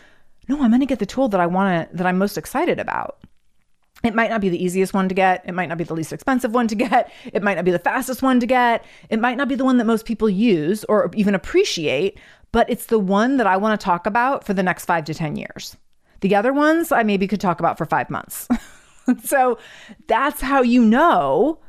No, 0.48 0.62
I'm 0.62 0.70
going 0.70 0.80
to 0.80 0.86
get 0.86 1.00
the 1.00 1.06
tool 1.06 1.28
that 1.30 1.42
I 1.42 1.48
want 1.48 1.90
to, 1.90 1.98
that 1.98 2.06
I'm 2.06 2.20
most 2.20 2.38
excited 2.38 2.80
about. 2.80 3.20
It 4.04 4.14
might 4.14 4.30
not 4.30 4.42
be 4.42 4.50
the 4.50 4.64
easiest 4.64 4.94
one 4.94 5.10
to 5.10 5.16
get. 5.16 5.44
It 5.46 5.54
might 5.54 5.70
not 5.70 5.78
be 5.78 5.86
the 5.86 5.94
least 5.94 6.14
expensive 6.14 6.54
one 6.54 6.68
to 6.68 6.76
get. 6.76 7.12
It 7.32 7.42
might 7.42 7.56
not 7.56 7.66
be 7.66 7.72
the 7.72 7.80
fastest 7.80 8.22
one 8.22 8.40
to 8.42 8.46
get. 8.46 8.86
It 9.10 9.20
might 9.20 9.38
not 9.38 9.48
be 9.48 9.56
the 9.56 9.66
one 9.66 9.78
that 9.78 9.86
most 9.86 10.06
people 10.06 10.30
use 10.30 10.84
or 10.86 11.10
even 11.16 11.34
appreciate, 11.34 12.20
but 12.52 12.70
it's 12.70 12.88
the 12.88 13.00
one 13.00 13.38
that 13.38 13.48
I 13.48 13.58
want 13.58 13.80
to 13.80 13.84
talk 13.84 14.06
about 14.06 14.46
for 14.46 14.54
the 14.54 14.64
next 14.64 14.86
five 14.86 15.06
to 15.06 15.14
10 15.14 15.38
years. 15.38 15.78
The 16.24 16.36
other 16.36 16.54
ones 16.54 16.94
I 16.94 17.04
maybe 17.04 17.28
could 17.28 17.42
talk 17.42 17.60
about 17.60 17.78
for 17.78 17.86
five 17.86 18.10
months. 18.10 18.48
so 19.26 19.60
that's 20.08 20.40
how 20.40 20.62
you 20.62 20.82
know 20.82 21.60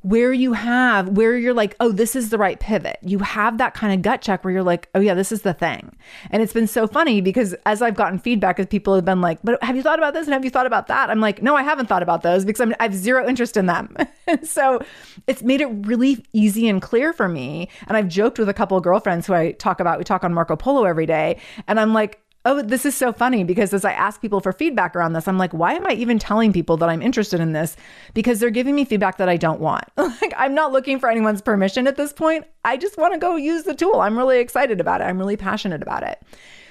where 0.00 0.32
you 0.32 0.54
have 0.54 1.08
where 1.10 1.36
you're 1.36 1.54
like 1.54 1.74
oh 1.80 1.92
this 1.92 2.16
is 2.16 2.30
the 2.30 2.38
right 2.38 2.58
pivot. 2.60 2.98
You 3.02 3.18
have 3.18 3.58
that 3.58 3.74
kind 3.74 3.92
of 3.92 4.00
gut 4.00 4.22
check 4.22 4.42
where 4.42 4.54
you're 4.54 4.62
like 4.62 4.88
oh 4.94 5.00
yeah 5.00 5.12
this 5.12 5.32
is 5.32 5.42
the 5.42 5.52
thing. 5.52 5.94
And 6.30 6.42
it's 6.42 6.54
been 6.54 6.66
so 6.66 6.86
funny 6.86 7.20
because 7.20 7.54
as 7.66 7.82
i've 7.82 7.94
gotten 7.94 8.18
feedback 8.18 8.58
as 8.58 8.64
people 8.66 8.94
have 8.94 9.04
been 9.04 9.20
like 9.20 9.38
but 9.44 9.62
have 9.62 9.76
you 9.76 9.82
thought 9.82 9.98
about 9.98 10.14
this 10.14 10.26
and 10.26 10.32
have 10.32 10.44
you 10.44 10.50
thought 10.50 10.66
about 10.66 10.86
that? 10.86 11.10
I'm 11.10 11.20
like 11.20 11.42
no 11.42 11.54
i 11.54 11.62
haven't 11.62 11.86
thought 11.86 12.02
about 12.02 12.22
those 12.22 12.46
because 12.46 12.62
I'm, 12.62 12.74
i 12.80 12.84
have 12.84 12.94
zero 12.94 13.28
interest 13.28 13.58
in 13.58 13.66
them. 13.66 13.94
So 14.42 14.80
it's 15.26 15.42
made 15.42 15.60
it 15.60 15.68
really 15.86 16.24
easy 16.32 16.66
and 16.66 16.80
clear 16.80 17.12
for 17.12 17.28
me. 17.28 17.68
And 17.86 17.98
i've 17.98 18.08
joked 18.08 18.38
with 18.38 18.48
a 18.48 18.54
couple 18.54 18.78
of 18.78 18.82
girlfriends 18.82 19.26
who 19.26 19.34
i 19.34 19.52
talk 19.52 19.80
about 19.80 19.98
we 19.98 20.04
talk 20.04 20.24
on 20.24 20.32
marco 20.32 20.56
polo 20.56 20.84
every 20.84 21.04
day. 21.04 21.38
And 21.68 21.78
i'm 21.78 21.92
like 21.92 22.23
oh, 22.46 22.60
this 22.60 22.84
is 22.84 22.94
so 22.94 23.12
funny 23.12 23.42
because 23.42 23.72
as 23.72 23.84
I 23.84 23.92
ask 23.92 24.20
people 24.20 24.40
for 24.40 24.52
feedback 24.52 24.94
around 24.94 25.14
this, 25.14 25.26
I'm 25.26 25.38
like, 25.38 25.52
why 25.52 25.72
am 25.74 25.86
I 25.86 25.92
even 25.92 26.18
telling 26.18 26.52
people 26.52 26.76
that 26.76 26.88
I'm 26.90 27.00
interested 27.00 27.40
in 27.40 27.52
this? 27.52 27.76
Because 28.12 28.38
they're 28.38 28.50
giving 28.50 28.74
me 28.74 28.84
feedback 28.84 29.16
that 29.16 29.28
I 29.28 29.36
don't 29.36 29.60
want. 29.60 29.84
like, 29.96 30.34
I'm 30.36 30.54
not 30.54 30.72
looking 30.72 30.98
for 30.98 31.10
anyone's 31.10 31.40
permission 31.40 31.86
at 31.86 31.96
this 31.96 32.12
point. 32.12 32.46
I 32.64 32.76
just 32.76 32.98
want 32.98 33.14
to 33.14 33.18
go 33.18 33.36
use 33.36 33.62
the 33.62 33.74
tool. 33.74 34.00
I'm 34.00 34.18
really 34.18 34.40
excited 34.40 34.80
about 34.80 35.00
it. 35.00 35.04
I'm 35.04 35.18
really 35.18 35.36
passionate 35.36 35.82
about 35.82 36.02
it. 36.02 36.22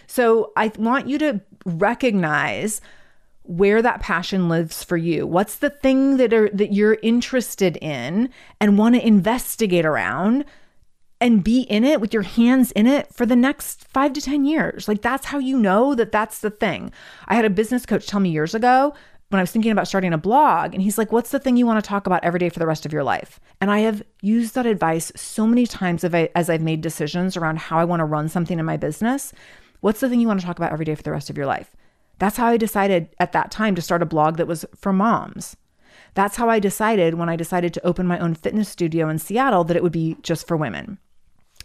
So 0.05 0.51
I 0.55 0.71
want 0.77 1.07
you 1.07 1.17
to 1.19 1.41
recognize 1.65 2.81
where 3.43 3.81
that 3.81 3.99
passion 3.99 4.49
lives 4.49 4.83
for 4.83 4.95
you. 4.95 5.25
What's 5.25 5.57
the 5.57 5.69
thing 5.69 6.17
that 6.17 6.33
are 6.33 6.49
that 6.49 6.71
you're 6.71 6.97
interested 7.01 7.77
in 7.77 8.29
and 8.61 8.77
want 8.77 8.95
to 8.95 9.05
investigate 9.05 9.85
around 9.85 10.45
and 11.23 11.41
be 11.41 11.61
in 11.61 11.85
it 11.85 12.01
with 12.01 12.13
your 12.13 12.23
hands 12.23 12.73
in 12.73 12.85
it 12.85 13.13
for 13.13 13.25
the 13.25 13.35
next 13.35 13.87
five 13.87 14.11
to 14.11 14.19
10 14.19 14.43
years. 14.43 14.89
Like 14.89 15.01
that's 15.01 15.27
how 15.27 15.39
you 15.39 15.57
know 15.57 15.95
that 15.95 16.11
that's 16.11 16.39
the 16.39 16.49
thing. 16.49 16.91
I 17.29 17.35
had 17.35 17.45
a 17.45 17.49
business 17.49 17.85
coach 17.85 18.05
tell 18.05 18.19
me 18.19 18.29
years 18.29 18.53
ago 18.53 18.93
when 19.29 19.39
I 19.39 19.43
was 19.43 19.51
thinking 19.51 19.71
about 19.71 19.87
starting 19.87 20.11
a 20.13 20.17
blog, 20.17 20.73
and 20.73 20.83
he's 20.83 20.97
like, 20.97 21.13
What's 21.13 21.31
the 21.31 21.39
thing 21.39 21.55
you 21.55 21.65
want 21.65 21.83
to 21.83 21.87
talk 21.87 22.05
about 22.05 22.25
every 22.25 22.39
day 22.39 22.49
for 22.49 22.59
the 22.59 22.67
rest 22.67 22.85
of 22.85 22.91
your 22.91 23.05
life? 23.05 23.39
And 23.61 23.71
I 23.71 23.79
have 23.79 24.03
used 24.21 24.53
that 24.55 24.65
advice 24.65 25.13
so 25.15 25.47
many 25.47 25.65
times 25.65 26.03
as 26.03 26.49
I've 26.49 26.61
made 26.61 26.81
decisions 26.81 27.37
around 27.37 27.57
how 27.57 27.79
I 27.79 27.85
want 27.85 28.01
to 28.01 28.05
run 28.05 28.27
something 28.27 28.59
in 28.59 28.65
my 28.65 28.75
business. 28.75 29.33
What's 29.79 30.01
the 30.01 30.09
thing 30.09 30.19
you 30.19 30.27
want 30.27 30.41
to 30.41 30.45
talk 30.45 30.59
about 30.59 30.73
every 30.73 30.85
day 30.85 30.93
for 30.93 31.03
the 31.03 31.11
rest 31.11 31.29
of 31.29 31.37
your 31.37 31.47
life? 31.47 31.71
That's 32.19 32.35
how 32.35 32.47
I 32.47 32.57
decided 32.57 33.15
at 33.17 33.31
that 33.31 33.49
time 33.49 33.75
to 33.75 33.81
start 33.81 34.03
a 34.03 34.05
blog 34.05 34.35
that 34.37 34.47
was 34.47 34.65
for 34.75 34.91
moms. 34.91 35.55
That's 36.15 36.35
how 36.35 36.49
I 36.49 36.59
decided 36.59 37.15
when 37.15 37.29
I 37.29 37.37
decided 37.37 37.73
to 37.73 37.85
open 37.85 38.05
my 38.05 38.19
own 38.19 38.35
fitness 38.35 38.67
studio 38.67 39.07
in 39.07 39.19
Seattle 39.19 39.63
that 39.63 39.77
it 39.77 39.83
would 39.83 39.93
be 39.93 40.17
just 40.21 40.47
for 40.47 40.57
women 40.57 40.99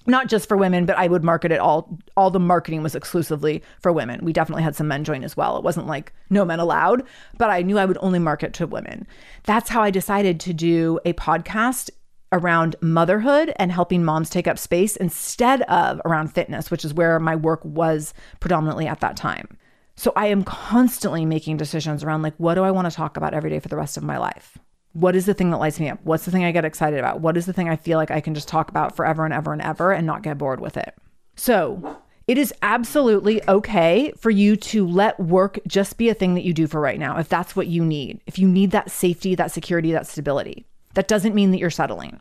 not 0.09 0.28
just 0.28 0.48
for 0.48 0.56
women, 0.56 0.86
but 0.86 0.98
I 0.98 1.06
would 1.06 1.22
market 1.22 1.52
it 1.52 1.61
all. 1.61 1.98
All 2.16 2.30
the 2.30 2.40
marketing 2.40 2.82
was 2.82 2.94
exclusively 2.94 3.62
for 3.80 3.92
women. 3.92 4.24
We 4.24 4.32
definitely 4.32 4.62
had 4.62 4.74
some 4.74 4.88
men 4.88 5.04
join 5.04 5.22
as 5.22 5.36
well. 5.36 5.56
It 5.56 5.64
wasn't 5.64 5.86
like 5.86 6.12
no 6.30 6.44
men 6.44 6.61
allowed, 6.61 7.04
but 7.36 7.50
I 7.50 7.62
knew 7.62 7.78
I 7.78 7.84
would 7.84 7.98
only 8.00 8.18
market 8.18 8.52
to 8.54 8.66
women. 8.66 9.06
That's 9.44 9.68
how 9.68 9.82
I 9.82 9.90
decided 9.90 10.40
to 10.40 10.52
do 10.52 10.98
a 11.04 11.12
podcast 11.12 11.90
around 12.32 12.76
motherhood 12.80 13.52
and 13.56 13.72
helping 13.72 14.04
moms 14.04 14.28
take 14.28 14.46
up 14.46 14.59
space 14.59 14.96
instead 14.96 15.62
of 15.62 16.00
around 16.04 16.28
fitness, 16.28 16.70
which 16.70 16.84
is 16.84 16.92
where 16.92 17.18
my 17.18 17.36
work 17.36 17.64
was 17.64 18.12
predominantly 18.40 18.86
at 18.86 19.00
that 19.00 19.16
time. 19.16 19.56
So 19.96 20.12
I 20.14 20.26
am 20.26 20.44
constantly 20.44 21.24
making 21.24 21.56
decisions 21.56 22.04
around 22.04 22.22
like, 22.22 22.34
what 22.36 22.54
do 22.54 22.62
I 22.62 22.70
want 22.70 22.88
to 22.88 22.94
talk 22.94 23.16
about 23.16 23.34
every 23.34 23.50
day 23.50 23.59
for 23.59 23.68
the 23.68 23.76
rest 23.76 23.96
of 23.96 24.02
my 24.02 24.18
life? 24.18 24.59
What 24.93 25.14
is 25.14 25.26
the 25.26 25.34
thing 25.34 25.51
that 25.51 25.59
lights 25.59 25.78
me 25.78 25.89
up? 25.89 26.01
What's 26.03 26.24
the 26.24 26.30
thing 26.30 26.45
I 26.45 26.53
get 26.53 26.64
excited 26.64 26.99
about? 26.99 27.20
What 27.20 27.36
is 27.36 27.47
the 27.47 27.53
thing 27.53 27.68
I 27.68 27.76
feel 27.76 27.99
like 27.99 28.11
I 28.11 28.20
can 28.20 28.34
just 28.34 28.49
talk 28.49 28.70
about 28.70 28.97
forever 28.97 29.24
and 29.24 29.34
ever 29.34 29.53
and 29.53 29.62
ever 29.62 29.93
and 29.93 30.07
not 30.07 30.22
get 30.22 30.39
bored 30.39 30.61
with 30.61 30.76
it? 30.76 30.95
So, 31.36 31.99
it 32.26 32.36
is 32.36 32.53
absolutely 32.61 33.41
okay 33.49 34.12
for 34.18 34.30
you 34.30 34.55
to 34.57 34.86
let 34.86 35.18
work 35.18 35.59
just 35.66 35.97
be 35.97 36.11
a 36.11 36.14
thing 36.14 36.34
that 36.34 36.45
you 36.45 36.53
do 36.53 36.66
for 36.66 36.78
right 36.78 36.99
now, 36.99 37.18
if 37.18 37.28
that's 37.28 37.57
what 37.57 37.68
you 37.68 37.82
need. 37.82 38.20
If 38.26 38.39
you 38.39 38.47
need 38.47 38.70
that 38.72 38.91
safety, 38.91 39.34
that 39.34 39.51
security, 39.51 39.93
that 39.93 40.07
stability, 40.07 40.66
that 40.93 41.09
doesn't 41.09 41.34
mean 41.34 41.53
that 41.53 41.59
you're 41.59 41.70
settling. 41.70 42.20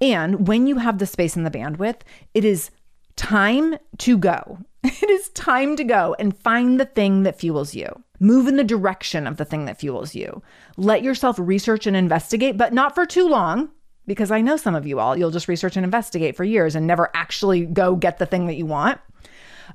And 0.00 0.48
when 0.48 0.66
you 0.66 0.78
have 0.78 0.98
the 0.98 1.06
space 1.06 1.36
and 1.36 1.44
the 1.44 1.50
bandwidth, 1.50 2.00
it 2.32 2.44
is 2.44 2.70
time 3.16 3.76
to 3.98 4.18
go. 4.18 4.58
It 4.84 5.08
is 5.08 5.30
time 5.30 5.76
to 5.76 5.84
go 5.84 6.14
and 6.18 6.36
find 6.36 6.78
the 6.78 6.84
thing 6.84 7.22
that 7.22 7.38
fuels 7.38 7.74
you. 7.74 8.02
Move 8.24 8.48
in 8.48 8.56
the 8.56 8.64
direction 8.64 9.26
of 9.26 9.36
the 9.36 9.44
thing 9.44 9.66
that 9.66 9.78
fuels 9.78 10.14
you. 10.14 10.42
Let 10.78 11.02
yourself 11.02 11.36
research 11.38 11.86
and 11.86 11.94
investigate, 11.94 12.56
but 12.56 12.72
not 12.72 12.94
for 12.94 13.04
too 13.04 13.28
long, 13.28 13.68
because 14.06 14.30
I 14.30 14.40
know 14.40 14.56
some 14.56 14.74
of 14.74 14.86
you 14.86 14.98
all, 14.98 15.14
you'll 15.14 15.30
just 15.30 15.46
research 15.46 15.76
and 15.76 15.84
investigate 15.84 16.34
for 16.34 16.42
years 16.42 16.74
and 16.74 16.86
never 16.86 17.10
actually 17.12 17.66
go 17.66 17.96
get 17.96 18.16
the 18.16 18.24
thing 18.24 18.46
that 18.46 18.54
you 18.54 18.64
want. 18.64 18.98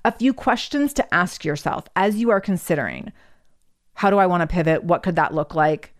A 0.04 0.12
few 0.12 0.34
questions 0.34 0.94
to 0.94 1.14
ask 1.14 1.46
yourself 1.46 1.88
as 1.96 2.16
you 2.16 2.32
are 2.32 2.42
considering 2.42 3.14
how 3.94 4.10
do 4.10 4.18
I 4.18 4.26
want 4.26 4.42
to 4.42 4.48
pivot? 4.48 4.84
What 4.84 5.04
could 5.04 5.18
that 5.18 5.36
look 5.36 5.54
like? 5.54 5.94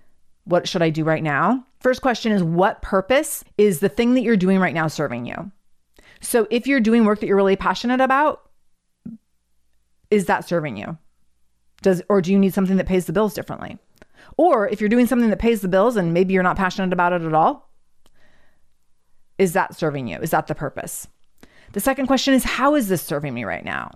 What 0.46 0.68
should 0.68 0.82
I 0.82 0.90
do 0.90 1.04
right 1.04 1.22
now? 1.22 1.64
First 1.82 2.02
question 2.02 2.32
is 2.32 2.42
what 2.42 2.82
purpose 2.82 3.44
is 3.60 3.80
the 3.80 3.90
thing 3.90 4.16
that 4.16 4.24
you're 4.24 4.36
doing 4.36 4.58
right 4.58 4.74
now 4.74 4.88
serving 4.88 5.28
you? 5.28 5.52
So 6.20 6.48
if 6.50 6.66
you're 6.66 6.80
doing 6.80 7.06
work 7.06 7.20
that 7.20 7.28
you're 7.28 7.36
really 7.36 7.56
passionate 7.56 8.02
about, 8.02 8.42
is 10.10 10.26
that 10.26 10.48
serving 10.48 10.78
you? 10.78 10.98
Does 11.82 12.02
or 12.10 12.22
do 12.22 12.32
you 12.32 12.40
need 12.40 12.54
something 12.54 12.78
that 12.78 12.88
pays 12.88 13.06
the 13.06 13.14
bills 13.14 13.34
differently? 13.34 13.78
Or 14.38 14.68
if 14.68 14.80
you're 14.80 14.90
doing 14.90 15.08
something 15.08 15.30
that 15.30 15.40
pays 15.40 15.62
the 15.62 15.68
bills 15.68 15.96
and 15.96 16.14
maybe 16.14 16.34
you're 16.34 16.44
not 16.44 16.58
passionate 16.58 16.94
about 16.94 17.14
it 17.14 17.22
at 17.22 17.34
all, 17.34 17.70
is 19.38 19.54
that 19.54 19.76
serving 19.76 20.08
you? 20.08 20.18
Is 20.18 20.32
that 20.32 20.48
the 20.48 20.56
purpose? 20.56 21.08
The 21.74 21.80
second 21.80 22.08
question 22.08 22.34
is 22.34 22.44
how 22.44 22.76
is 22.76 22.88
this 22.88 23.02
serving 23.02 23.34
me 23.34 23.44
right 23.44 23.64
now? 23.64 23.92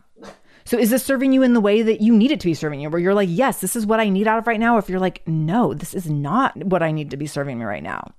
So 0.66 0.78
is 0.78 0.90
this 0.90 1.04
serving 1.04 1.34
you 1.34 1.44
in 1.44 1.54
the 1.54 1.60
way 1.60 1.82
that 1.82 2.00
you 2.00 2.16
need 2.16 2.32
it 2.32 2.40
to 2.40 2.48
be 2.48 2.54
serving 2.54 2.80
you, 2.80 2.90
where 2.90 3.02
you're 3.02 3.14
like, 3.14 3.28
yes, 3.30 3.60
this 3.60 3.76
is 3.76 3.86
what 3.86 4.00
I 4.00 4.08
need 4.08 4.28
out 4.28 4.40
of 4.40 4.48
right 4.48 4.60
now? 4.60 4.78
If 4.78 4.88
you're 4.88 5.00
like, 5.00 5.28
no, 5.28 5.74
this 5.74 5.94
is 5.94 6.10
not 6.10 6.56
what 6.64 6.82
I 6.82 6.92
need 6.92 7.12
to 7.12 7.18
be 7.18 7.28
serving 7.28 7.60
me 7.60 7.66
right 7.66 7.84
now. 7.84 8.14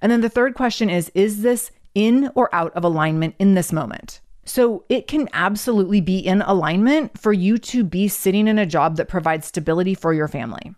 And 0.00 0.10
then 0.10 0.22
the 0.22 0.30
third 0.30 0.54
question 0.54 0.88
is, 0.88 1.10
is 1.14 1.42
this 1.42 1.70
in 1.94 2.30
or 2.34 2.54
out 2.54 2.72
of 2.74 2.84
alignment 2.84 3.34
in 3.38 3.54
this 3.54 3.72
moment? 3.72 4.20
So 4.44 4.84
it 4.88 5.06
can 5.06 5.28
absolutely 5.32 6.00
be 6.00 6.18
in 6.18 6.42
alignment 6.42 7.18
for 7.18 7.32
you 7.32 7.58
to 7.58 7.84
be 7.84 8.08
sitting 8.08 8.48
in 8.48 8.58
a 8.58 8.66
job 8.66 8.96
that 8.96 9.08
provides 9.08 9.46
stability 9.46 9.94
for 9.94 10.12
your 10.12 10.28
family. 10.28 10.74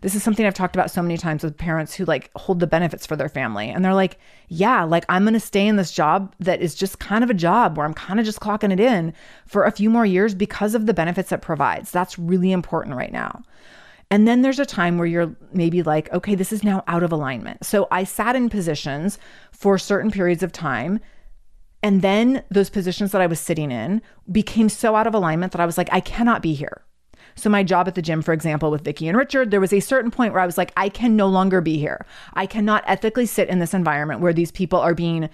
This 0.00 0.14
is 0.14 0.22
something 0.22 0.44
I've 0.44 0.52
talked 0.52 0.76
about 0.76 0.90
so 0.90 1.00
many 1.00 1.16
times 1.16 1.42
with 1.42 1.56
parents 1.56 1.94
who 1.94 2.04
like 2.04 2.30
hold 2.36 2.60
the 2.60 2.66
benefits 2.66 3.06
for 3.06 3.16
their 3.16 3.30
family. 3.30 3.70
And 3.70 3.82
they're 3.82 3.94
like, 3.94 4.18
yeah, 4.48 4.82
like 4.82 5.06
I'm 5.08 5.22
going 5.22 5.32
to 5.32 5.40
stay 5.40 5.66
in 5.66 5.76
this 5.76 5.92
job 5.92 6.34
that 6.40 6.60
is 6.60 6.74
just 6.74 6.98
kind 6.98 7.24
of 7.24 7.30
a 7.30 7.34
job 7.34 7.78
where 7.78 7.86
I'm 7.86 7.94
kind 7.94 8.20
of 8.20 8.26
just 8.26 8.40
clocking 8.40 8.70
it 8.70 8.80
in 8.80 9.14
for 9.46 9.64
a 9.64 9.70
few 9.70 9.88
more 9.88 10.04
years 10.04 10.34
because 10.34 10.74
of 10.74 10.84
the 10.84 10.92
benefits 10.92 11.32
it 11.32 11.40
provides. 11.40 11.90
That's 11.90 12.18
really 12.18 12.52
important 12.52 12.96
right 12.96 13.12
now. 13.12 13.44
And 14.10 14.28
then 14.28 14.42
there's 14.42 14.58
a 14.58 14.66
time 14.66 14.98
where 14.98 15.06
you're 15.06 15.34
maybe 15.54 15.82
like, 15.82 16.12
okay, 16.12 16.34
this 16.34 16.52
is 16.52 16.62
now 16.62 16.84
out 16.86 17.02
of 17.02 17.10
alignment. 17.10 17.64
So 17.64 17.88
I 17.90 18.04
sat 18.04 18.36
in 18.36 18.50
positions 18.50 19.18
for 19.52 19.78
certain 19.78 20.10
periods 20.10 20.42
of 20.42 20.52
time 20.52 21.00
and 21.84 22.00
then 22.00 22.42
those 22.50 22.70
positions 22.70 23.12
that 23.12 23.20
I 23.20 23.26
was 23.26 23.38
sitting 23.38 23.70
in 23.70 24.00
became 24.32 24.70
so 24.70 24.96
out 24.96 25.06
of 25.06 25.12
alignment 25.14 25.52
that 25.52 25.60
I 25.60 25.66
was 25.66 25.76
like, 25.76 25.90
I 25.92 26.00
cannot 26.00 26.40
be 26.40 26.54
here. 26.54 26.80
So 27.34 27.50
my 27.50 27.62
job 27.62 27.86
at 27.86 27.94
the 27.94 28.00
gym, 28.00 28.22
for 28.22 28.32
example, 28.32 28.70
with 28.70 28.84
Vicky 28.84 29.06
and 29.06 29.18
Richard, 29.18 29.50
there 29.50 29.60
was 29.60 29.72
a 29.72 29.80
certain 29.80 30.10
point 30.10 30.32
where 30.32 30.40
I 30.40 30.46
was 30.46 30.56
like, 30.56 30.72
I 30.78 30.88
can 30.88 31.14
no 31.14 31.26
longer 31.26 31.60
be 31.60 31.76
here. 31.76 32.06
I 32.32 32.46
cannot 32.46 32.84
ethically 32.86 33.26
sit 33.26 33.50
in 33.50 33.58
this 33.58 33.74
environment 33.74 34.20
where 34.20 34.32
these 34.32 34.50
people 34.50 34.78
are 34.78 34.94
being 34.94 35.28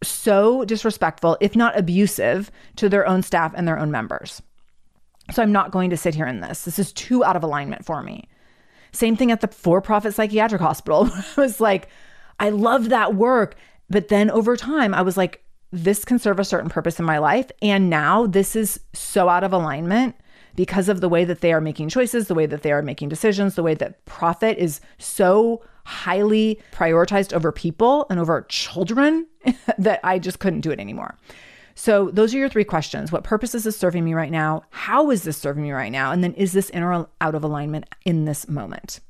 so 0.00 0.64
disrespectful, 0.64 1.38
if 1.40 1.56
not 1.56 1.76
abusive, 1.76 2.52
to 2.76 2.88
their 2.88 3.04
own 3.04 3.24
staff 3.24 3.52
and 3.56 3.66
their 3.66 3.78
own 3.78 3.90
members. 3.90 4.40
So 5.32 5.42
I'm 5.42 5.50
not 5.50 5.72
going 5.72 5.90
to 5.90 5.96
sit 5.96 6.14
here 6.14 6.28
in 6.28 6.38
this. 6.38 6.62
This 6.62 6.78
is 6.78 6.92
too 6.92 7.24
out 7.24 7.34
of 7.34 7.42
alignment 7.42 7.84
for 7.84 8.00
me. 8.04 8.28
Same 8.92 9.16
thing 9.16 9.32
at 9.32 9.40
the 9.40 9.48
for 9.48 9.80
profit 9.80 10.14
psychiatric 10.14 10.60
hospital. 10.60 11.10
I 11.36 11.40
was 11.40 11.60
like, 11.60 11.88
I 12.38 12.50
love 12.50 12.90
that 12.90 13.16
work. 13.16 13.56
But 13.90 14.06
then 14.06 14.30
over 14.30 14.56
time, 14.56 14.94
I 14.94 15.02
was 15.02 15.16
like, 15.16 15.42
this 15.72 16.04
can 16.04 16.18
serve 16.18 16.38
a 16.38 16.44
certain 16.44 16.70
purpose 16.70 16.98
in 16.98 17.04
my 17.04 17.18
life. 17.18 17.50
And 17.62 17.90
now 17.90 18.26
this 18.26 18.56
is 18.56 18.80
so 18.92 19.28
out 19.28 19.44
of 19.44 19.52
alignment 19.52 20.16
because 20.54 20.88
of 20.88 21.00
the 21.00 21.08
way 21.08 21.24
that 21.24 21.40
they 21.40 21.52
are 21.52 21.60
making 21.60 21.88
choices, 21.88 22.28
the 22.28 22.34
way 22.34 22.46
that 22.46 22.62
they 22.62 22.72
are 22.72 22.82
making 22.82 23.08
decisions, 23.08 23.54
the 23.54 23.62
way 23.62 23.74
that 23.74 24.04
profit 24.06 24.56
is 24.58 24.80
so 24.98 25.62
highly 25.84 26.60
prioritized 26.72 27.32
over 27.32 27.52
people 27.52 28.06
and 28.10 28.18
over 28.18 28.44
children 28.48 29.26
that 29.78 30.00
I 30.02 30.18
just 30.18 30.38
couldn't 30.40 30.62
do 30.62 30.70
it 30.70 30.80
anymore. 30.80 31.16
So, 31.78 32.10
those 32.10 32.34
are 32.34 32.38
your 32.38 32.48
three 32.48 32.64
questions. 32.64 33.12
What 33.12 33.22
purpose 33.22 33.54
is 33.54 33.64
this 33.64 33.76
serving 33.76 34.02
me 34.02 34.14
right 34.14 34.32
now? 34.32 34.62
How 34.70 35.10
is 35.10 35.24
this 35.24 35.36
serving 35.36 35.62
me 35.62 35.72
right 35.72 35.92
now? 35.92 36.10
And 36.10 36.24
then, 36.24 36.32
is 36.32 36.54
this 36.54 36.70
in 36.70 36.82
or 36.82 37.06
out 37.20 37.34
of 37.34 37.44
alignment 37.44 37.84
in 38.06 38.24
this 38.24 38.48
moment? 38.48 39.00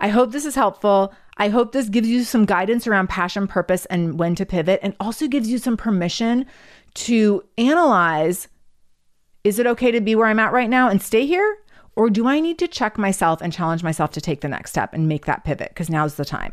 I 0.00 0.08
hope 0.08 0.32
this 0.32 0.44
is 0.44 0.54
helpful. 0.54 1.12
I 1.36 1.48
hope 1.48 1.72
this 1.72 1.88
gives 1.88 2.08
you 2.08 2.24
some 2.24 2.44
guidance 2.44 2.86
around 2.86 3.08
passion, 3.08 3.46
purpose, 3.46 3.86
and 3.86 4.18
when 4.18 4.34
to 4.36 4.46
pivot, 4.46 4.80
and 4.82 4.94
also 5.00 5.28
gives 5.28 5.48
you 5.48 5.58
some 5.58 5.76
permission 5.76 6.46
to 6.94 7.42
analyze 7.56 8.48
is 9.44 9.58
it 9.58 9.66
okay 9.66 9.90
to 9.92 10.00
be 10.00 10.14
where 10.14 10.26
I'm 10.26 10.40
at 10.40 10.52
right 10.52 10.68
now 10.68 10.88
and 10.88 11.00
stay 11.00 11.24
here? 11.24 11.58
Or 11.96 12.10
do 12.10 12.26
I 12.26 12.38
need 12.38 12.58
to 12.58 12.68
check 12.68 12.98
myself 12.98 13.40
and 13.40 13.52
challenge 13.52 13.82
myself 13.82 14.10
to 14.12 14.20
take 14.20 14.40
the 14.40 14.48
next 14.48 14.70
step 14.70 14.92
and 14.92 15.08
make 15.08 15.26
that 15.26 15.44
pivot? 15.44 15.70
Because 15.70 15.88
now's 15.88 16.16
the 16.16 16.24
time. 16.24 16.52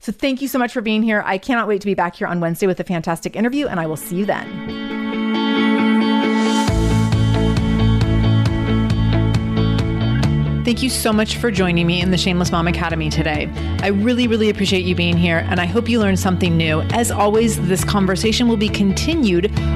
So, 0.00 0.12
thank 0.12 0.42
you 0.42 0.46
so 0.46 0.58
much 0.58 0.72
for 0.72 0.80
being 0.80 1.02
here. 1.02 1.22
I 1.26 1.38
cannot 1.38 1.66
wait 1.66 1.80
to 1.80 1.86
be 1.86 1.94
back 1.94 2.16
here 2.16 2.28
on 2.28 2.40
Wednesday 2.40 2.66
with 2.66 2.78
a 2.78 2.84
fantastic 2.84 3.34
interview, 3.34 3.66
and 3.66 3.80
I 3.80 3.86
will 3.86 3.96
see 3.96 4.16
you 4.16 4.26
then. 4.26 5.07
Thank 10.68 10.82
you 10.82 10.90
so 10.90 11.14
much 11.14 11.38
for 11.38 11.50
joining 11.50 11.86
me 11.86 12.02
in 12.02 12.10
the 12.10 12.18
Shameless 12.18 12.52
Mom 12.52 12.68
Academy 12.68 13.08
today. 13.08 13.50
I 13.80 13.86
really, 13.86 14.26
really 14.26 14.50
appreciate 14.50 14.84
you 14.84 14.94
being 14.94 15.16
here, 15.16 15.38
and 15.48 15.58
I 15.58 15.64
hope 15.64 15.88
you 15.88 15.98
learned 15.98 16.18
something 16.18 16.58
new. 16.58 16.82
As 16.90 17.10
always, 17.10 17.58
this 17.68 17.82
conversation 17.84 18.48
will 18.48 18.58
be 18.58 18.68
continued 18.68 19.50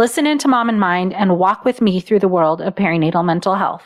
Listen 0.00 0.26
into 0.26 0.48
Mom 0.48 0.70
and 0.70 0.80
Mind 0.80 1.12
and 1.12 1.36
walk 1.36 1.66
with 1.66 1.82
me 1.82 2.00
through 2.00 2.20
the 2.20 2.26
world 2.26 2.62
of 2.62 2.74
perinatal 2.74 3.22
mental 3.22 3.56
health. 3.56 3.82